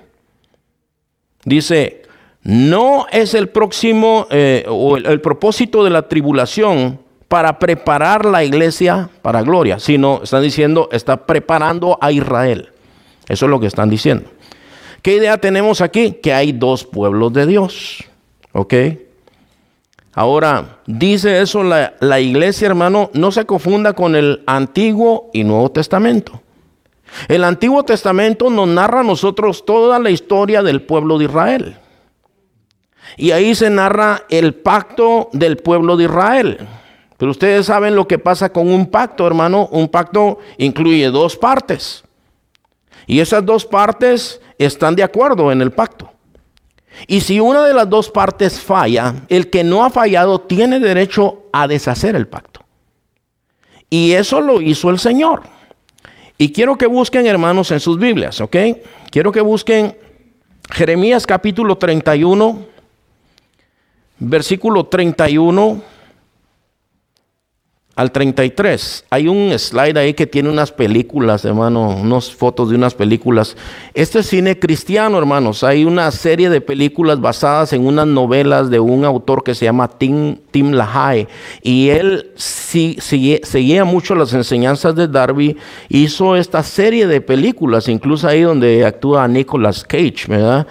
Dice, 1.44 2.02
no 2.42 3.06
es 3.10 3.34
el 3.34 3.48
próximo 3.48 4.26
eh, 4.30 4.64
o 4.68 4.96
el, 4.96 5.20
propósito 5.20 5.84
de 5.84 5.90
la 5.90 6.08
tribulación 6.08 7.00
para 7.28 7.58
preparar 7.58 8.24
la 8.24 8.44
iglesia 8.44 9.08
para 9.22 9.42
gloria, 9.42 9.78
sino 9.78 10.20
están 10.22 10.42
diciendo, 10.42 10.88
está 10.92 11.26
preparando 11.26 11.98
a 12.00 12.12
Israel. 12.12 12.70
Eso 13.28 13.46
es 13.46 13.50
lo 13.50 13.60
que 13.60 13.68
están 13.68 13.88
diciendo. 13.88 14.28
¿Qué 15.02 15.16
idea 15.16 15.38
tenemos 15.38 15.80
aquí? 15.80 16.12
Que 16.12 16.32
hay 16.32 16.52
dos 16.52 16.84
pueblos 16.84 17.32
de 17.32 17.46
Dios. 17.46 18.04
¿Ok? 18.52 18.74
Ahora, 20.14 20.78
dice 20.86 21.40
eso 21.40 21.62
la, 21.62 21.94
la, 22.00 22.20
iglesia, 22.20 22.66
hermano, 22.66 23.10
no 23.14 23.32
se 23.32 23.46
confunda 23.46 23.94
con 23.94 24.14
el 24.14 24.42
Antiguo 24.46 25.30
y 25.32 25.42
Nuevo 25.44 25.70
Testamento. 25.70 26.42
El 27.28 27.44
Antiguo 27.44 27.84
Testamento 27.84 28.50
nos 28.50 28.68
narra 28.68 29.00
a 29.00 29.04
nosotros 29.04 29.64
toda 29.64 29.98
la 29.98 30.10
historia 30.10 30.62
del 30.62 30.82
pueblo 30.82 31.18
de 31.18 31.24
Israel. 31.26 31.76
Y 33.16 33.30
ahí 33.32 33.54
se 33.54 33.70
narra 33.70 34.24
el 34.30 34.54
pacto 34.54 35.28
del 35.32 35.58
pueblo 35.58 35.96
de 35.96 36.04
Israel. 36.04 36.58
Pero 37.18 37.30
ustedes 37.30 37.66
saben 37.66 37.94
lo 37.94 38.08
que 38.08 38.18
pasa 38.18 38.52
con 38.52 38.68
un 38.68 38.86
pacto, 38.86 39.26
hermano. 39.26 39.68
Un 39.70 39.88
pacto 39.88 40.38
incluye 40.58 41.08
dos 41.10 41.36
partes. 41.36 42.02
Y 43.06 43.20
esas 43.20 43.44
dos 43.44 43.64
partes 43.64 44.40
están 44.58 44.96
de 44.96 45.02
acuerdo 45.02 45.52
en 45.52 45.60
el 45.60 45.72
pacto. 45.72 46.10
Y 47.06 47.20
si 47.20 47.40
una 47.40 47.64
de 47.64 47.74
las 47.74 47.88
dos 47.88 48.10
partes 48.10 48.60
falla, 48.60 49.14
el 49.28 49.50
que 49.50 49.64
no 49.64 49.84
ha 49.84 49.90
fallado 49.90 50.40
tiene 50.40 50.78
derecho 50.78 51.44
a 51.52 51.66
deshacer 51.66 52.16
el 52.16 52.28
pacto. 52.28 52.60
Y 53.88 54.12
eso 54.12 54.40
lo 54.40 54.60
hizo 54.60 54.90
el 54.90 54.98
Señor. 54.98 55.42
Y 56.42 56.50
quiero 56.50 56.76
que 56.76 56.86
busquen, 56.86 57.24
hermanos, 57.28 57.70
en 57.70 57.78
sus 57.78 58.00
Biblias, 58.00 58.40
¿ok? 58.40 58.56
Quiero 59.12 59.30
que 59.30 59.40
busquen 59.40 59.96
Jeremías 60.72 61.24
capítulo 61.24 61.78
31, 61.78 62.66
versículo 64.18 64.86
31 64.86 65.80
al 68.02 68.12
33. 68.12 69.06
Hay 69.10 69.28
un 69.28 69.56
slide 69.58 69.96
ahí 69.96 70.14
que 70.14 70.26
tiene 70.26 70.50
unas 70.50 70.72
películas, 70.72 71.44
hermano, 71.44 71.88
unas 71.88 72.30
fotos 72.32 72.68
de 72.68 72.76
unas 72.76 72.94
películas. 72.94 73.56
Este 73.94 74.18
es 74.18 74.26
cine 74.26 74.58
cristiano, 74.58 75.16
hermanos. 75.16 75.64
Hay 75.64 75.84
una 75.84 76.10
serie 76.10 76.50
de 76.50 76.60
películas 76.60 77.20
basadas 77.20 77.72
en 77.72 77.86
unas 77.86 78.06
novelas 78.06 78.70
de 78.70 78.80
un 78.80 79.04
autor 79.04 79.42
que 79.42 79.54
se 79.54 79.64
llama 79.64 79.88
Tim, 79.88 80.36
Tim 80.50 80.72
LaHaye. 80.72 81.28
Y 81.62 81.88
él 81.88 82.32
sí, 82.34 82.98
seguía 83.00 83.84
mucho 83.84 84.14
las 84.14 84.32
enseñanzas 84.34 84.94
de 84.94 85.08
Darby. 85.08 85.56
Hizo 85.88 86.36
esta 86.36 86.62
serie 86.62 87.06
de 87.06 87.20
películas, 87.20 87.88
incluso 87.88 88.28
ahí 88.28 88.42
donde 88.42 88.84
actúa 88.84 89.26
Nicolas 89.28 89.84
Cage, 89.84 90.26
¿verdad? 90.26 90.66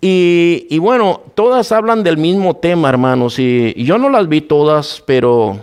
Y, 0.00 0.66
y 0.68 0.78
bueno, 0.78 1.22
todas 1.34 1.72
hablan 1.72 2.02
del 2.02 2.18
mismo 2.18 2.56
tema, 2.56 2.90
hermanos. 2.90 3.38
Y 3.38 3.72
yo 3.84 3.96
no 3.96 4.10
las 4.10 4.28
vi 4.28 4.42
todas, 4.42 5.02
pero 5.06 5.58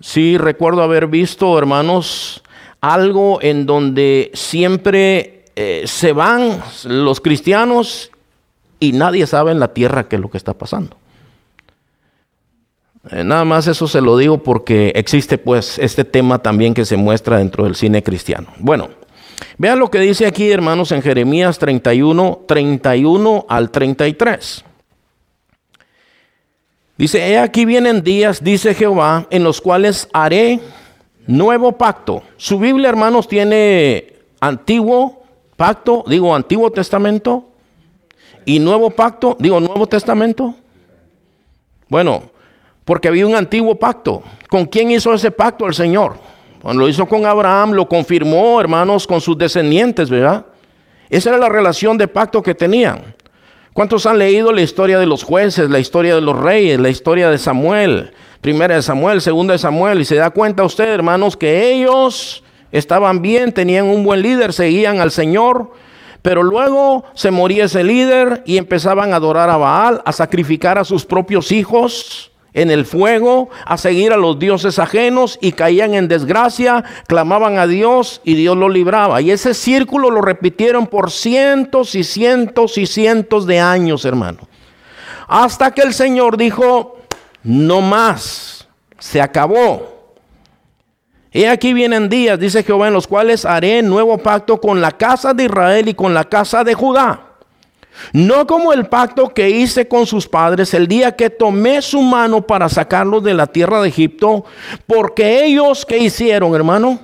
Sí, 0.00 0.38
recuerdo 0.38 0.82
haber 0.82 1.06
visto, 1.06 1.56
hermanos, 1.58 2.42
algo 2.80 3.38
en 3.42 3.66
donde 3.66 4.30
siempre 4.32 5.44
eh, 5.56 5.82
se 5.86 6.12
van 6.12 6.62
los 6.84 7.20
cristianos 7.20 8.10
y 8.78 8.92
nadie 8.92 9.26
sabe 9.26 9.52
en 9.52 9.60
la 9.60 9.74
tierra 9.74 10.08
qué 10.08 10.16
es 10.16 10.22
lo 10.22 10.30
que 10.30 10.38
está 10.38 10.54
pasando. 10.54 10.96
Eh, 13.10 13.24
nada 13.24 13.44
más 13.44 13.66
eso 13.66 13.86
se 13.86 14.00
lo 14.00 14.16
digo 14.16 14.42
porque 14.42 14.92
existe 14.94 15.36
pues 15.36 15.78
este 15.78 16.04
tema 16.04 16.38
también 16.40 16.72
que 16.72 16.86
se 16.86 16.96
muestra 16.96 17.36
dentro 17.36 17.64
del 17.64 17.74
cine 17.74 18.02
cristiano. 18.02 18.48
Bueno, 18.58 18.88
vean 19.58 19.78
lo 19.78 19.90
que 19.90 20.00
dice 20.00 20.26
aquí, 20.26 20.50
hermanos, 20.50 20.92
en 20.92 21.02
Jeremías 21.02 21.58
31, 21.58 22.44
31 22.46 23.46
al 23.48 23.70
33. 23.70 24.64
Dice, 27.00 27.38
aquí 27.38 27.64
vienen 27.64 28.02
días, 28.02 28.44
dice 28.44 28.74
Jehová, 28.74 29.26
en 29.30 29.42
los 29.42 29.62
cuales 29.62 30.06
haré 30.12 30.60
nuevo 31.26 31.72
pacto. 31.72 32.22
Su 32.36 32.58
Biblia, 32.58 32.90
hermanos, 32.90 33.26
tiene 33.26 34.12
antiguo 34.38 35.22
pacto, 35.56 36.04
digo 36.06 36.36
antiguo 36.36 36.70
testamento, 36.70 37.48
y 38.44 38.58
nuevo 38.58 38.90
pacto, 38.90 39.34
digo 39.40 39.60
nuevo 39.60 39.86
testamento. 39.86 40.54
Bueno, 41.88 42.24
porque 42.84 43.08
había 43.08 43.26
un 43.26 43.34
antiguo 43.34 43.76
pacto. 43.76 44.22
¿Con 44.50 44.66
quién 44.66 44.90
hizo 44.90 45.14
ese 45.14 45.30
pacto 45.30 45.66
el 45.66 45.72
Señor? 45.72 46.16
Cuando 46.60 46.82
lo 46.82 46.88
hizo 46.90 47.06
con 47.06 47.24
Abraham, 47.24 47.70
lo 47.70 47.88
confirmó, 47.88 48.60
hermanos, 48.60 49.06
con 49.06 49.22
sus 49.22 49.38
descendientes, 49.38 50.10
¿verdad? 50.10 50.44
Esa 51.08 51.30
era 51.30 51.38
la 51.38 51.48
relación 51.48 51.96
de 51.96 52.08
pacto 52.08 52.42
que 52.42 52.54
tenían. 52.54 53.14
¿Cuántos 53.80 54.04
han 54.04 54.18
leído 54.18 54.52
la 54.52 54.60
historia 54.60 54.98
de 54.98 55.06
los 55.06 55.22
jueces, 55.22 55.70
la 55.70 55.78
historia 55.78 56.14
de 56.14 56.20
los 56.20 56.38
reyes, 56.38 56.78
la 56.78 56.90
historia 56.90 57.30
de 57.30 57.38
Samuel? 57.38 58.10
Primera 58.42 58.74
de 58.74 58.82
Samuel, 58.82 59.22
segunda 59.22 59.52
de 59.52 59.58
Samuel. 59.58 60.02
Y 60.02 60.04
se 60.04 60.16
da 60.16 60.28
cuenta 60.28 60.64
usted, 60.64 60.86
hermanos, 60.86 61.34
que 61.34 61.72
ellos 61.72 62.44
estaban 62.72 63.22
bien, 63.22 63.52
tenían 63.52 63.86
un 63.86 64.04
buen 64.04 64.20
líder, 64.20 64.52
seguían 64.52 65.00
al 65.00 65.10
Señor, 65.10 65.70
pero 66.20 66.42
luego 66.42 67.06
se 67.14 67.30
moría 67.30 67.64
ese 67.64 67.82
líder 67.82 68.42
y 68.44 68.58
empezaban 68.58 69.14
a 69.14 69.16
adorar 69.16 69.48
a 69.48 69.56
Baal, 69.56 70.02
a 70.04 70.12
sacrificar 70.12 70.76
a 70.76 70.84
sus 70.84 71.06
propios 71.06 71.50
hijos 71.50 72.29
en 72.52 72.70
el 72.70 72.84
fuego, 72.84 73.50
a 73.64 73.76
seguir 73.76 74.12
a 74.12 74.16
los 74.16 74.38
dioses 74.38 74.78
ajenos 74.78 75.38
y 75.40 75.52
caían 75.52 75.94
en 75.94 76.08
desgracia, 76.08 76.84
clamaban 77.06 77.58
a 77.58 77.66
Dios 77.66 78.20
y 78.24 78.34
Dios 78.34 78.56
lo 78.56 78.68
libraba. 78.68 79.20
Y 79.20 79.30
ese 79.30 79.54
círculo 79.54 80.10
lo 80.10 80.20
repitieron 80.20 80.86
por 80.86 81.10
cientos 81.10 81.94
y 81.94 82.04
cientos 82.04 82.78
y 82.78 82.86
cientos 82.86 83.46
de 83.46 83.60
años, 83.60 84.04
hermano. 84.04 84.38
Hasta 85.28 85.70
que 85.72 85.82
el 85.82 85.94
Señor 85.94 86.36
dijo, 86.36 86.98
no 87.44 87.80
más, 87.80 88.68
se 88.98 89.20
acabó. 89.20 90.14
Y 91.32 91.44
aquí 91.44 91.72
vienen 91.72 92.08
días, 92.08 92.40
dice 92.40 92.64
Jehová, 92.64 92.88
en 92.88 92.94
los 92.94 93.06
cuales 93.06 93.44
haré 93.44 93.82
nuevo 93.82 94.18
pacto 94.18 94.60
con 94.60 94.80
la 94.80 94.90
casa 94.90 95.32
de 95.32 95.44
Israel 95.44 95.88
y 95.88 95.94
con 95.94 96.12
la 96.12 96.24
casa 96.24 96.64
de 96.64 96.74
Judá. 96.74 97.29
No 98.12 98.46
como 98.46 98.72
el 98.72 98.86
pacto 98.86 99.28
que 99.28 99.50
hice 99.50 99.86
con 99.86 100.06
sus 100.06 100.26
padres 100.26 100.72
el 100.74 100.88
día 100.88 101.14
que 101.16 101.30
tomé 101.30 101.82
su 101.82 102.00
mano 102.02 102.46
para 102.46 102.68
sacarlos 102.68 103.22
de 103.22 103.34
la 103.34 103.46
tierra 103.46 103.82
de 103.82 103.88
Egipto, 103.88 104.44
porque 104.86 105.44
ellos 105.44 105.84
que 105.84 105.98
hicieron, 105.98 106.54
hermano, 106.54 106.98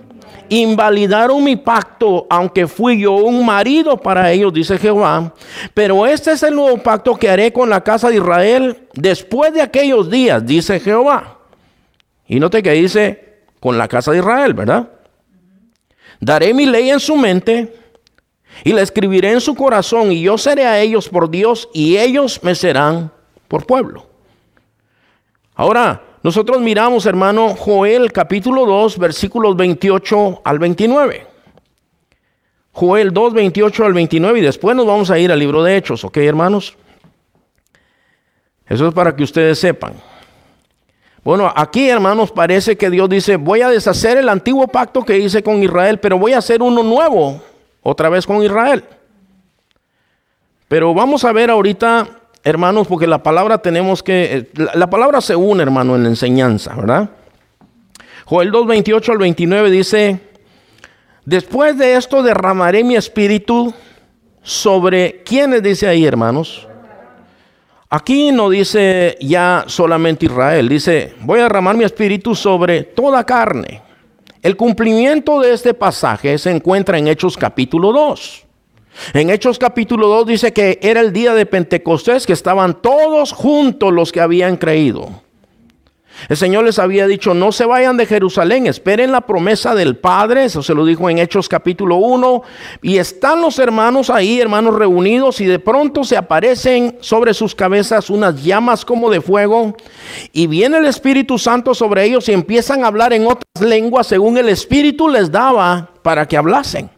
invalidaron 0.48 1.42
mi 1.42 1.56
pacto, 1.56 2.26
aunque 2.30 2.66
fui 2.66 3.00
yo 3.00 3.14
un 3.14 3.44
marido 3.44 3.96
para 3.96 4.30
ellos, 4.30 4.52
dice 4.52 4.78
Jehová. 4.78 5.34
Pero 5.74 6.06
este 6.06 6.32
es 6.32 6.42
el 6.42 6.54
nuevo 6.54 6.78
pacto 6.78 7.16
que 7.16 7.28
haré 7.28 7.52
con 7.52 7.68
la 7.68 7.82
casa 7.82 8.08
de 8.08 8.16
Israel 8.16 8.88
después 8.94 9.52
de 9.52 9.62
aquellos 9.62 10.10
días, 10.10 10.44
dice 10.44 10.80
Jehová. 10.80 11.38
Y 12.26 12.40
note 12.40 12.62
que 12.62 12.72
dice 12.72 13.42
con 13.60 13.78
la 13.78 13.88
casa 13.88 14.12
de 14.12 14.18
Israel, 14.18 14.54
¿verdad? 14.54 14.88
Daré 16.20 16.54
mi 16.54 16.66
ley 16.66 16.90
en 16.90 17.00
su 17.00 17.16
mente 17.16 17.74
y 18.64 18.72
la 18.72 18.82
escribiré 18.82 19.32
en 19.32 19.40
su 19.40 19.54
corazón 19.54 20.12
y 20.12 20.22
yo 20.22 20.38
seré 20.38 20.66
a 20.66 20.80
ellos 20.80 21.08
por 21.08 21.30
Dios 21.30 21.68
y 21.72 21.96
ellos 21.96 22.40
me 22.42 22.54
serán 22.54 23.12
por 23.48 23.66
pueblo. 23.66 24.06
Ahora, 25.54 26.02
nosotros 26.22 26.60
miramos, 26.60 27.06
hermano, 27.06 27.54
Joel 27.54 28.12
capítulo 28.12 28.66
2, 28.66 28.98
versículos 28.98 29.56
28 29.56 30.42
al 30.44 30.58
29. 30.58 31.26
Joel 32.72 33.12
2, 33.12 33.32
28 33.32 33.84
al 33.84 33.94
29 33.94 34.38
y 34.38 34.42
después 34.42 34.76
nos 34.76 34.86
vamos 34.86 35.10
a 35.10 35.18
ir 35.18 35.32
al 35.32 35.38
libro 35.38 35.62
de 35.62 35.76
Hechos, 35.76 36.04
¿ok, 36.04 36.18
hermanos? 36.18 36.76
Eso 38.68 38.88
es 38.88 38.94
para 38.94 39.14
que 39.14 39.22
ustedes 39.22 39.58
sepan. 39.58 39.94
Bueno, 41.22 41.52
aquí 41.56 41.88
hermanos 41.88 42.30
parece 42.30 42.76
que 42.76 42.90
Dios 42.90 43.08
dice, 43.08 43.36
voy 43.36 43.60
a 43.60 43.68
deshacer 43.68 44.18
el 44.18 44.28
antiguo 44.28 44.68
pacto 44.68 45.04
que 45.04 45.18
hice 45.18 45.42
con 45.42 45.62
Israel, 45.62 45.98
pero 45.98 46.18
voy 46.18 46.34
a 46.34 46.38
hacer 46.38 46.62
uno 46.62 46.82
nuevo, 46.82 47.40
otra 47.86 48.08
vez 48.08 48.26
con 48.26 48.42
Israel. 48.42 48.82
Pero 50.68 50.92
vamos 50.92 51.24
a 51.24 51.32
ver 51.32 51.50
ahorita, 51.50 52.08
hermanos, 52.42 52.88
porque 52.88 53.06
la 53.06 53.22
palabra 53.22 53.58
tenemos 53.58 54.02
que, 54.02 54.50
la, 54.54 54.90
palabra 54.90 55.20
se 55.20 55.36
une, 55.36 55.62
hermano, 55.62 55.94
en 55.94 56.02
la 56.02 56.08
enseñanza, 56.08 56.74
¿verdad? 56.74 57.08
Joel 58.24 58.50
2, 58.50 58.66
28 58.66 59.12
al 59.12 59.18
29 59.18 59.70
dice, 59.70 60.20
después 61.24 61.78
de 61.78 61.94
esto 61.94 62.24
derramaré 62.24 62.82
mi 62.82 62.96
espíritu 62.96 63.72
sobre, 64.42 65.22
¿quiénes 65.24 65.62
dice 65.62 65.86
ahí, 65.86 66.04
hermanos? 66.04 66.66
Aquí 67.88 68.32
no 68.32 68.50
dice 68.50 69.16
ya 69.20 69.64
solamente 69.68 70.26
Israel, 70.26 70.68
dice, 70.68 71.14
voy 71.20 71.38
a 71.38 71.44
derramar 71.44 71.76
mi 71.76 71.84
espíritu 71.84 72.34
sobre 72.34 72.82
toda 72.82 73.22
carne. 73.22 73.85
El 74.46 74.56
cumplimiento 74.56 75.40
de 75.40 75.52
este 75.52 75.74
pasaje 75.74 76.38
se 76.38 76.52
encuentra 76.52 76.98
en 76.98 77.08
Hechos 77.08 77.36
capítulo 77.36 77.92
2. 77.92 78.46
En 79.14 79.30
Hechos 79.30 79.58
capítulo 79.58 80.06
2 80.06 80.26
dice 80.28 80.52
que 80.52 80.78
era 80.82 81.00
el 81.00 81.12
día 81.12 81.34
de 81.34 81.46
Pentecostés, 81.46 82.28
que 82.28 82.32
estaban 82.32 82.80
todos 82.80 83.32
juntos 83.32 83.92
los 83.92 84.12
que 84.12 84.20
habían 84.20 84.56
creído. 84.56 85.20
El 86.28 86.36
Señor 86.36 86.64
les 86.64 86.78
había 86.78 87.06
dicho, 87.06 87.34
no 87.34 87.52
se 87.52 87.66
vayan 87.66 87.96
de 87.96 88.06
Jerusalén, 88.06 88.66
esperen 88.66 89.12
la 89.12 89.20
promesa 89.20 89.74
del 89.74 89.96
Padre, 89.96 90.44
eso 90.44 90.62
se 90.62 90.74
lo 90.74 90.84
dijo 90.84 91.08
en 91.08 91.18
Hechos 91.18 91.48
capítulo 91.48 91.96
1, 91.96 92.42
y 92.82 92.98
están 92.98 93.42
los 93.42 93.58
hermanos 93.58 94.10
ahí, 94.10 94.40
hermanos 94.40 94.74
reunidos, 94.74 95.40
y 95.40 95.44
de 95.44 95.58
pronto 95.58 96.04
se 96.04 96.16
aparecen 96.16 96.96
sobre 97.00 97.34
sus 97.34 97.54
cabezas 97.54 98.10
unas 98.10 98.42
llamas 98.42 98.84
como 98.84 99.10
de 99.10 99.20
fuego, 99.20 99.76
y 100.32 100.46
viene 100.46 100.78
el 100.78 100.86
Espíritu 100.86 101.38
Santo 101.38 101.74
sobre 101.74 102.04
ellos 102.04 102.28
y 102.28 102.32
empiezan 102.32 102.82
a 102.82 102.88
hablar 102.88 103.12
en 103.12 103.26
otras 103.26 103.60
lenguas 103.60 104.06
según 104.06 104.38
el 104.38 104.48
Espíritu 104.48 105.08
les 105.08 105.30
daba 105.30 105.90
para 106.02 106.26
que 106.26 106.36
hablasen. 106.36 106.90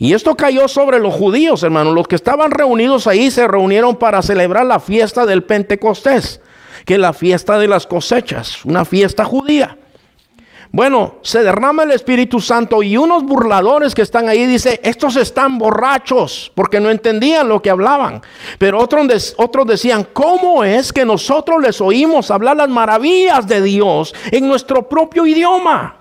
Y 0.00 0.12
esto 0.12 0.36
cayó 0.36 0.68
sobre 0.68 1.00
los 1.00 1.12
judíos, 1.12 1.64
hermanos. 1.64 1.92
Los 1.92 2.06
que 2.06 2.14
estaban 2.14 2.52
reunidos 2.52 3.08
ahí 3.08 3.32
se 3.32 3.48
reunieron 3.48 3.96
para 3.96 4.22
celebrar 4.22 4.64
la 4.64 4.78
fiesta 4.78 5.26
del 5.26 5.42
Pentecostés 5.42 6.40
que 6.88 6.96
la 6.96 7.12
fiesta 7.12 7.58
de 7.58 7.68
las 7.68 7.86
cosechas, 7.86 8.64
una 8.64 8.82
fiesta 8.86 9.22
judía. 9.22 9.76
Bueno, 10.72 11.16
se 11.20 11.42
derrama 11.42 11.82
el 11.82 11.90
Espíritu 11.90 12.40
Santo 12.40 12.82
y 12.82 12.96
unos 12.96 13.24
burladores 13.24 13.94
que 13.94 14.00
están 14.00 14.26
ahí 14.26 14.46
dice, 14.46 14.80
estos 14.82 15.16
están 15.16 15.58
borrachos 15.58 16.50
porque 16.54 16.80
no 16.80 16.88
entendían 16.88 17.46
lo 17.46 17.60
que 17.60 17.68
hablaban. 17.68 18.22
Pero 18.56 18.78
otros, 18.78 19.34
otros 19.36 19.66
decían, 19.66 20.08
¿cómo 20.14 20.64
es 20.64 20.90
que 20.90 21.04
nosotros 21.04 21.60
les 21.60 21.78
oímos 21.82 22.30
hablar 22.30 22.56
las 22.56 22.70
maravillas 22.70 23.46
de 23.46 23.60
Dios 23.60 24.14
en 24.30 24.48
nuestro 24.48 24.88
propio 24.88 25.26
idioma? 25.26 25.97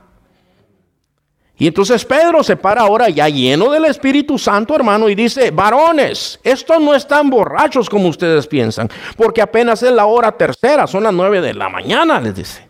Y 1.59 1.67
entonces 1.67 2.05
Pedro 2.05 2.43
se 2.43 2.55
para 2.55 2.81
ahora 2.81 3.09
ya 3.09 3.27
lleno 3.29 3.71
del 3.71 3.85
Espíritu 3.85 4.37
Santo, 4.37 4.75
hermano, 4.75 5.09
y 5.09 5.15
dice, 5.15 5.49
varones, 5.49 6.39
estos 6.43 6.79
no 6.79 6.93
están 6.93 7.29
borrachos 7.29 7.89
como 7.89 8.09
ustedes 8.09 8.45
piensan, 8.45 8.89
porque 9.15 9.41
apenas 9.41 9.81
es 9.81 9.91
la 9.91 10.05
hora 10.05 10.31
tercera, 10.31 10.85
son 10.85 11.03
las 11.03 11.13
nueve 11.13 11.41
de 11.41 11.55
la 11.55 11.67
mañana, 11.67 12.19
les 12.21 12.35
dice. 12.35 12.67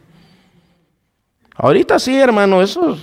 Ahorita 1.55 1.99
sí, 1.99 2.15
hermano, 2.15 2.61
eso 2.61 2.97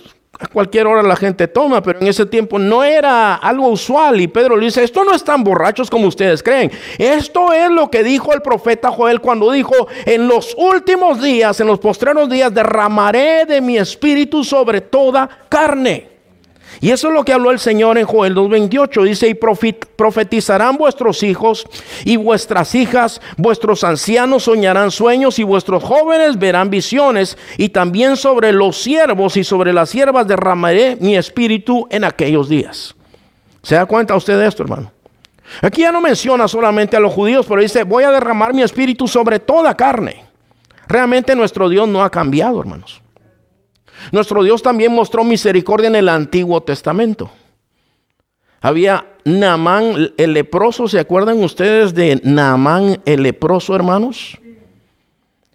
a 0.44 0.48
cualquier 0.48 0.86
hora 0.86 1.02
la 1.02 1.16
gente 1.16 1.48
toma, 1.48 1.82
pero 1.82 2.00
en 2.00 2.06
ese 2.06 2.26
tiempo 2.26 2.58
no 2.58 2.84
era 2.84 3.34
algo 3.34 3.68
usual. 3.68 4.20
Y 4.20 4.28
Pedro 4.28 4.56
le 4.56 4.66
dice, 4.66 4.84
esto 4.84 5.04
no 5.04 5.14
es 5.14 5.24
tan 5.24 5.42
borrachos 5.42 5.90
como 5.90 6.06
ustedes 6.06 6.42
creen. 6.42 6.70
Esto 6.98 7.52
es 7.52 7.70
lo 7.70 7.90
que 7.90 8.02
dijo 8.02 8.32
el 8.32 8.42
profeta 8.42 8.90
Joel 8.90 9.20
cuando 9.20 9.50
dijo, 9.50 9.74
en 10.06 10.28
los 10.28 10.54
últimos 10.56 11.22
días, 11.22 11.58
en 11.60 11.66
los 11.66 11.78
postreros 11.78 12.28
días, 12.28 12.52
derramaré 12.52 13.44
de 13.46 13.60
mi 13.60 13.76
espíritu 13.76 14.44
sobre 14.44 14.80
toda 14.80 15.28
carne. 15.48 16.13
Y 16.80 16.90
eso 16.90 17.08
es 17.08 17.14
lo 17.14 17.24
que 17.24 17.32
habló 17.32 17.50
el 17.50 17.58
Señor 17.58 17.98
en 17.98 18.06
Joel 18.06 18.34
2.28. 18.34 19.04
Dice, 19.04 19.28
y 19.28 19.34
profetizarán 19.34 20.76
vuestros 20.76 21.22
hijos 21.22 21.66
y 22.04 22.16
vuestras 22.16 22.74
hijas, 22.74 23.20
vuestros 23.36 23.84
ancianos 23.84 24.44
soñarán 24.44 24.90
sueños 24.90 25.38
y 25.38 25.42
vuestros 25.42 25.82
jóvenes 25.82 26.38
verán 26.38 26.70
visiones. 26.70 27.38
Y 27.56 27.70
también 27.70 28.16
sobre 28.16 28.52
los 28.52 28.76
siervos 28.76 29.36
y 29.36 29.44
sobre 29.44 29.72
las 29.72 29.90
siervas 29.90 30.26
derramaré 30.26 30.96
mi 31.00 31.16
espíritu 31.16 31.86
en 31.90 32.04
aquellos 32.04 32.48
días. 32.48 32.94
¿Se 33.62 33.74
da 33.74 33.86
cuenta 33.86 34.14
usted 34.14 34.38
de 34.38 34.46
esto, 34.46 34.62
hermano? 34.62 34.92
Aquí 35.62 35.82
ya 35.82 35.92
no 35.92 36.00
menciona 36.00 36.48
solamente 36.48 36.96
a 36.96 37.00
los 37.00 37.12
judíos, 37.12 37.46
pero 37.48 37.60
dice, 37.60 37.84
voy 37.84 38.04
a 38.04 38.10
derramar 38.10 38.54
mi 38.54 38.62
espíritu 38.62 39.06
sobre 39.06 39.38
toda 39.38 39.76
carne. 39.76 40.24
Realmente 40.88 41.34
nuestro 41.34 41.68
Dios 41.68 41.88
no 41.88 42.02
ha 42.02 42.10
cambiado, 42.10 42.60
hermanos. 42.60 43.03
Nuestro 44.12 44.42
Dios 44.42 44.62
también 44.62 44.92
mostró 44.92 45.24
misericordia 45.24 45.88
en 45.88 45.96
el 45.96 46.08
Antiguo 46.08 46.62
Testamento. 46.62 47.30
Había 48.60 49.06
Naamán 49.24 50.12
el 50.16 50.32
leproso, 50.32 50.88
¿se 50.88 50.98
acuerdan 50.98 51.42
ustedes 51.42 51.94
de 51.94 52.20
Naamán 52.24 53.00
el 53.04 53.22
leproso, 53.22 53.74
hermanos? 53.74 54.38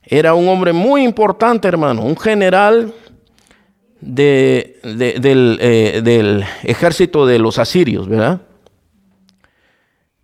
Era 0.04 0.34
un 0.34 0.48
hombre 0.48 0.74
muy 0.74 1.04
importante, 1.04 1.68
hermano, 1.68 2.04
un 2.04 2.18
general 2.18 2.94
de, 4.02 4.80
del, 4.84 5.58
eh, 5.62 6.02
del, 6.04 6.44
ejército 6.64 7.26
de 7.26 7.40
los 7.40 7.60
asirios, 7.60 8.08
¿verdad? 8.08 8.42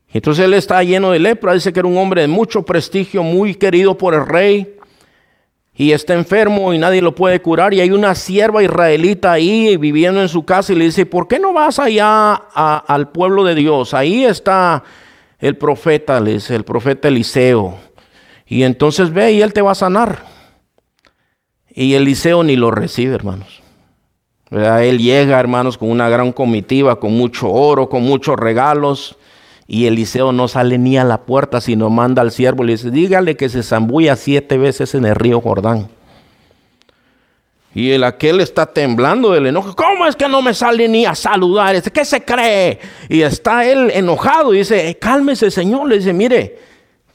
Entonces 0.10 0.46
él 0.46 0.54
está 0.54 0.82
lleno 0.82 1.12
de 1.12 1.20
lepra, 1.20 1.54
dice 1.54 1.74
que 1.74 1.80
era 1.80 1.90
un 1.90 1.98
hombre 1.98 2.22
de 2.22 2.28
mucho 2.28 2.64
prestigio, 2.64 3.22
muy 3.22 3.56
querido 3.56 3.98
por 3.98 4.14
el 4.14 4.26
rey 4.26 4.76
y 5.78 5.92
está 5.92 6.14
enfermo 6.14 6.74
y 6.74 6.78
nadie 6.78 7.02
lo 7.02 7.14
puede 7.14 7.42
curar 7.42 7.74
y 7.74 7.82
hay 7.82 7.92
una 7.92 8.16
sierva 8.16 8.64
israelita 8.64 9.34
ahí 9.34 9.76
viviendo 9.76 10.22
en 10.22 10.30
su 10.30 10.46
casa 10.46 10.72
y 10.72 10.78
le 10.78 10.86
dice, 10.86 11.06
¿por 11.06 11.28
qué 11.28 11.38
no 11.38 11.52
vas 11.52 11.80
allá 11.80 12.34
al 12.34 13.10
pueblo 13.10 13.44
de 13.44 13.56
Dios? 13.56 13.94
Ahí 13.94 14.24
está 14.24 14.84
el 15.38 15.58
profeta, 15.58 16.18
el 16.18 16.64
profeta 16.64 17.10
Eliseo. 17.10 17.78
Y 18.48 18.64
entonces 18.64 19.12
ve 19.12 19.34
y 19.34 19.42
él 19.42 19.52
te 19.52 19.62
va 19.62 19.72
a 19.72 19.76
sanar. 19.76 20.24
Y 21.70 21.94
Eliseo 21.96 22.44
ni 22.44 22.56
lo 22.56 22.72
recibe, 22.72 23.14
hermanos. 23.14 23.62
Él 24.52 25.00
llega, 25.00 25.40
hermanos, 25.40 25.78
con 25.78 25.90
una 25.90 26.08
gran 26.08 26.32
comitiva, 26.32 27.00
con 27.00 27.18
mucho 27.18 27.52
oro, 27.52 27.90
con 27.90 28.04
muchos 28.04 28.38
regalos. 28.38 29.18
Y 29.68 29.88
Eliseo 29.88 30.32
no 30.32 30.48
sale 30.48 30.78
ni 30.78 30.98
a 30.98 31.04
la 31.04 31.22
puerta, 31.22 31.60
sino 31.60 31.90
manda 31.90 32.22
al 32.22 32.32
siervo 32.32 32.64
y 32.64 32.68
le 32.68 32.74
dice, 32.74 32.92
dígale 32.92 33.36
que 33.36 33.50
se 33.50 33.64
zambulla 33.64 34.16
siete 34.16 34.58
veces 34.58 34.94
en 34.94 35.06
el 35.06 35.16
río 35.16 35.42
Jordán. 35.42 35.90
Y 37.76 37.92
el 37.92 38.06
aquel 38.06 38.40
está 38.40 38.68
temblando 38.68 39.32
del 39.32 39.48
enojo. 39.48 39.76
¿Cómo 39.76 40.08
es 40.08 40.16
que 40.16 40.30
no 40.30 40.42
me 40.42 40.54
sale 40.54 40.88
ni 40.88 41.06
a 41.06 41.14
saludar? 41.14 41.82
¿Qué 41.82 42.06
se 42.06 42.24
cree? 42.24 42.80
Y 43.10 43.22
está 43.22 43.66
él 43.66 43.92
enojado 43.94 44.54
y 44.54 44.60
dice, 44.60 44.88
eh, 44.88 44.98
cálmese 44.98 45.52
señor. 45.52 45.90
Le 45.90 45.98
dice, 45.98 46.14
mire, 46.14 46.58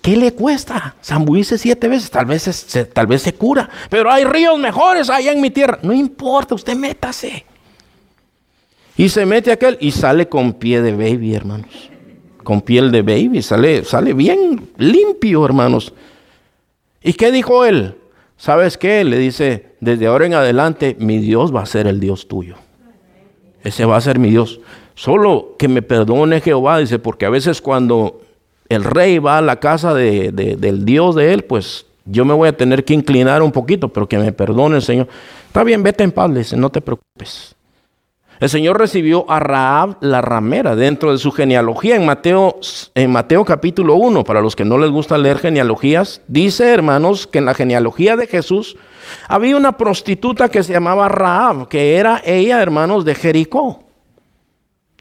¿qué 0.02 0.18
le 0.18 0.34
cuesta? 0.34 0.96
Zambuirse 1.02 1.56
siete 1.56 1.88
veces, 1.88 2.10
tal 2.10 2.26
vez, 2.26 2.42
se, 2.42 2.84
tal 2.84 3.06
vez 3.06 3.22
se 3.22 3.32
cura. 3.32 3.70
Pero 3.88 4.10
hay 4.10 4.24
ríos 4.24 4.58
mejores 4.58 5.08
allá 5.08 5.32
en 5.32 5.40
mi 5.40 5.48
tierra. 5.48 5.78
No 5.80 5.94
importa, 5.94 6.54
usted 6.54 6.76
métase. 6.76 7.46
Y 8.98 9.08
se 9.08 9.24
mete 9.24 9.52
aquel 9.52 9.78
y 9.80 9.92
sale 9.92 10.28
con 10.28 10.52
pie 10.52 10.82
de 10.82 10.92
baby, 10.92 11.34
hermanos. 11.34 11.90
Con 12.42 12.62
piel 12.62 12.90
de 12.90 13.02
baby, 13.02 13.42
sale, 13.42 13.84
sale 13.84 14.12
bien 14.12 14.70
limpio, 14.76 15.44
hermanos. 15.44 15.92
¿Y 17.02 17.12
qué 17.14 17.30
dijo 17.30 17.64
él? 17.64 17.96
¿Sabes 18.36 18.78
qué? 18.78 19.04
Le 19.04 19.18
dice, 19.18 19.74
desde 19.80 20.06
ahora 20.06 20.26
en 20.26 20.34
adelante 20.34 20.96
mi 20.98 21.18
Dios 21.18 21.54
va 21.54 21.62
a 21.62 21.66
ser 21.66 21.86
el 21.86 22.00
Dios 22.00 22.28
tuyo. 22.28 22.56
Ese 23.62 23.84
va 23.84 23.96
a 23.96 24.00
ser 24.00 24.18
mi 24.18 24.30
Dios. 24.30 24.60
Solo 24.94 25.56
que 25.58 25.68
me 25.68 25.82
perdone 25.82 26.40
Jehová, 26.40 26.78
dice, 26.78 26.98
porque 26.98 27.26
a 27.26 27.30
veces 27.30 27.60
cuando 27.60 28.22
el 28.68 28.84
rey 28.84 29.18
va 29.18 29.38
a 29.38 29.42
la 29.42 29.60
casa 29.60 29.92
del 29.94 30.84
Dios 30.84 31.14
de 31.14 31.34
él, 31.34 31.44
pues 31.44 31.86
yo 32.06 32.24
me 32.24 32.34
voy 32.34 32.48
a 32.48 32.56
tener 32.56 32.84
que 32.84 32.94
inclinar 32.94 33.42
un 33.42 33.52
poquito, 33.52 33.88
pero 33.88 34.08
que 34.08 34.18
me 34.18 34.32
perdone 34.32 34.76
el 34.76 34.82
Señor. 34.82 35.08
Está 35.46 35.62
bien, 35.64 35.82
vete 35.82 36.04
en 36.04 36.12
paz, 36.12 36.32
dice, 36.34 36.56
no 36.56 36.70
te 36.70 36.80
preocupes. 36.80 37.54
El 38.40 38.48
Señor 38.48 38.78
recibió 38.78 39.30
a 39.30 39.38
Raab 39.38 39.98
la 40.00 40.22
ramera 40.22 40.74
dentro 40.74 41.12
de 41.12 41.18
su 41.18 41.30
genealogía 41.30 41.96
en 41.96 42.06
Mateo, 42.06 42.58
en 42.94 43.12
Mateo 43.12 43.44
capítulo 43.44 43.96
1. 43.96 44.24
Para 44.24 44.40
los 44.40 44.56
que 44.56 44.64
no 44.64 44.78
les 44.78 44.90
gusta 44.90 45.18
leer 45.18 45.38
genealogías, 45.38 46.22
dice 46.26 46.72
hermanos 46.72 47.26
que 47.26 47.36
en 47.36 47.44
la 47.44 47.52
genealogía 47.52 48.16
de 48.16 48.26
Jesús 48.26 48.78
había 49.28 49.58
una 49.58 49.76
prostituta 49.76 50.48
que 50.48 50.62
se 50.62 50.72
llamaba 50.72 51.10
Raab, 51.10 51.68
que 51.68 51.96
era 51.96 52.22
ella, 52.24 52.62
hermanos, 52.62 53.04
de 53.04 53.14
Jericó. 53.14 53.89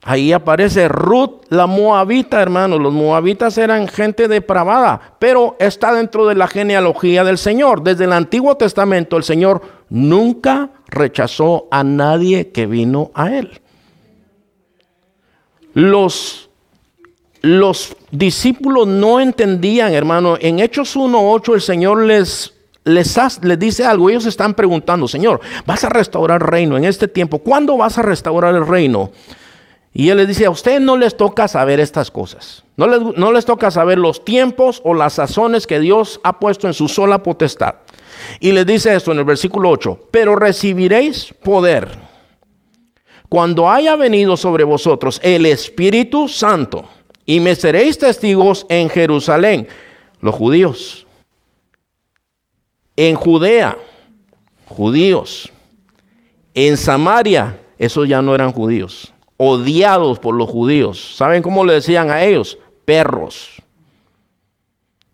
Ahí 0.02 0.32
aparece 0.32 0.88
Ruth, 0.88 1.42
la 1.50 1.68
moabita, 1.68 2.42
hermanos. 2.42 2.80
Los 2.80 2.94
moabitas 2.94 3.58
eran 3.58 3.88
gente 3.88 4.28
depravada, 4.28 5.18
pero 5.20 5.58
está 5.60 5.94
dentro 5.94 6.26
de 6.26 6.36
la 6.36 6.48
genealogía 6.48 7.24
del 7.24 7.38
Señor. 7.38 7.84
Desde 7.84 8.06
el 8.06 8.14
Antiguo 8.14 8.56
Testamento 8.56 9.18
el 9.18 9.24
Señor 9.24 9.62
nunca 9.90 10.70
rechazó 10.88 11.68
a 11.70 11.84
nadie 11.84 12.52
que 12.52 12.66
vino 12.66 13.12
a 13.14 13.36
él. 13.36 13.62
Los, 15.74 16.50
los 17.42 17.96
discípulos 18.12 18.88
no 18.88 19.20
entendían, 19.20 19.94
hermano. 19.94 20.38
En 20.40 20.60
Hechos 20.60 20.96
1.8 20.96 21.56
el 21.56 21.62
Señor 21.62 22.06
les, 22.06 22.54
les, 22.86 23.44
les 23.44 23.60
dice 23.60 23.84
algo. 23.84 24.10
Ellos 24.10 24.26
están 24.26 24.54
preguntando, 24.54 25.10
Señor, 25.10 25.42
¿vas 25.66 25.84
a 25.84 25.90
restaurar 25.90 26.42
el 26.42 26.48
reino 26.48 26.78
en 26.78 26.86
este 26.86 27.10
tiempo? 27.10 27.40
¿Cuándo 27.40 27.76
vas 27.76 27.98
a 27.98 28.02
restaurar 28.02 28.56
el 28.56 28.66
reino? 28.66 29.12
Y 29.94 30.10
él 30.10 30.18
les 30.18 30.28
dice, 30.28 30.46
a 30.46 30.52
usted 30.52 30.80
no 30.80 30.98
les 30.98 31.18
toca 31.18 31.48
saber 31.48 31.80
estas 31.80 32.12
cosas. 32.12 32.64
No 32.78 32.88
les, 32.88 33.02
no 33.18 33.32
les 33.32 33.46
toca 33.46 33.72
saber 33.72 33.98
los 33.98 34.24
tiempos 34.24 34.82
o 34.84 34.94
las 34.94 35.14
sazones 35.14 35.66
que 35.66 35.80
Dios 35.80 36.20
ha 36.24 36.40
puesto 36.40 36.68
en 36.68 36.74
su 36.74 36.88
sola 36.88 37.24
potestad. 37.24 37.76
Y 38.40 38.52
les 38.52 38.66
dice 38.66 38.96
esto 38.96 39.12
en 39.12 39.20
el 39.20 39.26
versículo 39.26 39.70
8, 39.70 40.08
pero 40.12 40.36
recibiréis 40.36 41.34
poder 41.44 41.90
cuando 43.30 43.70
haya 43.70 43.96
venido 43.96 44.38
sobre 44.38 44.64
vosotros 44.64 45.20
el 45.24 45.46
Espíritu 45.46 46.28
Santo 46.28 46.88
y 47.26 47.40
me 47.40 47.56
seréis 47.56 47.98
testigos 47.98 48.66
en 48.70 48.90
Jerusalén, 48.90 49.68
los 50.20 50.36
judíos, 50.36 51.06
en 52.96 53.16
Judea, 53.16 53.78
judíos, 54.66 55.52
en 56.54 56.76
Samaria, 56.76 57.60
esos 57.78 58.08
ya 58.08 58.22
no 58.22 58.36
eran 58.36 58.52
judíos 58.52 59.14
odiados 59.42 60.20
por 60.20 60.36
los 60.36 60.50
judíos. 60.50 61.16
¿Saben 61.16 61.42
cómo 61.42 61.64
le 61.64 61.74
decían 61.74 62.12
a 62.12 62.24
ellos? 62.24 62.58
Perros. 62.84 63.62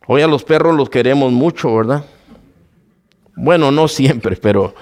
Hoy 0.07 0.23
a 0.23 0.27
los 0.27 0.43
perros 0.43 0.75
los 0.75 0.89
queremos 0.89 1.31
mucho, 1.31 1.75
¿verdad? 1.75 2.03
Bueno, 3.35 3.71
no 3.71 3.87
siempre, 3.87 4.35
pero, 4.35 4.73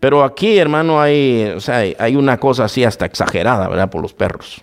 pero 0.00 0.24
aquí, 0.24 0.58
hermano, 0.58 1.00
hay, 1.00 1.54
hay 1.98 2.16
una 2.16 2.38
cosa 2.38 2.64
así 2.64 2.82
hasta 2.82 3.06
exagerada, 3.06 3.68
¿verdad? 3.68 3.88
Por 3.88 4.02
los 4.02 4.12
perros. 4.12 4.60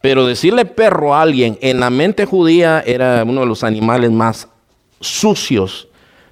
Pero 0.00 0.26
decirle 0.26 0.64
perro 0.64 1.14
a 1.14 1.20
alguien 1.20 1.58
en 1.60 1.80
la 1.80 1.90
mente 1.90 2.24
judía 2.24 2.82
era 2.86 3.24
uno 3.24 3.42
de 3.42 3.46
los 3.46 3.62
animales 3.62 4.10
más 4.10 4.48
sucios 5.00 5.88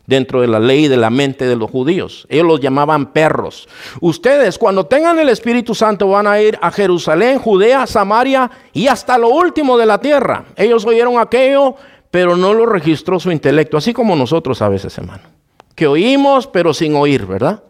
dentro 0.07 0.41
de 0.41 0.49
la 0.49 0.59
ley 0.59 0.89
de 0.89 0.97
la 0.97 1.11
mente 1.11 1.47
de 1.47 1.57
los 1.57 1.71
judíos. 1.71 2.27
Ellos 2.29 2.47
los 2.47 2.61
llamaban 2.61 3.13
perros. 3.13 3.69
Ustedes 4.01 4.59
cuando 4.59 4.87
tengan 4.87 5.19
el 5.19 5.29
Espíritu 5.29 5.75
Santo 5.75 6.09
van 6.09 6.27
a 6.27 6.41
ir 6.41 6.59
a 6.61 6.71
Jerusalén, 6.71 7.39
Judea, 7.39 7.87
Samaria 7.87 8.51
y 8.73 8.89
hasta 8.89 9.19
lo 9.19 9.29
último 9.29 9.79
de 9.79 9.87
la 9.87 9.99
tierra. 9.99 10.45
Ellos 10.57 10.85
oyeron 10.85 11.19
aquello, 11.19 11.77
pero 12.11 12.37
no 12.37 12.53
lo 12.53 12.67
registró 12.67 13.21
su 13.21 13.31
intelecto, 13.31 13.77
así 13.77 13.93
como 13.93 14.17
nosotros 14.17 14.61
a 14.61 14.69
veces, 14.69 14.97
hermano. 14.99 15.23
Que 15.75 15.87
oímos, 15.87 16.47
pero 16.47 16.75
sin 16.75 16.95
oír, 16.97 17.25
¿verdad? 17.25 17.63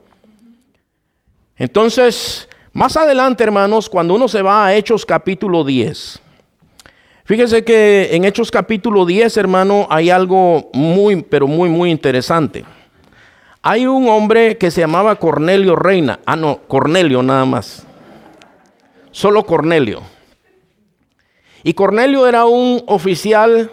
Entonces, 1.56 2.48
más 2.72 2.96
adelante, 2.96 3.44
hermanos, 3.44 3.88
cuando 3.88 4.14
uno 4.14 4.26
se 4.26 4.42
va 4.42 4.66
a 4.66 4.74
Hechos 4.74 5.04
capítulo 5.04 5.62
10, 5.62 6.21
Fíjese 7.24 7.64
que 7.64 8.16
en 8.16 8.24
Hechos 8.24 8.50
capítulo 8.50 9.06
10, 9.06 9.36
hermano, 9.36 9.86
hay 9.90 10.10
algo 10.10 10.70
muy, 10.72 11.22
pero 11.22 11.46
muy, 11.46 11.68
muy 11.68 11.90
interesante. 11.90 12.64
Hay 13.62 13.86
un 13.86 14.08
hombre 14.08 14.58
que 14.58 14.72
se 14.72 14.80
llamaba 14.80 15.14
Cornelio 15.16 15.76
Reina. 15.76 16.18
Ah, 16.26 16.34
no, 16.34 16.58
Cornelio 16.66 17.22
nada 17.22 17.44
más. 17.44 17.86
Solo 19.12 19.44
Cornelio. 19.46 20.02
Y 21.62 21.74
Cornelio 21.74 22.26
era 22.26 22.44
un 22.44 22.82
oficial 22.88 23.70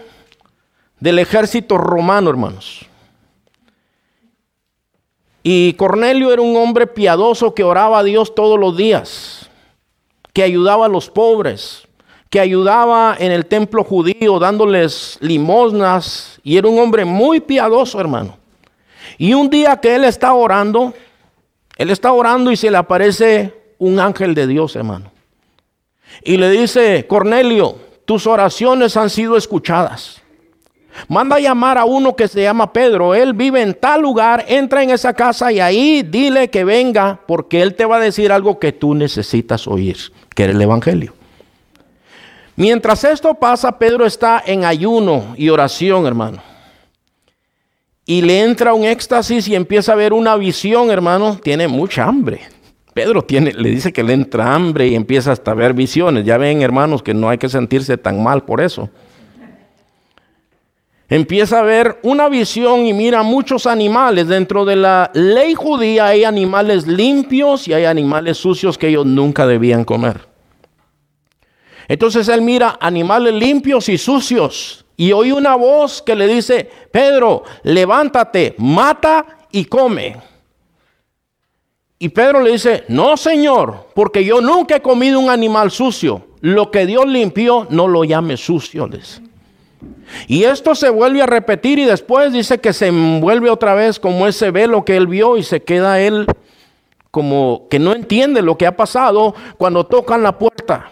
del 0.99 1.17
ejército 1.17 1.79
romano, 1.79 2.29
hermanos. 2.29 2.85
Y 5.41 5.73
Cornelio 5.73 6.31
era 6.31 6.43
un 6.43 6.55
hombre 6.55 6.85
piadoso 6.85 7.55
que 7.55 7.63
oraba 7.63 7.99
a 7.99 8.03
Dios 8.03 8.35
todos 8.35 8.59
los 8.59 8.77
días, 8.77 9.49
que 10.33 10.43
ayudaba 10.43 10.85
a 10.85 10.89
los 10.89 11.09
pobres, 11.09 11.88
que 12.29 12.39
ayudaba 12.39 13.15
en 13.17 13.31
el 13.31 13.45
templo 13.47 13.83
judío 13.83 14.39
dándoles 14.39 15.17
limosnas 15.21 16.39
y 16.43 16.57
era 16.57 16.67
un 16.67 16.79
hombre 16.79 17.05
muy 17.05 17.39
piadoso, 17.39 17.99
hermano. 17.99 18.37
Y 19.17 19.33
un 19.33 19.49
día 19.49 19.77
que 19.77 19.95
él 19.95 20.03
está 20.03 20.33
orando, 20.33 20.93
él 21.77 21.89
está 21.89 22.11
orando 22.11 22.51
y 22.51 22.55
se 22.55 22.69
le 22.69 22.77
aparece 22.77 23.53
un 23.79 23.99
ángel 23.99 24.35
de 24.35 24.45
Dios, 24.45 24.75
hermano. 24.75 25.11
Y 26.23 26.37
le 26.37 26.51
dice, 26.51 27.05
Cornelio, 27.07 27.77
tus 28.05 28.27
oraciones 28.27 28.95
han 28.95 29.09
sido 29.09 29.35
escuchadas. 29.35 30.21
Manda 31.07 31.37
a 31.37 31.39
llamar 31.39 31.77
a 31.77 31.85
uno 31.85 32.15
que 32.15 32.27
se 32.27 32.43
llama 32.43 32.73
Pedro. 32.73 33.15
Él 33.15 33.33
vive 33.33 33.61
en 33.61 33.73
tal 33.73 34.01
lugar. 34.01 34.45
Entra 34.47 34.83
en 34.83 34.89
esa 34.89 35.13
casa 35.13 35.51
y 35.51 35.59
ahí 35.59 36.03
dile 36.03 36.49
que 36.49 36.63
venga 36.63 37.21
porque 37.27 37.61
él 37.61 37.75
te 37.75 37.85
va 37.85 37.97
a 37.97 38.01
decir 38.01 38.31
algo 38.31 38.59
que 38.59 38.73
tú 38.73 38.93
necesitas 38.93 39.67
oír, 39.67 39.97
que 40.35 40.43
es 40.43 40.49
el 40.49 40.61
Evangelio. 40.61 41.13
Mientras 42.59 43.05
esto 43.05 43.35
pasa, 43.35 43.79
Pedro 43.79 44.05
está 44.05 44.43
en 44.45 44.65
ayuno 44.65 45.33
y 45.37 45.47
oración, 45.47 46.05
hermano. 46.05 46.43
Y 48.05 48.21
le 48.21 48.41
entra 48.43 48.73
un 48.73 48.83
éxtasis 48.83 49.47
y 49.47 49.55
empieza 49.55 49.93
a 49.93 49.95
ver 49.95 50.11
una 50.11 50.35
visión, 50.35 50.91
hermano. 50.91 51.39
Tiene 51.41 51.69
mucha 51.69 52.03
hambre. 52.03 52.41
Pedro 52.93 53.25
le 53.29 53.69
dice 53.69 53.93
que 53.93 54.03
le 54.03 54.11
entra 54.11 54.53
hambre 54.53 54.89
y 54.89 54.95
empieza 54.95 55.31
hasta 55.31 55.51
a 55.51 55.53
ver 55.53 55.73
visiones. 55.73 56.25
Ya 56.25 56.37
ven, 56.37 56.61
hermanos, 56.61 57.01
que 57.01 57.13
no 57.13 57.29
hay 57.29 57.37
que 57.37 57.47
sentirse 57.47 57.97
tan 57.97 58.21
mal 58.21 58.43
por 58.43 58.59
eso. 58.59 58.89
Empieza 61.07 61.61
a 61.61 61.63
ver 61.63 61.99
una 62.03 62.27
visión 62.27 62.85
y 62.85 62.91
mira 62.91 63.23
muchos 63.23 63.67
animales. 63.67 64.27
Dentro 64.27 64.65
de 64.65 64.75
la 64.75 65.11
ley 65.13 65.53
judía 65.53 66.07
hay 66.07 66.25
animales 66.25 66.87
limpios 66.87 67.69
y 67.69 67.73
hay 67.73 67.85
animales 67.85 68.35
sucios 68.37 68.77
que 68.77 68.89
ellos 68.89 69.05
nunca 69.05 69.47
debían 69.47 69.85
comer. 69.85 70.27
Entonces 71.89 72.27
él 72.29 72.43
mira 72.43 72.77
animales 72.79 73.33
limpios 73.33 73.89
y 73.89 73.97
sucios 73.97 74.85
y 74.95 75.11
oye 75.11 75.33
una 75.33 75.55
voz 75.55 76.01
que 76.01 76.15
le 76.15 76.27
dice, 76.27 76.69
Pedro, 76.91 77.43
levántate, 77.63 78.53
mata 78.59 79.25
y 79.51 79.65
come. 79.65 80.17
Y 81.97 82.09
Pedro 82.09 82.41
le 82.41 82.51
dice, 82.51 82.83
no 82.89 83.17
señor, 83.17 83.87
porque 83.95 84.23
yo 84.23 84.39
nunca 84.39 84.75
he 84.75 84.81
comido 84.81 85.19
un 85.19 85.29
animal 85.29 85.71
sucio. 85.71 86.27
Lo 86.41 86.69
que 86.69 86.85
Dios 86.85 87.07
limpió, 87.07 87.65
no 87.69 87.87
lo 87.87 88.03
llame 88.03 88.37
sucio. 88.37 88.87
Y 90.27 90.43
esto 90.43 90.75
se 90.75 90.89
vuelve 90.89 91.21
a 91.23 91.25
repetir 91.25 91.79
y 91.79 91.85
después 91.85 92.31
dice 92.31 92.59
que 92.59 92.71
se 92.71 92.87
envuelve 92.87 93.49
otra 93.49 93.73
vez 93.73 93.99
como 93.99 94.27
ese 94.27 94.51
velo 94.51 94.85
que 94.85 94.95
él 94.95 95.07
vio 95.07 95.37
y 95.37 95.43
se 95.43 95.63
queda 95.63 95.99
él 95.99 96.27
como 97.09 97.67
que 97.69 97.79
no 97.79 97.93
entiende 97.93 98.41
lo 98.41 98.57
que 98.57 98.67
ha 98.67 98.75
pasado 98.77 99.33
cuando 99.57 99.85
tocan 99.85 100.21
la 100.21 100.37
puerta. 100.37 100.91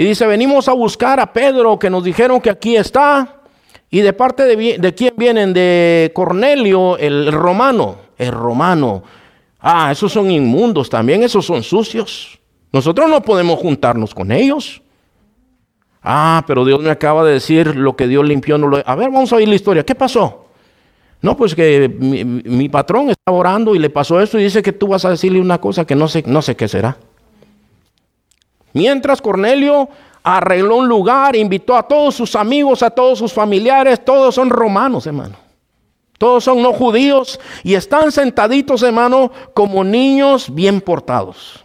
Y 0.00 0.04
dice, 0.04 0.26
venimos 0.26 0.66
a 0.66 0.72
buscar 0.72 1.20
a 1.20 1.30
Pedro 1.30 1.78
que 1.78 1.90
nos 1.90 2.02
dijeron 2.02 2.40
que 2.40 2.48
aquí 2.48 2.74
está. 2.74 3.42
¿Y 3.90 4.00
de 4.00 4.14
parte 4.14 4.44
de, 4.44 4.94
quién 4.94 5.12
vienen? 5.14 5.52
De 5.52 6.10
Cornelio, 6.14 6.96
el 6.96 7.30
romano. 7.30 7.96
el 8.16 8.32
romano. 8.32 9.02
Ah, 9.60 9.92
esos 9.92 10.10
son 10.10 10.30
inmundos 10.30 10.88
también, 10.88 11.22
esos 11.22 11.44
son 11.44 11.62
sucios. 11.62 12.40
Nosotros 12.72 13.10
no 13.10 13.20
podemos 13.20 13.60
juntarnos 13.60 14.14
con 14.14 14.32
ellos. 14.32 14.80
Ah, 16.02 16.44
pero 16.46 16.64
Dios 16.64 16.80
me 16.80 16.88
acaba 16.88 17.22
de 17.22 17.34
decir 17.34 17.76
lo 17.76 17.94
que 17.94 18.08
Dios 18.08 18.26
limpió. 18.26 18.56
No. 18.56 18.74
A 18.82 18.94
ver, 18.94 19.10
vamos 19.10 19.30
a 19.34 19.36
oír 19.36 19.50
la 19.50 19.54
historia. 19.54 19.84
¿Qué 19.84 19.94
pasó? 19.94 20.46
No, 21.20 21.36
pues 21.36 21.54
que 21.54 21.90
mi, 21.90 22.70
patrón 22.70 23.10
está 23.10 23.32
orando 23.32 23.74
y 23.74 23.78
le 23.78 23.90
pasó 23.90 24.18
esto 24.18 24.38
y 24.38 24.44
dice 24.44 24.62
que 24.62 24.72
tú 24.72 24.86
vas 24.88 25.04
a 25.04 25.10
decirle 25.10 25.42
una 25.42 25.60
cosa 25.60 25.84
que 25.84 25.94
no 25.94 26.08
sé, 26.08 26.24
no 26.26 26.40
sé 26.40 26.56
qué 26.56 26.68
será. 26.68 26.96
Mientras 28.72 29.20
Cornelio 29.20 29.88
arregló 30.22 30.76
un 30.76 30.88
lugar, 30.88 31.36
invitó 31.36 31.76
a 31.76 31.82
todos 31.82 32.14
sus 32.14 32.36
amigos, 32.36 32.82
a 32.82 32.90
todos 32.90 33.18
sus 33.18 33.32
familiares, 33.32 34.04
todos 34.04 34.34
son 34.34 34.50
romanos, 34.50 35.06
hermano. 35.06 35.36
Todos 36.18 36.44
son 36.44 36.60
no 36.60 36.74
judíos 36.74 37.40
y 37.64 37.74
están 37.74 38.12
sentaditos, 38.12 38.82
hermano, 38.82 39.32
como 39.54 39.82
niños 39.82 40.54
bien 40.54 40.82
portados. 40.82 41.64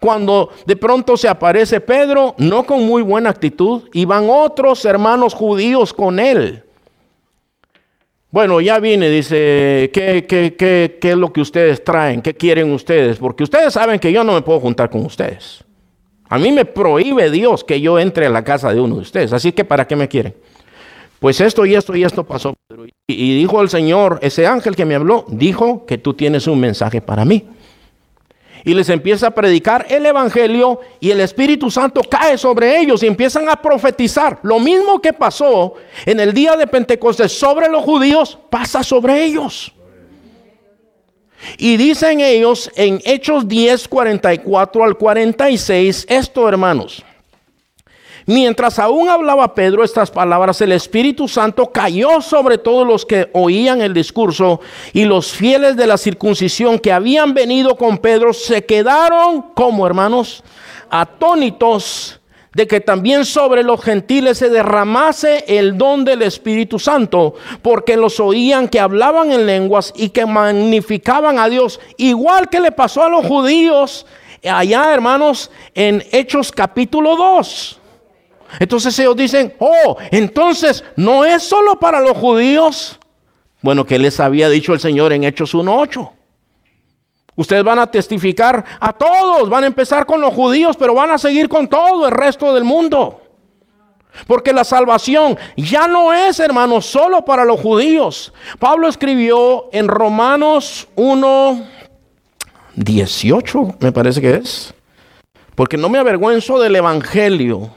Cuando 0.00 0.50
de 0.66 0.76
pronto 0.76 1.16
se 1.16 1.28
aparece 1.28 1.80
Pedro, 1.80 2.34
no 2.38 2.64
con 2.64 2.84
muy 2.84 3.02
buena 3.02 3.30
actitud, 3.30 3.84
y 3.92 4.04
van 4.04 4.26
otros 4.28 4.84
hermanos 4.84 5.32
judíos 5.32 5.92
con 5.92 6.18
él. 6.18 6.64
Bueno, 8.30 8.60
ya 8.60 8.80
vine, 8.80 9.08
dice, 9.08 9.90
¿qué, 9.94 10.26
qué, 10.28 10.56
qué, 10.56 10.98
qué 11.00 11.10
es 11.10 11.16
lo 11.16 11.32
que 11.32 11.40
ustedes 11.40 11.82
traen? 11.82 12.20
¿Qué 12.20 12.34
quieren 12.34 12.72
ustedes? 12.72 13.16
Porque 13.18 13.44
ustedes 13.44 13.72
saben 13.72 14.00
que 14.00 14.12
yo 14.12 14.24
no 14.24 14.32
me 14.34 14.42
puedo 14.42 14.58
juntar 14.58 14.90
con 14.90 15.06
ustedes. 15.06 15.64
A 16.28 16.38
mí 16.38 16.52
me 16.52 16.64
prohíbe 16.64 17.30
Dios 17.30 17.64
que 17.64 17.80
yo 17.80 17.98
entre 17.98 18.26
a 18.26 18.30
la 18.30 18.44
casa 18.44 18.72
de 18.72 18.80
uno 18.80 18.96
de 18.96 19.02
ustedes. 19.02 19.32
Así 19.32 19.52
que, 19.52 19.64
¿para 19.64 19.86
qué 19.86 19.96
me 19.96 20.08
quieren? 20.08 20.34
Pues 21.20 21.40
esto 21.40 21.64
y 21.64 21.74
esto 21.74 21.94
y 21.94 22.04
esto 22.04 22.24
pasó. 22.24 22.54
Y 23.06 23.38
dijo 23.38 23.62
el 23.62 23.68
Señor, 23.68 24.18
ese 24.22 24.46
ángel 24.46 24.76
que 24.76 24.84
me 24.84 24.94
habló, 24.94 25.24
dijo 25.28 25.86
que 25.86 25.98
tú 25.98 26.14
tienes 26.14 26.46
un 26.46 26.60
mensaje 26.60 27.00
para 27.00 27.24
mí 27.24 27.48
y 28.66 28.74
les 28.74 28.88
empieza 28.88 29.28
a 29.28 29.30
predicar 29.30 29.86
el 29.88 30.04
Evangelio 30.06 30.80
y 30.98 31.12
el 31.12 31.20
Espíritu 31.20 31.70
Santo 31.70 32.00
cae 32.02 32.36
sobre 32.36 32.80
ellos 32.80 33.00
y 33.00 33.06
empiezan 33.06 33.48
a 33.48 33.54
profetizar. 33.54 34.40
Lo 34.42 34.58
mismo 34.58 35.00
que 35.00 35.12
pasó 35.12 35.74
en 36.04 36.18
el 36.18 36.34
día 36.34 36.56
de 36.56 36.66
Pentecostés 36.66 37.30
sobre 37.30 37.68
los 37.68 37.84
judíos, 37.84 38.36
pasa 38.50 38.82
sobre 38.82 39.24
ellos. 39.24 39.72
Y 41.58 41.76
dicen 41.76 42.20
ellos 42.20 42.70
en 42.76 43.00
Hechos 43.04 43.46
10, 43.46 43.88
44 43.88 44.84
al 44.84 44.96
46, 44.96 46.06
esto 46.08 46.48
hermanos. 46.48 47.04
Mientras 48.28 48.80
aún 48.80 49.08
hablaba 49.08 49.54
Pedro 49.54 49.84
estas 49.84 50.10
palabras, 50.10 50.60
el 50.60 50.72
Espíritu 50.72 51.28
Santo 51.28 51.70
cayó 51.70 52.20
sobre 52.20 52.58
todos 52.58 52.84
los 52.84 53.06
que 53.06 53.30
oían 53.32 53.80
el 53.80 53.94
discurso 53.94 54.60
y 54.92 55.04
los 55.04 55.30
fieles 55.30 55.76
de 55.76 55.86
la 55.86 55.96
circuncisión 55.96 56.80
que 56.80 56.92
habían 56.92 57.34
venido 57.34 57.76
con 57.76 57.98
Pedro 57.98 58.32
se 58.32 58.64
quedaron 58.64 59.42
como 59.54 59.86
hermanos 59.86 60.42
atónitos 60.90 62.20
de 62.56 62.66
que 62.66 62.80
también 62.80 63.26
sobre 63.26 63.62
los 63.62 63.82
gentiles 63.82 64.38
se 64.38 64.48
derramase 64.48 65.44
el 65.46 65.76
don 65.76 66.06
del 66.06 66.22
Espíritu 66.22 66.78
Santo, 66.78 67.34
porque 67.60 67.98
los 67.98 68.18
oían 68.18 68.68
que 68.68 68.80
hablaban 68.80 69.30
en 69.30 69.44
lenguas 69.44 69.92
y 69.94 70.08
que 70.08 70.24
magnificaban 70.24 71.38
a 71.38 71.50
Dios, 71.50 71.78
igual 71.98 72.48
que 72.48 72.60
le 72.60 72.72
pasó 72.72 73.02
a 73.02 73.10
los 73.10 73.26
judíos 73.26 74.06
allá, 74.42 74.94
hermanos, 74.94 75.50
en 75.74 76.02
Hechos 76.12 76.50
capítulo 76.50 77.14
2. 77.16 77.78
Entonces 78.58 78.98
ellos 79.00 79.16
dicen, 79.16 79.52
oh, 79.58 79.98
entonces 80.10 80.82
no 80.96 81.26
es 81.26 81.42
solo 81.42 81.78
para 81.78 82.00
los 82.00 82.16
judíos. 82.16 82.98
Bueno, 83.60 83.84
que 83.84 83.98
les 83.98 84.18
había 84.18 84.48
dicho 84.48 84.72
el 84.72 84.80
Señor 84.80 85.12
en 85.12 85.24
Hechos 85.24 85.54
1.8. 85.54 86.15
Ustedes 87.36 87.62
van 87.62 87.78
a 87.78 87.90
testificar 87.90 88.64
a 88.80 88.92
todos, 88.92 89.48
van 89.48 89.64
a 89.64 89.66
empezar 89.66 90.06
con 90.06 90.20
los 90.20 90.32
judíos, 90.32 90.76
pero 90.76 90.94
van 90.94 91.10
a 91.10 91.18
seguir 91.18 91.48
con 91.48 91.68
todo 91.68 92.06
el 92.06 92.12
resto 92.12 92.54
del 92.54 92.64
mundo. 92.64 93.20
Porque 94.26 94.54
la 94.54 94.64
salvación 94.64 95.38
ya 95.56 95.86
no 95.86 96.14
es, 96.14 96.40
hermanos, 96.40 96.86
solo 96.86 97.24
para 97.24 97.44
los 97.44 97.60
judíos. 97.60 98.32
Pablo 98.58 98.88
escribió 98.88 99.68
en 99.72 99.88
Romanos 99.88 100.88
1, 100.96 101.66
18, 102.74 103.76
me 103.80 103.92
parece 103.92 104.22
que 104.22 104.34
es. 104.36 104.72
Porque 105.54 105.76
no 105.76 105.90
me 105.90 105.98
avergüenzo 105.98 106.58
del 106.58 106.76
Evangelio 106.76 107.70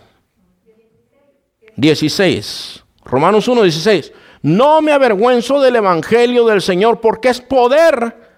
16. 1.76 2.84
Romanos 3.03 3.47
1, 3.47 3.64
16. 3.64 4.14
No 4.41 4.82
me 4.82 4.93
avergüenzo 4.93 5.62
del 5.62 5.78
Evangelio 5.78 6.45
del 6.45 6.62
Señor 6.62 7.01
porque 7.01 7.30
es 7.30 7.41
poder 7.41 8.28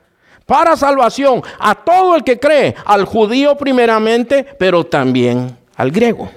para 0.45 0.75
salvación 0.75 1.41
a 1.59 1.75
todo 1.75 2.15
el 2.15 2.23
que 2.23 2.39
cree, 2.39 2.75
al 2.85 3.05
judío 3.05 3.55
primeramente, 3.55 4.43
pero 4.43 4.85
también 4.85 5.57
al 5.75 5.91
griego. 5.91 6.29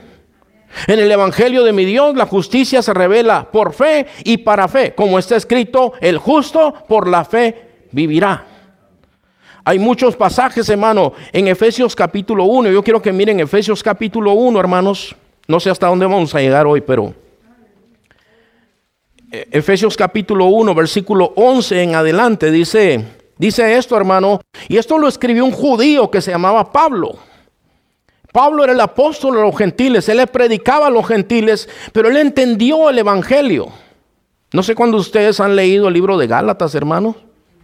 En 0.87 0.99
el 0.99 1.11
Evangelio 1.11 1.65
de 1.65 1.73
mi 1.73 1.85
Dios 1.85 2.17
la 2.17 2.27
justicia 2.27 2.83
se 2.83 2.93
revela 2.93 3.51
por 3.51 3.73
fe 3.73 4.07
y 4.25 4.39
para 4.39 4.69
fe, 4.69 4.95
como 4.95 5.19
está 5.19 5.37
escrito, 5.37 5.93
el 6.01 6.19
justo 6.19 6.75
por 6.89 7.09
la 7.09 7.25
fe 7.25 7.87
vivirá. 7.93 8.45
Hay 9.67 9.79
muchos 9.79 10.15
pasajes, 10.15 10.69
hermano, 10.69 11.15
en 11.33 11.49
Efesios 11.49 11.97
capítulo 11.97 12.45
1. 12.45 12.71
Yo 12.71 12.83
quiero 12.83 13.01
que 13.01 13.13
miren 13.13 13.41
Efesios 13.41 13.83
capítulo 13.83 14.33
1, 14.33 14.61
hermanos. 14.61 15.17
No 15.47 15.59
sé 15.59 15.71
hasta 15.71 15.87
dónde 15.87 16.05
vamos 16.05 16.35
a 16.35 16.41
llegar 16.41 16.67
hoy, 16.67 16.83
pero 16.83 17.15
Efesios 19.31 19.97
capítulo 19.97 20.47
1, 20.47 20.75
versículo 20.75 21.33
11 21.37 21.83
en 21.83 21.95
adelante 21.95 22.51
dice, 22.51 23.05
dice 23.39 23.77
esto, 23.77 23.97
hermano, 23.97 24.41
y 24.69 24.77
esto 24.77 24.99
lo 24.99 25.09
escribió 25.09 25.45
un 25.45 25.53
judío 25.53 26.11
que 26.11 26.21
se 26.21 26.31
llamaba 26.31 26.73
Pablo. 26.73 27.17
Pablo 28.33 28.65
era 28.65 28.73
el 28.73 28.81
apóstol 28.81 29.37
de 29.37 29.43
los 29.43 29.57
gentiles, 29.57 30.09
él 30.09 30.17
le 30.17 30.27
predicaba 30.27 30.89
a 30.89 30.91
los 30.91 31.07
gentiles, 31.07 31.69
pero 31.93 32.09
él 32.09 32.17
entendió 32.17 32.91
el 32.91 32.99
evangelio. 32.99 33.69
No 34.53 34.63
sé 34.63 34.75
cuándo 34.75 34.97
ustedes 34.99 35.41
han 35.41 35.57
leído 35.57 35.89
el 35.89 35.95
libro 35.95 36.19
de 36.19 36.27
Gálatas, 36.27 36.75
hermanos, 36.75 37.17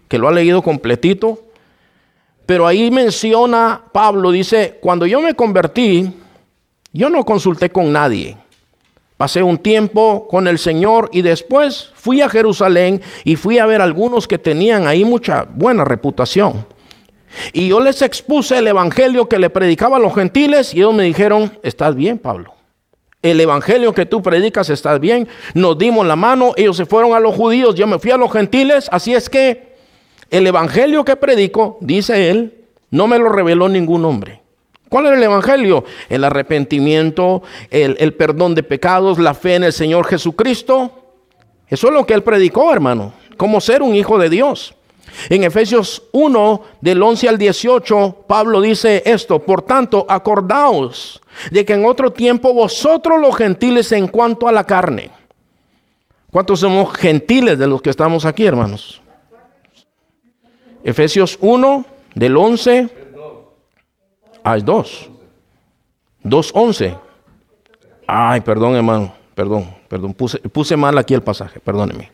que 0.08 0.18
lo 0.18 0.28
ha 0.28 0.32
leído 0.32 0.62
completito, 0.62 1.42
pero 2.46 2.66
ahí 2.66 2.90
menciona 2.90 3.82
Pablo, 3.92 4.32
dice, 4.32 4.78
cuando 4.80 5.06
yo 5.06 5.20
me 5.20 5.34
convertí, 5.34 6.12
yo 6.92 7.08
no 7.08 7.24
consulté 7.24 7.70
con 7.70 7.92
nadie. 7.92 8.36
Pasé 9.20 9.42
un 9.42 9.58
tiempo 9.58 10.26
con 10.28 10.48
el 10.48 10.58
Señor 10.58 11.10
y 11.12 11.20
después 11.20 11.90
fui 11.92 12.22
a 12.22 12.30
Jerusalén 12.30 13.02
y 13.22 13.36
fui 13.36 13.58
a 13.58 13.66
ver 13.66 13.82
algunos 13.82 14.26
que 14.26 14.38
tenían 14.38 14.86
ahí 14.86 15.04
mucha 15.04 15.46
buena 15.46 15.84
reputación. 15.84 16.64
Y 17.52 17.68
yo 17.68 17.80
les 17.80 18.00
expuse 18.00 18.56
el 18.56 18.66
evangelio 18.66 19.28
que 19.28 19.38
le 19.38 19.50
predicaba 19.50 19.98
a 19.98 20.00
los 20.00 20.14
gentiles 20.14 20.72
y 20.72 20.78
ellos 20.78 20.94
me 20.94 21.02
dijeron, 21.02 21.52
estás 21.62 21.94
bien, 21.96 22.16
Pablo. 22.16 22.54
El 23.20 23.38
evangelio 23.42 23.92
que 23.92 24.06
tú 24.06 24.22
predicas 24.22 24.70
estás 24.70 24.98
bien. 24.98 25.28
Nos 25.52 25.76
dimos 25.76 26.06
la 26.06 26.16
mano, 26.16 26.54
ellos 26.56 26.78
se 26.78 26.86
fueron 26.86 27.12
a 27.12 27.20
los 27.20 27.36
judíos, 27.36 27.74
yo 27.74 27.86
me 27.86 27.98
fui 27.98 28.12
a 28.12 28.16
los 28.16 28.32
gentiles. 28.32 28.88
Así 28.90 29.12
es 29.12 29.28
que 29.28 29.74
el 30.30 30.46
evangelio 30.46 31.04
que 31.04 31.16
predico, 31.16 31.76
dice 31.82 32.30
él, 32.30 32.64
no 32.88 33.06
me 33.06 33.18
lo 33.18 33.28
reveló 33.28 33.68
ningún 33.68 34.02
hombre. 34.06 34.40
¿Cuál 34.90 35.06
era 35.06 35.16
el 35.16 35.22
Evangelio? 35.22 35.84
El 36.08 36.24
arrepentimiento, 36.24 37.44
el, 37.70 38.12
perdón 38.14 38.56
de 38.56 38.64
pecados, 38.64 39.20
la 39.20 39.34
fe 39.34 39.54
en 39.54 39.64
el 39.64 39.72
Señor 39.72 40.04
Jesucristo. 40.04 40.90
Eso 41.68 41.86
es 41.86 41.94
lo 41.94 42.04
que 42.04 42.12
él 42.12 42.24
predicó, 42.24 42.72
hermano. 42.72 43.12
Cómo 43.36 43.60
ser 43.60 43.82
un 43.82 43.94
hijo 43.94 44.18
de 44.18 44.28
Dios. 44.28 44.74
En 45.28 45.44
Efesios 45.44 46.02
1, 46.10 46.62
del 46.80 47.00
11 47.00 47.28
al 47.28 47.38
18, 47.38 48.24
Pablo 48.26 48.60
dice 48.60 49.04
esto, 49.06 49.38
por 49.38 49.62
tanto, 49.62 50.06
acordaos 50.08 51.20
de 51.52 51.64
que 51.64 51.74
en 51.74 51.84
otro 51.84 52.12
tiempo 52.12 52.52
vosotros 52.52 53.20
los 53.20 53.36
gentiles 53.36 53.92
en 53.92 54.08
cuanto 54.08 54.48
a 54.48 54.52
la 54.52 54.64
carne. 54.64 55.10
¿Cuántos 56.32 56.60
somos 56.60 56.92
gentiles 56.94 57.56
de 57.60 57.68
los 57.68 57.80
que 57.80 57.90
estamos 57.90 58.24
aquí, 58.24 58.44
hermanos? 58.44 59.00
Efesios 60.82 61.38
1, 61.40 61.84
del 62.16 62.36
11 62.36 62.99
Ah, 64.42 64.56
es 64.56 64.64
2. 64.64 65.10
2.11. 66.24 66.98
Ay, 68.06 68.40
perdón, 68.40 68.74
hermano. 68.76 69.12
Perdón, 69.34 69.74
perdón. 69.88 70.14
Puse, 70.14 70.76
mal 70.76 70.98
aquí 70.98 71.14
el 71.14 71.22
pasaje. 71.22 71.60
Perdóneme. 71.60 72.10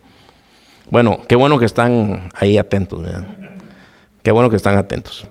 Bueno, 0.91 1.20
qué 1.27 1.35
bueno 1.35 1.59
que 1.59 1.64
están 1.64 2.29
ahí 2.35 2.59
atentos. 2.59 3.03
Qué 4.22 4.31
bueno 4.31 4.51
que 4.51 4.57
están 4.57 4.77
atentos. 4.77 5.27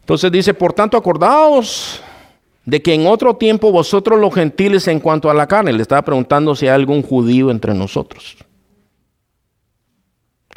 Entonces 0.00 0.30
dice, 0.30 0.54
por 0.54 0.72
tanto, 0.72 0.96
acordaos 0.96 2.00
de 2.64 2.82
que 2.82 2.94
en 2.94 3.06
otro 3.06 3.36
tiempo 3.36 3.72
vosotros 3.72 4.20
los 4.20 4.34
gentiles 4.34 4.86
en 4.88 5.00
cuanto 5.00 5.30
a 5.30 5.34
la 5.34 5.46
carne, 5.46 5.72
le 5.72 5.82
estaba 5.82 6.02
preguntando 6.02 6.54
si 6.54 6.66
hay 6.66 6.74
algún 6.74 7.02
judío 7.02 7.50
entre 7.50 7.72
nosotros. 7.72 8.36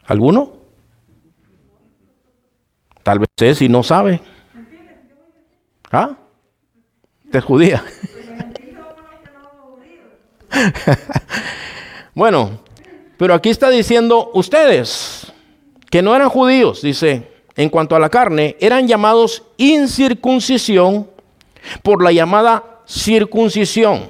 ¿Alguno? 0.06 0.54
Tal 3.04 3.20
vez 3.20 3.30
es 3.38 3.58
si 3.60 3.70
no 3.70 3.82
sabe. 3.82 4.20
¿Ah? 5.92 6.16
¿Te 7.32 7.42
judía? 7.42 7.84
bueno, 12.16 12.60
pero 13.18 13.34
aquí 13.34 13.50
está 13.50 13.70
diciendo 13.70 14.32
ustedes, 14.34 15.32
que 15.90 16.02
no 16.02 16.16
eran 16.16 16.30
judíos, 16.30 16.82
dice, 16.82 17.32
en 17.56 17.70
cuanto 17.70 17.96
a 17.96 18.00
la 18.00 18.10
carne, 18.10 18.56
eran 18.60 18.88
llamados 18.88 19.44
incircuncisión 19.58 21.10
por 21.84 22.02
la 22.04 22.12
llamada 22.12 22.82
circuncisión. 22.88 24.10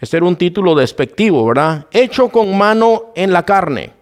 Este 0.00 0.16
era 0.16 0.26
un 0.26 0.36
título 0.36 0.74
despectivo, 0.74 1.46
¿verdad? 1.46 1.86
Hecho 1.90 2.28
con 2.28 2.56
mano 2.56 3.12
en 3.14 3.32
la 3.32 3.44
carne. 3.44 3.92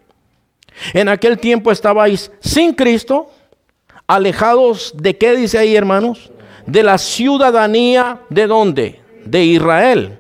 En 0.93 1.09
aquel 1.09 1.39
tiempo 1.39 1.71
estabais 1.71 2.31
sin 2.41 2.75
Cristo, 2.75 3.31
alejados 4.07 4.93
de 4.97 5.17
qué 5.17 5.35
dice 5.35 5.59
ahí, 5.59 5.75
hermanos? 5.75 6.31
De 6.67 6.83
la 6.83 6.99
ciudadanía 6.99 8.21
de 8.29 8.47
dónde? 8.47 9.01
De 9.25 9.45
Israel. 9.45 10.19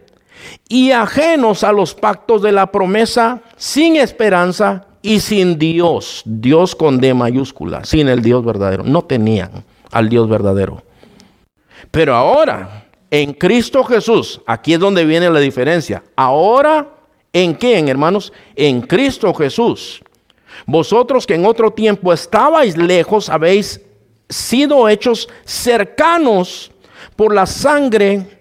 Y 0.69 0.93
ajenos 0.93 1.65
a 1.65 1.73
los 1.73 1.95
pactos 1.95 2.43
de 2.43 2.53
la 2.53 2.71
promesa, 2.71 3.41
sin 3.57 3.97
esperanza 3.97 4.87
y 5.03 5.21
sin 5.21 5.59
Dios. 5.59 6.23
Dios 6.25 6.75
con 6.75 6.99
D 6.99 7.15
mayúscula, 7.15 7.85
sin 7.85 8.09
el 8.09 8.23
Dios 8.23 8.45
verdadero. 8.45 8.85
No 8.85 9.03
tenían 9.03 9.65
al 9.93 10.09
Dios 10.09 10.29
verdadero. 10.29 10.83
Pero 11.91 12.15
ahora, 12.15 12.87
en 13.11 13.33
Cristo 13.33 13.85
Jesús, 13.85 14.41
aquí 14.47 14.75
es 14.75 14.81
donde 14.81 15.05
viene 15.05 15.31
la 15.31 15.41
diferencia. 15.41 16.03
Ahora, 16.17 16.89
¿en 17.33 17.55
quién, 17.55 17.89
hermanos? 17.89 18.33
En 18.55 18.83
Cristo 18.83 19.33
Jesús. 19.35 20.03
Vosotros 20.65 21.27
que 21.27 21.35
en 21.35 21.47
otro 21.47 21.71
tiempo 21.71 22.13
estabais 22.13 22.77
lejos, 22.77 23.29
habéis 23.29 23.81
sido 24.29 24.89
hechos 24.89 25.29
cercanos 25.45 26.71
por 27.15 27.35
la 27.35 27.47
sangre 27.47 28.39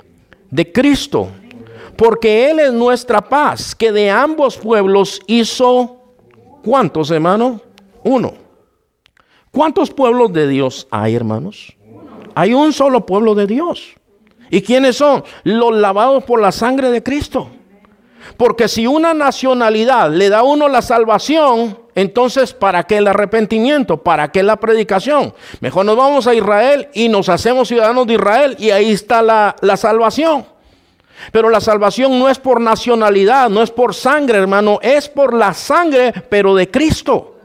de 0.49 0.71
Cristo, 0.71 1.29
porque 1.95 2.49
Él 2.49 2.59
es 2.59 2.73
nuestra 2.73 3.21
paz, 3.21 3.75
que 3.75 3.91
de 3.91 4.09
ambos 4.09 4.57
pueblos 4.57 5.21
hizo, 5.27 5.97
¿cuántos 6.63 7.11
hermanos? 7.11 7.61
Uno. 8.03 8.33
¿Cuántos 9.51 9.89
pueblos 9.89 10.33
de 10.33 10.47
Dios 10.47 10.87
hay, 10.91 11.15
hermanos? 11.15 11.75
Hay 12.35 12.53
un 12.53 12.73
solo 12.73 13.05
pueblo 13.05 13.35
de 13.35 13.47
Dios. 13.47 13.93
¿Y 14.49 14.61
quiénes 14.61 14.97
son? 14.97 15.23
Los 15.43 15.73
lavados 15.73 16.23
por 16.25 16.41
la 16.41 16.51
sangre 16.51 16.91
de 16.91 17.01
Cristo. 17.01 17.49
Porque 18.37 18.67
si 18.67 18.87
una 18.87 19.13
nacionalidad 19.13 20.09
le 20.09 20.29
da 20.29 20.39
a 20.39 20.43
uno 20.43 20.67
la 20.67 20.81
salvación, 20.81 21.77
entonces 21.95 22.53
¿para 22.53 22.83
qué 22.83 22.97
el 22.97 23.07
arrepentimiento? 23.07 23.97
¿Para 23.97 24.31
qué 24.31 24.43
la 24.43 24.57
predicación? 24.57 25.33
Mejor 25.61 25.85
nos 25.85 25.95
vamos 25.95 26.27
a 26.27 26.33
Israel 26.33 26.89
y 26.93 27.07
nos 27.07 27.29
hacemos 27.29 27.67
ciudadanos 27.67 28.07
de 28.07 28.15
Israel 28.15 28.55
y 28.59 28.71
ahí 28.71 28.91
está 28.91 29.21
la, 29.21 29.55
la 29.61 29.77
salvación. 29.77 30.45
Pero 31.31 31.49
la 31.49 31.61
salvación 31.61 32.19
no 32.19 32.29
es 32.29 32.37
por 32.37 32.59
nacionalidad, 32.59 33.49
no 33.49 33.63
es 33.63 33.71
por 33.71 33.95
sangre, 33.95 34.37
hermano, 34.37 34.79
es 34.81 35.07
por 35.07 35.33
la 35.33 35.53
sangre, 35.53 36.13
pero 36.29 36.53
de 36.55 36.69
Cristo. 36.69 37.35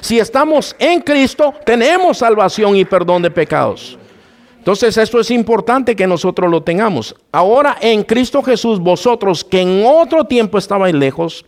Si 0.00 0.18
estamos 0.18 0.76
en 0.78 1.00
Cristo, 1.00 1.54
tenemos 1.64 2.18
salvación 2.18 2.76
y 2.76 2.84
perdón 2.84 3.22
de 3.22 3.30
pecados. 3.30 3.97
Entonces 4.68 4.98
esto 4.98 5.18
es 5.18 5.30
importante 5.30 5.96
que 5.96 6.06
nosotros 6.06 6.50
lo 6.50 6.62
tengamos. 6.62 7.16
Ahora 7.32 7.78
en 7.80 8.02
Cristo 8.02 8.42
Jesús, 8.42 8.78
vosotros 8.78 9.42
que 9.42 9.62
en 9.62 9.82
otro 9.86 10.26
tiempo 10.26 10.58
estabais 10.58 10.94
lejos, 10.94 11.46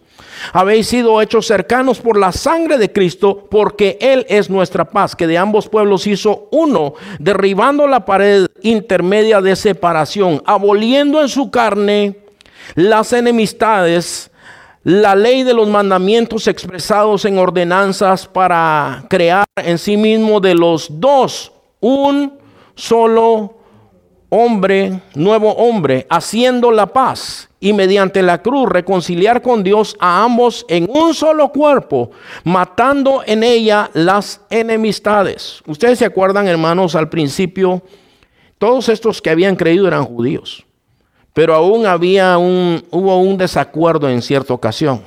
habéis 0.54 0.86
sido 0.86 1.20
hechos 1.20 1.46
cercanos 1.46 2.00
por 2.00 2.18
la 2.18 2.32
sangre 2.32 2.78
de 2.78 2.90
Cristo, 2.90 3.46
porque 3.50 3.98
Él 4.00 4.24
es 4.30 4.48
nuestra 4.48 4.86
paz, 4.86 5.14
que 5.14 5.26
de 5.26 5.36
ambos 5.36 5.68
pueblos 5.68 6.06
hizo 6.06 6.48
uno, 6.50 6.94
derribando 7.18 7.86
la 7.86 8.06
pared 8.06 8.46
intermedia 8.62 9.42
de 9.42 9.54
separación, 9.54 10.42
aboliendo 10.46 11.20
en 11.20 11.28
su 11.28 11.50
carne 11.50 12.20
las 12.74 13.12
enemistades, 13.12 14.30
la 14.82 15.14
ley 15.14 15.42
de 15.42 15.52
los 15.52 15.68
mandamientos 15.68 16.46
expresados 16.46 17.26
en 17.26 17.36
ordenanzas 17.36 18.26
para 18.26 19.04
crear 19.10 19.44
en 19.56 19.76
sí 19.76 19.98
mismo 19.98 20.40
de 20.40 20.54
los 20.54 20.88
dos 20.98 21.52
un 21.80 22.39
solo 22.80 23.56
hombre, 24.30 25.02
nuevo 25.14 25.52
hombre, 25.52 26.06
haciendo 26.08 26.70
la 26.70 26.86
paz 26.86 27.48
y 27.60 27.72
mediante 27.74 28.22
la 28.22 28.40
cruz 28.40 28.68
reconciliar 28.68 29.42
con 29.42 29.62
Dios 29.62 29.96
a 30.00 30.24
ambos 30.24 30.64
en 30.68 30.88
un 30.88 31.12
solo 31.12 31.50
cuerpo, 31.50 32.10
matando 32.44 33.22
en 33.26 33.42
ella 33.42 33.90
las 33.92 34.40
enemistades. 34.48 35.60
Ustedes 35.66 35.98
se 35.98 36.06
acuerdan, 36.06 36.48
hermanos, 36.48 36.94
al 36.94 37.10
principio, 37.10 37.82
todos 38.56 38.88
estos 38.88 39.20
que 39.20 39.30
habían 39.30 39.56
creído 39.56 39.86
eran 39.86 40.04
judíos, 40.04 40.64
pero 41.34 41.54
aún 41.54 41.84
había 41.84 42.38
un, 42.38 42.82
hubo 42.90 43.20
un 43.20 43.36
desacuerdo 43.36 44.08
en 44.08 44.22
cierta 44.22 44.54
ocasión. 44.54 45.02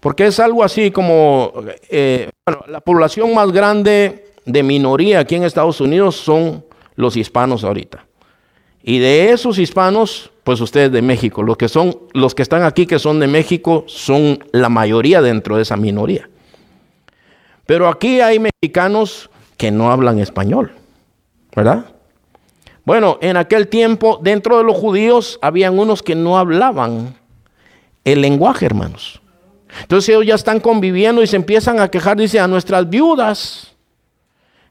Porque 0.00 0.26
es 0.26 0.40
algo 0.40 0.62
así 0.64 0.90
como, 0.90 1.52
eh, 1.88 2.30
la 2.68 2.80
población 2.80 3.34
más 3.34 3.50
grande 3.50 4.25
de 4.46 4.62
minoría 4.62 5.20
aquí 5.20 5.34
en 5.34 5.44
Estados 5.44 5.80
Unidos 5.80 6.16
son 6.16 6.64
los 6.94 7.16
hispanos 7.16 7.64
ahorita. 7.64 8.06
Y 8.82 9.00
de 9.00 9.32
esos 9.32 9.58
hispanos, 9.58 10.30
pues 10.44 10.60
ustedes 10.60 10.92
de 10.92 11.02
México, 11.02 11.42
los 11.42 11.56
que 11.56 11.68
son 11.68 11.98
los 12.14 12.34
que 12.34 12.42
están 12.42 12.62
aquí 12.62 12.86
que 12.86 13.00
son 13.00 13.18
de 13.18 13.26
México 13.26 13.84
son 13.88 14.38
la 14.52 14.68
mayoría 14.68 15.20
dentro 15.20 15.56
de 15.56 15.62
esa 15.62 15.76
minoría. 15.76 16.30
Pero 17.66 17.88
aquí 17.88 18.20
hay 18.20 18.38
mexicanos 18.38 19.28
que 19.56 19.72
no 19.72 19.90
hablan 19.90 20.20
español, 20.20 20.72
¿verdad? 21.54 21.86
Bueno, 22.84 23.18
en 23.20 23.36
aquel 23.36 23.66
tiempo 23.66 24.20
dentro 24.22 24.58
de 24.58 24.64
los 24.64 24.76
judíos 24.76 25.40
habían 25.42 25.76
unos 25.76 26.04
que 26.04 26.14
no 26.14 26.38
hablaban 26.38 27.16
el 28.04 28.20
lenguaje, 28.20 28.66
hermanos. 28.66 29.20
Entonces 29.82 30.10
ellos 30.10 30.26
ya 30.26 30.36
están 30.36 30.60
conviviendo 30.60 31.22
y 31.22 31.26
se 31.26 31.34
empiezan 31.34 31.80
a 31.80 31.88
quejar, 31.88 32.16
dice, 32.16 32.38
a 32.38 32.46
nuestras 32.46 32.88
viudas 32.88 33.75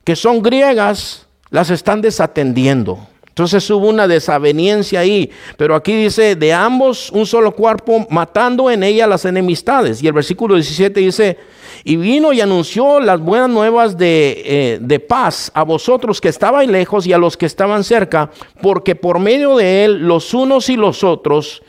que 0.05 0.15
son 0.15 0.41
griegas, 0.41 1.27
las 1.49 1.69
están 1.69 2.01
desatendiendo. 2.01 2.99
Entonces 3.27 3.69
hubo 3.69 3.89
una 3.89 4.07
desaveniencia 4.07 5.01
ahí, 5.01 5.29
pero 5.57 5.75
aquí 5.75 5.93
dice, 5.93 6.37
de 6.37 6.53
ambos 6.53 7.11
un 7.11 7.25
solo 7.25 7.51
cuerpo, 7.51 8.07
matando 8.09 8.71
en 8.71 8.81
ella 8.81 9.07
las 9.07 9.25
enemistades. 9.25 10.01
Y 10.01 10.07
el 10.07 10.13
versículo 10.13 10.55
17 10.55 11.01
dice, 11.01 11.37
y 11.83 11.97
vino 11.97 12.31
y 12.31 12.39
anunció 12.39 13.01
las 13.01 13.19
buenas 13.19 13.49
nuevas 13.49 13.97
de, 13.97 14.41
eh, 14.45 14.77
de 14.79 14.99
paz 15.01 15.51
a 15.53 15.63
vosotros 15.63 16.21
que 16.21 16.29
estabais 16.29 16.69
lejos 16.69 17.05
y 17.07 17.11
a 17.11 17.17
los 17.17 17.35
que 17.35 17.45
estaban 17.45 17.83
cerca, 17.83 18.31
porque 18.61 18.95
por 18.95 19.19
medio 19.19 19.57
de 19.57 19.83
él 19.83 20.07
los 20.07 20.33
unos 20.33 20.69
y 20.69 20.77
los 20.77 21.03
otros 21.03 21.61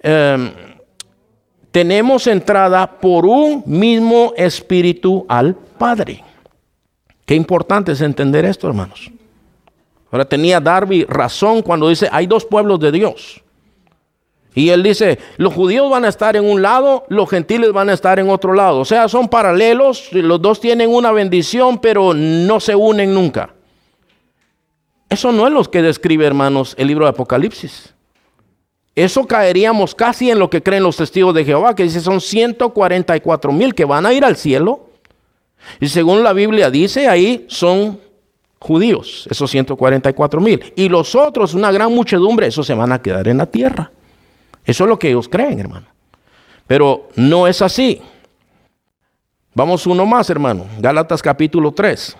em, 0.00 0.52
tenemos 1.70 2.26
entrada 2.26 2.98
por 3.00 3.24
un 3.24 3.62
mismo 3.64 4.34
espíritu 4.36 5.24
al 5.26 5.54
Padre. 5.54 6.27
Qué 7.28 7.34
importante 7.34 7.92
es 7.92 8.00
entender 8.00 8.46
esto, 8.46 8.66
hermanos. 8.68 9.10
Ahora 10.10 10.24
tenía 10.24 10.60
Darby 10.60 11.04
razón 11.04 11.60
cuando 11.60 11.90
dice, 11.90 12.08
hay 12.10 12.26
dos 12.26 12.46
pueblos 12.46 12.80
de 12.80 12.90
Dios. 12.90 13.42
Y 14.54 14.70
él 14.70 14.82
dice, 14.82 15.18
los 15.36 15.52
judíos 15.52 15.90
van 15.90 16.06
a 16.06 16.08
estar 16.08 16.36
en 16.36 16.46
un 16.46 16.62
lado, 16.62 17.04
los 17.10 17.28
gentiles 17.28 17.70
van 17.70 17.90
a 17.90 17.92
estar 17.92 18.18
en 18.18 18.30
otro 18.30 18.54
lado. 18.54 18.80
O 18.80 18.86
sea, 18.86 19.08
son 19.08 19.28
paralelos, 19.28 20.10
los 20.10 20.40
dos 20.40 20.58
tienen 20.58 20.88
una 20.88 21.12
bendición, 21.12 21.78
pero 21.78 22.14
no 22.14 22.60
se 22.60 22.74
unen 22.74 23.12
nunca. 23.12 23.50
Eso 25.10 25.30
no 25.30 25.46
es 25.46 25.52
lo 25.52 25.62
que 25.64 25.82
describe, 25.82 26.24
hermanos, 26.24 26.74
el 26.78 26.86
libro 26.86 27.04
de 27.04 27.10
Apocalipsis. 27.10 27.94
Eso 28.94 29.26
caeríamos 29.26 29.94
casi 29.94 30.30
en 30.30 30.38
lo 30.38 30.48
que 30.48 30.62
creen 30.62 30.82
los 30.82 30.96
testigos 30.96 31.34
de 31.34 31.44
Jehová, 31.44 31.74
que 31.74 31.82
dice 31.82 32.00
son 32.00 32.22
144 32.22 33.52
mil 33.52 33.74
que 33.74 33.84
van 33.84 34.06
a 34.06 34.14
ir 34.14 34.24
al 34.24 34.36
cielo 34.36 34.87
y 35.80 35.88
según 35.88 36.22
la 36.22 36.32
Biblia 36.32 36.70
dice, 36.70 37.08
ahí 37.08 37.46
son 37.48 38.00
judíos, 38.58 39.26
esos 39.30 39.50
144 39.50 40.40
mil. 40.40 40.72
Y 40.76 40.88
los 40.88 41.14
otros, 41.14 41.54
una 41.54 41.70
gran 41.70 41.92
muchedumbre, 41.92 42.46
esos 42.46 42.66
se 42.66 42.74
van 42.74 42.92
a 42.92 43.00
quedar 43.00 43.28
en 43.28 43.38
la 43.38 43.46
tierra. 43.46 43.90
Eso 44.64 44.84
es 44.84 44.90
lo 44.90 44.98
que 44.98 45.08
ellos 45.08 45.28
creen, 45.28 45.60
hermano. 45.60 45.86
Pero 46.66 47.08
no 47.16 47.46
es 47.46 47.62
así. 47.62 48.02
Vamos 49.54 49.86
uno 49.86 50.04
más, 50.04 50.28
hermano. 50.30 50.66
Gálatas 50.78 51.22
capítulo 51.22 51.72
3. 51.72 52.16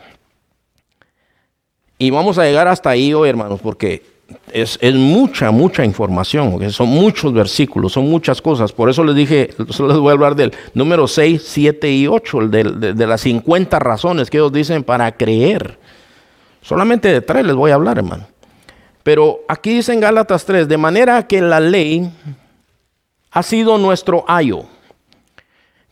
Y 1.98 2.10
vamos 2.10 2.38
a 2.38 2.44
llegar 2.44 2.68
hasta 2.68 2.90
ahí 2.90 3.12
hoy, 3.12 3.28
hermanos, 3.28 3.60
porque 3.60 4.17
es, 4.52 4.78
mucha, 4.94 5.50
mucha 5.50 5.84
información, 5.84 6.70
son 6.70 6.88
muchos 6.88 7.32
versículos, 7.32 7.92
son 7.92 8.08
muchas 8.08 8.42
cosas. 8.42 8.72
Por 8.72 8.90
eso 8.90 9.02
les 9.04 9.14
dije, 9.14 9.50
les 9.58 9.78
voy 9.78 10.10
a 10.10 10.12
hablar 10.12 10.36
del 10.36 10.52
número 10.74 11.08
6, 11.08 11.42
7 11.44 11.90
y 11.90 12.06
8, 12.06 12.48
de, 12.48 12.64
de, 12.94 13.06
las 13.06 13.22
50 13.22 13.78
razones 13.78 14.28
que 14.28 14.36
ellos 14.36 14.52
dicen 14.52 14.84
para 14.84 15.12
creer. 15.12 15.78
Solamente 16.60 17.10
de 17.10 17.20
tres 17.20 17.44
les 17.46 17.54
voy 17.54 17.70
a 17.70 17.74
hablar, 17.74 17.98
hermano. 17.98 18.26
Pero 19.02 19.40
aquí 19.48 19.74
dice 19.74 19.94
en 19.94 20.00
Gálatas 20.00 20.44
3, 20.44 20.68
de 20.68 20.76
manera 20.76 21.26
que 21.26 21.40
la 21.40 21.60
ley 21.60 22.10
ha 23.30 23.42
sido 23.42 23.78
nuestro 23.78 24.24
ayo. 24.28 24.64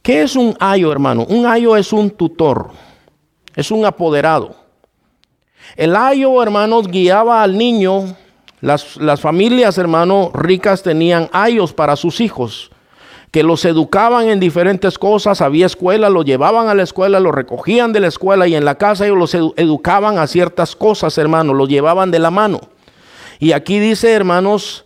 ¿Qué 0.02 0.22
es 0.22 0.36
un 0.36 0.54
ayo, 0.60 0.92
hermano? 0.92 1.24
Un 1.24 1.46
ayo 1.46 1.76
es 1.76 1.92
un 1.92 2.10
tutor, 2.10 2.70
es 3.54 3.70
un 3.70 3.86
apoderado. 3.86 4.56
El 5.74 5.96
ayo, 5.96 6.42
hermanos, 6.42 6.88
guiaba 6.88 7.42
al 7.42 7.56
niño 7.56 8.14
las, 8.66 9.20
familias, 9.20 9.78
hermano, 9.78 10.32
ricas 10.34 10.82
tenían 10.82 11.28
ayos 11.30 11.72
para 11.72 11.94
sus 11.94 12.20
hijos, 12.20 12.72
que 13.30 13.44
los 13.44 13.64
educaban 13.64 14.28
en 14.28 14.40
diferentes 14.40 14.98
cosas, 14.98 15.40
había 15.40 15.66
escuela, 15.66 16.10
los 16.10 16.24
llevaban 16.24 16.68
a 16.68 16.74
la 16.74 16.82
escuela, 16.82 17.20
los 17.20 17.32
recogían 17.32 17.92
de 17.92 18.00
la 18.00 18.08
escuela 18.08 18.48
y 18.48 18.56
en 18.56 18.64
la 18.64 18.74
casa 18.74 19.06
ellos 19.06 19.18
los 19.18 19.34
educaban 19.34 20.18
a 20.18 20.26
ciertas 20.26 20.74
cosas, 20.74 21.16
hermanos, 21.16 21.54
los 21.54 21.68
llevaban 21.68 22.10
de 22.10 22.18
la 22.18 22.32
mano. 22.32 22.60
Y 23.38 23.52
aquí 23.52 23.78
dice, 23.78 24.12
hermanos, 24.12 24.84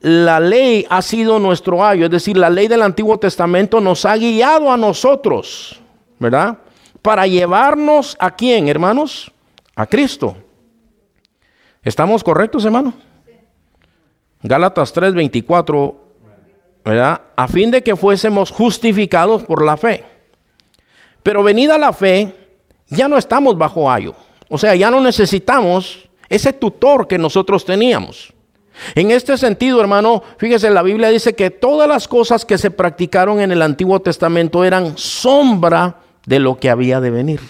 la 0.00 0.38
ley 0.38 0.84
ha 0.90 1.00
sido 1.00 1.38
nuestro 1.38 1.86
ayo, 1.86 2.04
es 2.04 2.10
decir, 2.10 2.36
la 2.36 2.50
ley 2.50 2.68
del 2.68 2.82
Antiguo 2.82 3.18
Testamento 3.18 3.80
nos 3.80 4.04
ha 4.04 4.14
guiado 4.16 4.70
a 4.70 4.76
nosotros, 4.76 5.80
¿verdad? 6.18 6.58
Para 7.00 7.26
llevarnos 7.26 8.14
a 8.18 8.30
quién, 8.32 8.68
hermanos? 8.68 9.32
A 9.74 9.86
Cristo. 9.86 10.36
¿Estamos 11.82 12.22
correctos, 12.22 12.64
hermano? 12.66 12.92
Gálatas 14.42 14.92
3:24, 14.94 15.94
¿verdad? 16.84 17.20
A 17.36 17.48
fin 17.48 17.70
de 17.70 17.82
que 17.82 17.96
fuésemos 17.96 18.50
justificados 18.50 19.44
por 19.44 19.64
la 19.64 19.76
fe. 19.76 20.04
Pero 21.22 21.42
venida 21.42 21.78
la 21.78 21.92
fe, 21.92 22.34
ya 22.88 23.08
no 23.08 23.16
estamos 23.16 23.56
bajo 23.56 23.90
ayo. 23.90 24.14
O 24.48 24.58
sea, 24.58 24.74
ya 24.74 24.90
no 24.90 25.00
necesitamos 25.00 26.08
ese 26.28 26.52
tutor 26.52 27.06
que 27.06 27.18
nosotros 27.18 27.64
teníamos. 27.64 28.32
En 28.94 29.10
este 29.10 29.36
sentido, 29.36 29.80
hermano, 29.80 30.22
fíjese, 30.38 30.70
la 30.70 30.82
Biblia 30.82 31.10
dice 31.10 31.34
que 31.34 31.50
todas 31.50 31.88
las 31.88 32.08
cosas 32.08 32.44
que 32.44 32.58
se 32.58 32.70
practicaron 32.70 33.40
en 33.40 33.52
el 33.52 33.62
Antiguo 33.62 34.00
Testamento 34.00 34.64
eran 34.64 34.96
sombra 34.96 35.98
de 36.26 36.38
lo 36.38 36.58
que 36.58 36.70
había 36.70 37.00
de 37.00 37.10
venir. 37.10 37.40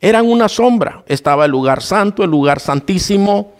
Eran 0.00 0.26
una 0.26 0.48
sombra. 0.48 1.04
Estaba 1.06 1.44
el 1.44 1.50
lugar 1.50 1.82
santo, 1.82 2.24
el 2.24 2.30
lugar 2.30 2.58
santísimo, 2.58 3.52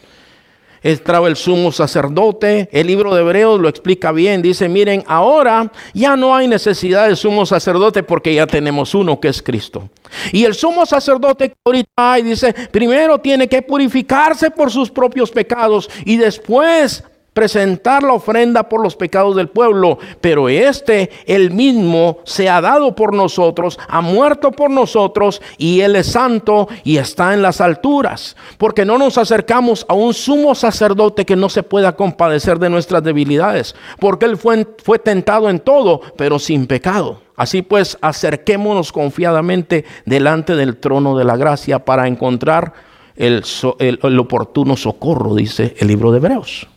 estaba 0.83 1.29
el 1.29 1.37
sumo 1.37 1.73
sacerdote. 1.73 2.69
El 2.73 2.87
libro 2.87 3.15
de 3.15 3.21
Hebreos 3.23 3.61
lo 3.61 3.69
explica 3.69 4.13
bien. 4.13 4.43
Dice, 4.43 4.69
miren, 4.69 5.05
ahora 5.07 5.71
ya 5.95 6.17
no 6.17 6.35
hay 6.35 6.49
necesidad 6.49 7.09
de 7.09 7.17
sumo 7.17 7.47
sacerdote 7.47 8.03
porque 8.03 8.35
ya 8.35 8.47
tenemos 8.47 8.95
uno 8.95 9.21
que 9.21 9.29
es 9.29 9.43
Cristo. 9.43 9.89
Y 10.33 10.45
el 10.45 10.55
sumo 10.55 10.87
sacerdote 10.87 11.51
que 11.51 11.57
ahorita 11.65 11.91
hay, 11.97 12.23
dice, 12.23 12.53
primero 12.71 13.19
tiene 13.19 13.49
que 13.49 13.63
purificarse 13.63 14.51
por 14.51 14.71
sus 14.71 14.91
propios 14.91 15.31
pecados 15.31 15.89
y 16.05 16.17
después 16.17 17.05
presentar 17.41 18.03
la 18.03 18.13
ofrenda 18.13 18.69
por 18.69 18.83
los 18.83 18.97
pecados 18.97 19.35
del 19.35 19.49
pueblo, 19.49 19.97
pero 20.21 20.51
este, 20.51 21.09
el 21.25 21.53
mismo, 21.53 22.19
se 22.25 22.51
ha 22.51 22.61
dado 22.61 22.95
por 22.95 23.15
nosotros, 23.15 23.79
ha 23.89 24.03
muerto 24.03 24.53
por 24.53 24.69
nosotros, 24.71 25.41
y 25.57 25.81
Él 25.81 25.97
es 25.97 26.09
santo 26.09 26.69
y 26.85 26.99
está 26.99 27.33
en 27.33 27.41
las 27.41 27.63
alturas, 27.63 28.37
porque 28.59 28.85
no 28.85 28.99
nos 28.99 29.17
acercamos 29.17 29.87
a 29.89 29.95
un 29.95 30.13
sumo 30.13 30.55
sacerdote 30.55 31.25
que 31.25 31.35
no 31.35 31.49
se 31.49 31.63
pueda 31.63 31.97
compadecer 31.97 32.59
de 32.59 32.69
nuestras 32.69 33.03
debilidades, 33.03 33.75
porque 33.99 34.27
Él 34.27 34.37
fue, 34.37 34.67
fue 34.85 34.99
tentado 34.99 35.49
en 35.49 35.61
todo, 35.61 36.03
pero 36.19 36.39
sin 36.39 36.67
pecado. 36.67 37.23
Así 37.37 37.63
pues, 37.63 37.97
acerquémonos 38.03 38.93
confiadamente 38.93 39.87
delante 40.05 40.57
del 40.57 40.77
trono 40.77 41.17
de 41.17 41.25
la 41.25 41.39
gracia 41.39 41.87
para 41.87 42.07
encontrar 42.07 42.75
el, 43.17 43.43
el 43.79 44.19
oportuno 44.19 44.77
socorro, 44.77 45.35
dice 45.35 45.75
el 45.79 45.89
libro 45.89 46.13
de 46.13 46.19
Hebreos. 46.19 46.69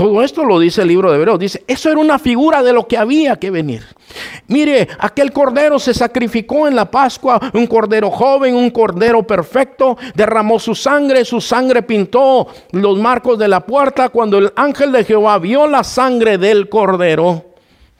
Todo 0.00 0.22
esto 0.22 0.44
lo 0.44 0.58
dice 0.58 0.80
el 0.80 0.88
libro 0.88 1.10
de 1.10 1.18
Hebreos. 1.18 1.38
Dice, 1.38 1.62
eso 1.66 1.90
era 1.90 2.00
una 2.00 2.18
figura 2.18 2.62
de 2.62 2.72
lo 2.72 2.88
que 2.88 2.96
había 2.96 3.36
que 3.36 3.50
venir. 3.50 3.84
Mire, 4.46 4.88
aquel 4.98 5.30
cordero 5.30 5.78
se 5.78 5.92
sacrificó 5.92 6.66
en 6.66 6.74
la 6.74 6.90
Pascua, 6.90 7.38
un 7.52 7.66
cordero 7.66 8.10
joven, 8.10 8.54
un 8.54 8.70
cordero 8.70 9.26
perfecto, 9.26 9.98
derramó 10.14 10.58
su 10.58 10.74
sangre, 10.74 11.22
su 11.26 11.38
sangre 11.42 11.82
pintó 11.82 12.46
los 12.72 12.98
marcos 12.98 13.38
de 13.38 13.48
la 13.48 13.60
puerta. 13.60 14.08
Cuando 14.08 14.38
el 14.38 14.50
ángel 14.56 14.90
de 14.90 15.04
Jehová 15.04 15.38
vio 15.38 15.66
la 15.66 15.84
sangre 15.84 16.38
del 16.38 16.70
cordero, 16.70 17.44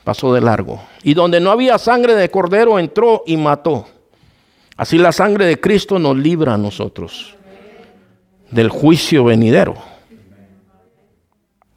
pasó 0.03 0.32
de 0.32 0.40
largo. 0.40 0.80
Y 1.03 1.12
donde 1.12 1.38
no 1.38 1.51
había 1.51 1.76
sangre 1.76 2.14
de 2.14 2.30
cordero, 2.30 2.78
entró 2.78 3.24
y 3.26 3.36
mató. 3.36 3.84
Así 4.78 4.96
la 4.96 5.12
sangre 5.12 5.44
de 5.44 5.61
Cristo 5.61 5.98
nos 5.98 6.16
libra 6.16 6.55
a 6.55 6.57
nosotros 6.57 7.36
del 8.51 8.70
juicio 8.70 9.22
venidero 9.22 9.89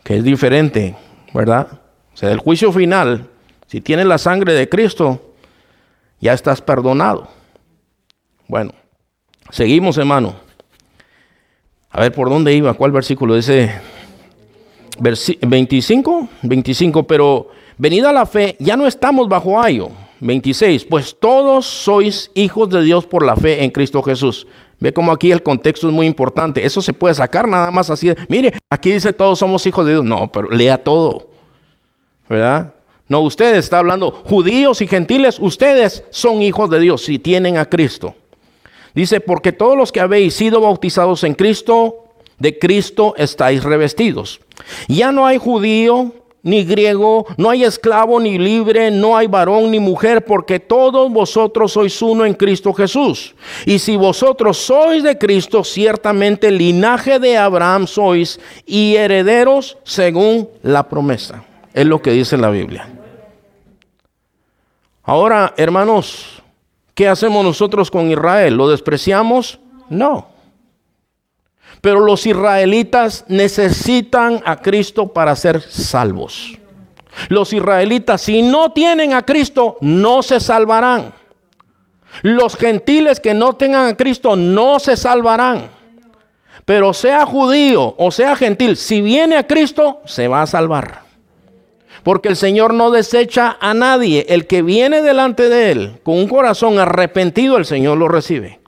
que 0.04 0.18
es 0.18 0.24
diferente, 0.24 0.96
¿verdad? 1.34 1.68
O 2.14 2.18
sea, 2.18 2.32
el 2.32 2.40
juicio 2.40 2.72
final, 2.72 3.28
si 3.68 3.82
tienes 3.82 4.06
la 4.06 4.18
sangre 4.18 4.54
de 4.54 4.70
Cristo, 4.70 5.34
ya 6.20 6.34
estás 6.34 6.62
perdonado. 6.62 7.28
Bueno, 8.48 8.72
seguimos, 9.50 9.98
hermano. 9.98 10.36
A 11.90 12.02
ver 12.02 12.12
por 12.12 12.30
dónde 12.30 12.54
iba, 12.54 12.74
cuál 12.74 12.92
versículo 12.92 13.36
dice 13.36 13.72
25, 15.00 16.30
25, 16.42 17.04
pero 17.08 17.50
venida 17.78 18.12
la 18.12 18.26
fe, 18.26 18.56
ya 18.60 18.76
no 18.76 18.88
estamos 18.88 19.28
bajo 19.28 19.62
ayo. 19.62 19.90
26, 20.20 20.86
pues 20.86 21.18
todos 21.20 21.66
sois 21.66 22.32
hijos 22.34 22.70
de 22.70 22.82
Dios 22.82 23.06
por 23.06 23.26
la 23.26 23.36
fe 23.36 23.64
en 23.64 23.72
Cristo 23.72 24.02
Jesús. 24.02 24.48
Ve 24.80 24.94
cómo 24.94 25.12
aquí 25.12 25.32
el 25.32 25.44
contexto 25.44 25.88
es 25.88 25.94
muy 25.94 26.06
importante. 26.06 26.66
Eso 26.66 26.82
se 26.82 26.94
puede 26.94 27.14
sacar 27.14 27.48
nada 27.48 27.72
más 27.72 27.90
así. 27.90 28.12
Mire, 28.28 28.54
aquí 28.70 28.92
dice 28.92 29.14
todos 29.14 29.40
somos 29.40 29.66
hijos 29.66 29.86
de 29.86 29.94
Dios. 29.94 30.04
No, 30.04 30.32
pero 30.32 30.50
lea 30.50 30.78
todo. 30.84 31.30
¿Verdad? 32.28 32.74
No, 33.08 33.22
usted 33.22 33.56
está 33.56 33.80
hablando 33.80 34.12
judíos 34.12 34.82
y 34.82 34.88
gentiles. 34.88 35.38
Ustedes 35.40 36.04
son 36.10 36.42
hijos 36.42 36.70
de 36.70 36.80
Dios 36.80 37.04
si 37.04 37.20
tienen 37.20 37.58
a 37.58 37.66
Cristo. 37.66 38.16
Dice, 38.94 39.20
porque 39.20 39.52
todos 39.52 39.78
los 39.78 39.92
que 39.92 40.00
habéis 40.00 40.36
sido 40.36 40.62
bautizados 40.62 41.24
en 41.24 41.34
Cristo, 41.34 42.04
de 42.40 42.60
Cristo 42.60 43.16
estáis 43.18 43.64
revestidos. 43.64 44.40
Ya 44.88 45.12
no 45.12 45.26
hay 45.26 45.38
judío 45.38 46.14
ni 46.44 46.66
griego, 46.66 47.26
no 47.38 47.50
hay 47.50 47.64
esclavo 47.64 48.20
ni 48.20 48.38
libre, 48.38 48.92
no 48.92 49.16
hay 49.16 49.28
varón 49.28 49.72
ni 49.72 49.80
mujer, 49.80 50.26
porque 50.26 50.60
todos 50.60 51.12
vosotros 51.12 51.72
sois 51.72 52.02
uno 52.02 52.26
en 52.26 52.34
Cristo 52.34 52.74
Jesús. 52.74 53.34
Y 53.66 53.80
si 53.80 53.96
vosotros 53.96 54.58
sois 54.58 55.02
de 55.02 55.18
Cristo, 55.18 55.64
ciertamente 55.64 56.52
linaje 56.52 57.18
de 57.18 57.38
Abraham 57.38 57.88
sois 57.88 58.42
y 58.66 58.96
herederos 58.96 59.78
según 59.84 60.50
la 60.62 60.88
promesa. 60.90 61.46
Es 61.74 61.86
lo 61.86 62.02
que 62.02 62.12
dice 62.12 62.36
la 62.36 62.50
Biblia. 62.50 62.90
Ahora, 65.04 65.54
hermanos, 65.56 66.44
¿qué 66.94 67.08
hacemos 67.08 67.44
nosotros 67.44 67.90
con 67.90 68.12
Israel? 68.12 68.56
¿Lo 68.56 68.70
despreciamos? 68.70 69.60
No. 69.90 70.33
Pero 71.84 72.00
los 72.00 72.26
israelitas 72.26 73.26
necesitan 73.28 74.42
a 74.46 74.62
Cristo 74.62 75.12
para 75.12 75.36
ser 75.36 75.60
salvos. 75.60 76.58
Los 77.28 77.52
israelitas, 77.52 78.22
si 78.22 78.42
no 78.42 78.72
tienen 78.72 79.12
a 79.12 79.24
Cristo, 79.24 79.76
no 79.82 80.24
se 80.24 80.40
salvarán. 80.40 81.14
Los 82.22 82.56
gentiles 82.56 83.20
que 83.20 83.34
no 83.34 83.58
tengan 83.58 83.88
a 83.88 83.98
Cristo 83.98 84.38
no 84.38 84.80
se 84.80 84.96
salvarán. 84.96 85.72
Pero 86.64 86.94
sea 86.94 87.26
judío 87.26 87.96
o 87.98 88.12
sea 88.12 88.38
gentil, 88.38 88.78
si 88.78 89.02
viene 89.02 89.36
a 89.36 89.46
Cristo, 89.46 90.00
se 90.06 90.30
va 90.30 90.44
a 90.44 90.48
salvar. 90.48 91.02
Porque 92.04 92.30
el 92.30 92.38
Señor 92.38 92.74
no 92.74 92.92
desecha 92.92 93.58
a 93.60 93.74
nadie. 93.74 94.26
El 94.30 94.48
que 94.48 94.62
viene 94.62 95.02
delante 95.02 95.50
de 95.50 95.72
Él 95.72 96.00
con 96.02 96.16
un 96.16 96.30
corazón 96.30 96.80
arrepentido, 96.80 97.58
el 97.58 97.66
Señor 97.66 97.98
lo 97.98 98.08
recibe. 98.08 98.63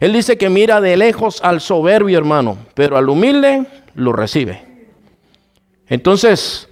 Él 0.00 0.12
dice 0.12 0.36
que 0.36 0.50
mira 0.50 0.80
de 0.80 0.96
lejos 0.96 1.40
al 1.42 1.60
soberbio 1.60 2.18
hermano, 2.18 2.58
pero 2.74 2.96
al 2.96 3.08
humilde 3.08 3.66
lo 3.94 4.12
recibe. 4.12 4.62
Entonces, 5.88 6.68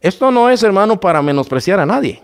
esto 0.00 0.30
no 0.30 0.48
es 0.48 0.62
hermano 0.62 0.98
para 0.98 1.22
menospreciar 1.22 1.80
a 1.80 1.86
nadie. 1.86 2.22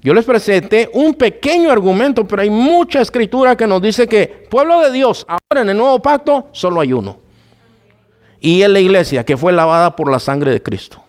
Yo 0.00 0.14
les 0.14 0.24
presenté 0.24 0.90
un 0.92 1.14
pequeño 1.14 1.70
argumento, 1.70 2.26
pero 2.26 2.42
hay 2.42 2.50
mucha 2.50 3.00
escritura 3.00 3.56
que 3.56 3.68
nos 3.68 3.80
dice 3.80 4.08
que 4.08 4.46
pueblo 4.50 4.80
de 4.80 4.90
Dios, 4.90 5.24
ahora 5.28 5.62
en 5.62 5.70
el 5.70 5.76
nuevo 5.76 6.00
pacto, 6.02 6.48
solo 6.50 6.80
hay 6.80 6.92
uno. 6.92 7.20
Y 8.40 8.62
es 8.62 8.68
la 8.68 8.80
iglesia 8.80 9.24
que 9.24 9.36
fue 9.36 9.52
lavada 9.52 9.94
por 9.94 10.10
la 10.10 10.18
sangre 10.18 10.50
de 10.50 10.60
Cristo. 10.60 11.04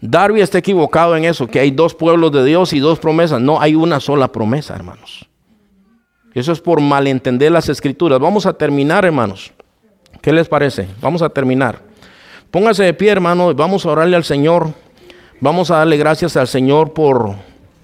Darby 0.00 0.40
está 0.40 0.58
equivocado 0.58 1.16
en 1.16 1.24
eso, 1.24 1.46
que 1.46 1.60
hay 1.60 1.70
dos 1.70 1.94
pueblos 1.94 2.32
de 2.32 2.44
Dios 2.44 2.72
y 2.72 2.80
dos 2.80 2.98
promesas. 2.98 3.40
No, 3.40 3.60
hay 3.60 3.76
una 3.76 4.00
sola 4.00 4.32
promesa, 4.32 4.74
hermanos. 4.74 5.28
Eso 6.34 6.52
es 6.52 6.60
por 6.60 6.80
malentender 6.80 7.52
las 7.52 7.68
escrituras. 7.68 8.18
Vamos 8.18 8.44
a 8.44 8.54
terminar, 8.54 9.04
hermanos. 9.04 9.52
¿Qué 10.20 10.32
les 10.32 10.48
parece? 10.48 10.88
Vamos 11.00 11.22
a 11.22 11.28
terminar. 11.28 11.80
Póngase 12.50 12.82
de 12.84 12.94
pie, 12.94 13.10
hermano, 13.10 13.54
vamos 13.54 13.86
a 13.86 13.90
orarle 13.90 14.16
al 14.16 14.24
Señor. 14.24 14.68
Vamos 15.40 15.70
a 15.70 15.76
darle 15.76 15.96
gracias 15.96 16.36
al 16.36 16.48
Señor 16.48 16.92
por, 16.92 17.34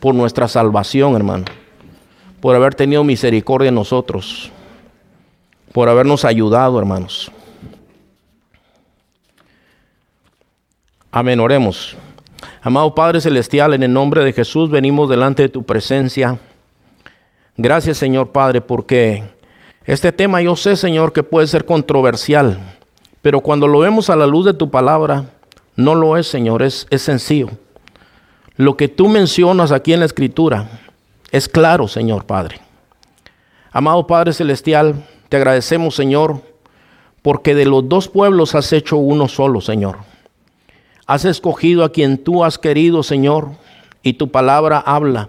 por 0.01 0.15
nuestra 0.15 0.49
salvación, 0.49 1.15
hermano. 1.15 1.45
Por 2.41 2.57
haber 2.57 2.75
tenido 2.75 3.05
misericordia 3.05 3.69
en 3.69 3.75
nosotros. 3.75 4.51
Por 5.73 5.89
habernos 5.89 6.25
ayudado, 6.25 6.79
hermanos. 6.79 7.31
Amén, 11.13 11.39
oremos. 11.41 11.97
Amado 12.63 12.95
Padre 12.95 13.21
Celestial, 13.21 13.75
en 13.75 13.83
el 13.83 13.93
nombre 13.93 14.25
de 14.25 14.33
Jesús 14.33 14.71
venimos 14.71 15.09
delante 15.09 15.43
de 15.43 15.49
tu 15.49 15.65
presencia. 15.65 16.39
Gracias 17.57 17.99
Señor 17.99 18.31
Padre, 18.31 18.61
porque 18.61 19.25
este 19.85 20.13
tema 20.13 20.41
yo 20.41 20.57
sé 20.57 20.77
Señor 20.77 21.13
que 21.13 21.23
puede 21.23 21.47
ser 21.47 21.65
controversial, 21.65 22.59
pero 23.23 23.41
cuando 23.41 23.67
lo 23.67 23.81
vemos 23.81 24.11
a 24.11 24.17
la 24.17 24.27
luz 24.27 24.47
de 24.47 24.55
tu 24.55 24.71
palabra, 24.71 25.27
no 25.77 25.95
lo 25.95 26.17
es 26.17 26.27
Señor, 26.27 26.63
es, 26.63 26.87
es 26.91 27.03
sencillo. 27.03 27.51
Lo 28.57 28.77
que 28.77 28.89
tú 28.89 29.09
mencionas 29.09 29.73
aquí 29.73 29.93
en 29.93 30.01
la 30.01 30.07
escritura 30.07 30.69
es 31.31 31.49
claro, 31.49 31.89
Señor 31.89 32.25
Padre. 32.25 32.61
Amado 33.73 34.07
Padre 34.07 34.33
Celestial, 34.33 35.07
te 35.29 35.37
agradecemos, 35.37 35.95
Señor, 35.95 36.43
porque 37.23 37.55
de 37.55 37.67
los 37.67 37.89
dos 37.89 38.09
pueblos 38.09 38.55
has 38.55 38.73
hecho 38.73 38.97
uno 38.97 39.29
solo, 39.29 39.61
Señor. 39.61 39.99
Has 41.07 41.25
escogido 41.25 41.85
a 41.85 41.93
quien 41.93 42.19
tú 42.19 42.45
has 42.45 42.59
querido, 42.59 43.03
Señor, 43.03 43.51
y 44.03 44.15
tu 44.15 44.31
palabra 44.31 44.79
habla 44.79 45.29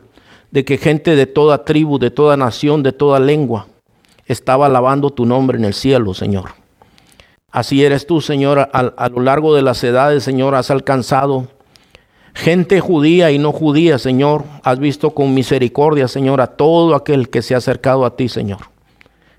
de 0.52 0.66
que 0.66 0.78
gente 0.78 1.16
de 1.16 1.26
toda 1.26 1.64
tribu, 1.64 1.97
de 1.97 2.12
toda 2.12 2.38
nación, 2.38 2.84
de 2.84 2.91
toda 2.91 3.20
lengua, 3.20 3.68
estaba 4.26 4.68
alabando 4.68 5.10
tu 5.10 5.26
nombre 5.26 5.58
en 5.58 5.66
el 5.66 5.74
cielo, 5.74 6.14
Señor. 6.14 6.52
Así 7.52 7.84
eres 7.84 8.08
tú, 8.08 8.22
Señor, 8.22 8.70
a, 8.72 9.10
lo 9.10 9.22
largo 9.22 9.54
de 9.56 9.62
las 9.62 9.84
edades, 9.84 10.24
Señor, 10.24 10.56
has 10.56 10.72
alcanzado 10.72 11.47
gente 12.34 12.80
judía 12.80 13.32
y 13.32 13.39
no 13.39 13.52
judía, 13.52 13.97
Señor. 13.97 14.45
Has 14.64 14.80
visto 14.80 15.12
con 15.12 15.34
misericordia, 15.34 16.08
Señor, 16.08 16.39
a 16.39 16.47
todo 16.47 16.95
aquel 16.95 17.30
que 17.30 17.41
se 17.41 17.54
ha 17.54 17.58
acercado 17.58 18.06
a 18.06 18.16
ti, 18.16 18.30
Señor. 18.30 18.60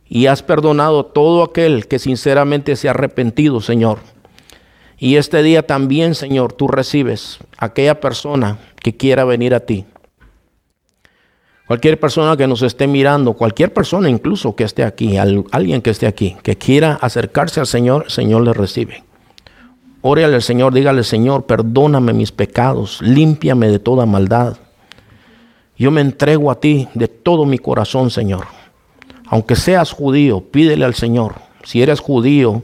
Y 0.08 0.26
has 0.26 0.42
perdonado 0.42 1.00
a 1.00 1.12
todo 1.14 1.42
aquel 1.42 1.88
que 1.88 1.98
sinceramente 1.98 2.76
se 2.76 2.88
ha 2.88 2.90
arrepentido, 2.90 3.62
Señor. 3.62 3.98
Y 4.98 5.16
este 5.16 5.42
día 5.42 5.66
también, 5.66 6.14
Señor, 6.14 6.52
tú 6.52 6.68
recibes 6.68 7.38
a 7.56 7.66
aquella 7.66 7.98
persona 7.98 8.58
que 8.82 8.94
quiera 8.94 9.24
venir 9.24 9.54
a 9.54 9.60
ti. 9.60 9.86
Cualquier 11.72 11.98
persona 11.98 12.36
que 12.36 12.46
nos 12.46 12.60
esté 12.60 12.86
mirando, 12.86 13.32
cualquier 13.32 13.72
persona 13.72 14.10
incluso 14.10 14.54
que 14.54 14.64
esté 14.64 14.84
aquí, 14.84 15.16
alguien 15.16 15.80
que 15.80 15.88
esté 15.88 16.06
aquí, 16.06 16.36
que 16.42 16.58
quiera 16.58 16.98
acercarse 17.00 17.60
al 17.60 17.66
Señor, 17.66 18.02
el 18.04 18.10
Señor 18.10 18.42
le 18.42 18.52
recibe. 18.52 19.04
Órale 20.02 20.34
al 20.34 20.42
Señor, 20.42 20.74
dígale, 20.74 21.02
Señor, 21.02 21.46
perdóname 21.46 22.12
mis 22.12 22.30
pecados, 22.30 23.00
límpiame 23.00 23.68
de 23.68 23.78
toda 23.78 24.04
maldad. 24.04 24.58
Yo 25.78 25.90
me 25.90 26.02
entrego 26.02 26.50
a 26.50 26.60
ti 26.60 26.88
de 26.92 27.08
todo 27.08 27.46
mi 27.46 27.56
corazón, 27.56 28.10
Señor. 28.10 28.44
Aunque 29.28 29.56
seas 29.56 29.92
judío, 29.92 30.42
pídele 30.42 30.84
al 30.84 30.94
Señor. 30.94 31.36
Si 31.64 31.80
eres 31.80 32.00
judío 32.00 32.62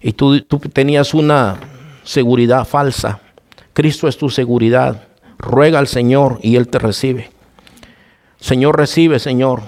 y 0.00 0.12
tú, 0.12 0.40
tú 0.42 0.60
tenías 0.60 1.14
una 1.14 1.58
seguridad 2.04 2.64
falsa, 2.64 3.18
Cristo 3.72 4.06
es 4.06 4.16
tu 4.16 4.30
seguridad. 4.30 5.08
Ruega 5.36 5.80
al 5.80 5.88
Señor 5.88 6.38
y 6.42 6.54
Él 6.54 6.68
te 6.68 6.78
recibe. 6.78 7.39
Señor, 8.40 8.76
recibe, 8.76 9.18
Señor, 9.18 9.60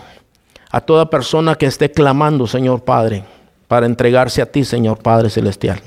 a 0.71 0.81
toda 0.81 1.11
persona 1.11 1.55
que 1.55 1.67
esté 1.67 1.91
clamando, 1.91 2.47
Señor 2.47 2.83
Padre, 2.83 3.25
para 3.69 3.87
entregarse 3.87 4.43
a 4.43 4.47
ti, 4.47 4.65
Señor 4.65 4.99
Padre 4.99 5.31
Celestial. 5.31 5.81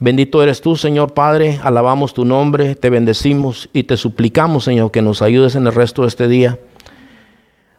Bendito 0.00 0.42
eres 0.42 0.60
tú, 0.60 0.76
Señor 0.76 1.14
Padre, 1.14 1.60
alabamos 1.62 2.12
tu 2.14 2.24
nombre, 2.24 2.74
te 2.74 2.90
bendecimos 2.90 3.68
y 3.72 3.84
te 3.84 3.96
suplicamos, 3.96 4.64
Señor, 4.64 4.90
que 4.90 5.02
nos 5.02 5.22
ayudes 5.22 5.54
en 5.54 5.66
el 5.66 5.74
resto 5.74 6.02
de 6.02 6.08
este 6.08 6.26
día 6.26 6.58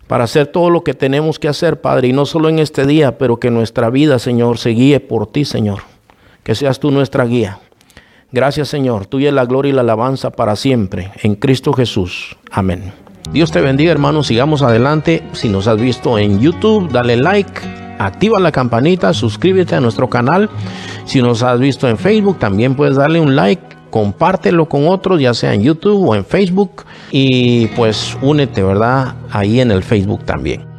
para 0.07 0.25
hacer 0.25 0.47
todo 0.47 0.69
lo 0.69 0.84
que 0.84 0.93
tenemos 0.93 1.39
que 1.39 1.47
hacer, 1.47 1.82
Padre, 1.82 2.09
y 2.09 2.13
no 2.13 2.25
solo 2.25 2.49
en 2.49 2.59
este 2.59 2.86
día, 2.86 3.17
pero 3.17 3.38
que 3.38 3.49
nuestra 3.49 3.89
vida, 3.89 4.19
Señor, 4.19 4.57
se 4.57 4.71
guíe 4.71 4.99
por 4.99 5.27
ti, 5.27 5.45
Señor. 5.45 5.84
Que 6.43 6.53
seas 6.53 6.79
tú 6.79 6.91
nuestra 6.91 7.23
guía. 7.25 7.59
Gracias, 8.32 8.67
Señor. 8.67 9.05
Tuya 9.05 9.29
es 9.29 9.34
la 9.34 9.45
gloria 9.45 9.69
y 9.69 9.73
la 9.73 9.82
alabanza 9.82 10.32
para 10.32 10.55
siempre. 10.55 11.11
En 11.23 11.36
Cristo 11.36 11.71
Jesús. 11.71 12.38
Amén. 12.51 12.91
Dios 13.32 13.51
te 13.51 13.61
bendiga, 13.61 13.91
hermano. 13.91 14.24
Sigamos 14.24 14.61
adelante. 14.61 15.24
Si 15.34 15.49
nos 15.49 15.67
has 15.67 15.80
visto 15.80 16.17
en 16.17 16.39
YouTube, 16.39 16.91
dale 16.91 17.15
like, 17.15 17.61
activa 17.99 18.39
la 18.39 18.51
campanita, 18.51 19.13
suscríbete 19.13 19.76
a 19.76 19.82
nuestro 19.82 20.09
canal. 20.09 20.49
Si 21.05 21.22
nos 21.22 21.43
has 21.43 21.59
visto 21.59 21.88
en 21.88 21.97
Facebook, 21.97 22.39
también 22.39 22.76
puedes 22.76 22.97
darle 22.97 23.19
un 23.19 23.36
like, 23.36 23.61
compártelo 23.89 24.67
con 24.67 24.88
otros, 24.88 25.19
ya 25.22 25.34
sea 25.34 25.53
en 25.53 25.63
YouTube 25.63 26.07
o 26.07 26.15
en 26.15 26.26
Facebook. 26.26 26.86
Y 27.11 27.67
pues 27.67 28.17
únete, 28.22 28.63
¿verdad? 28.63 29.15
Ahí 29.32 29.59
en 29.59 29.72
el 29.72 29.84
Facebook 29.84 30.24
también. 30.26 30.70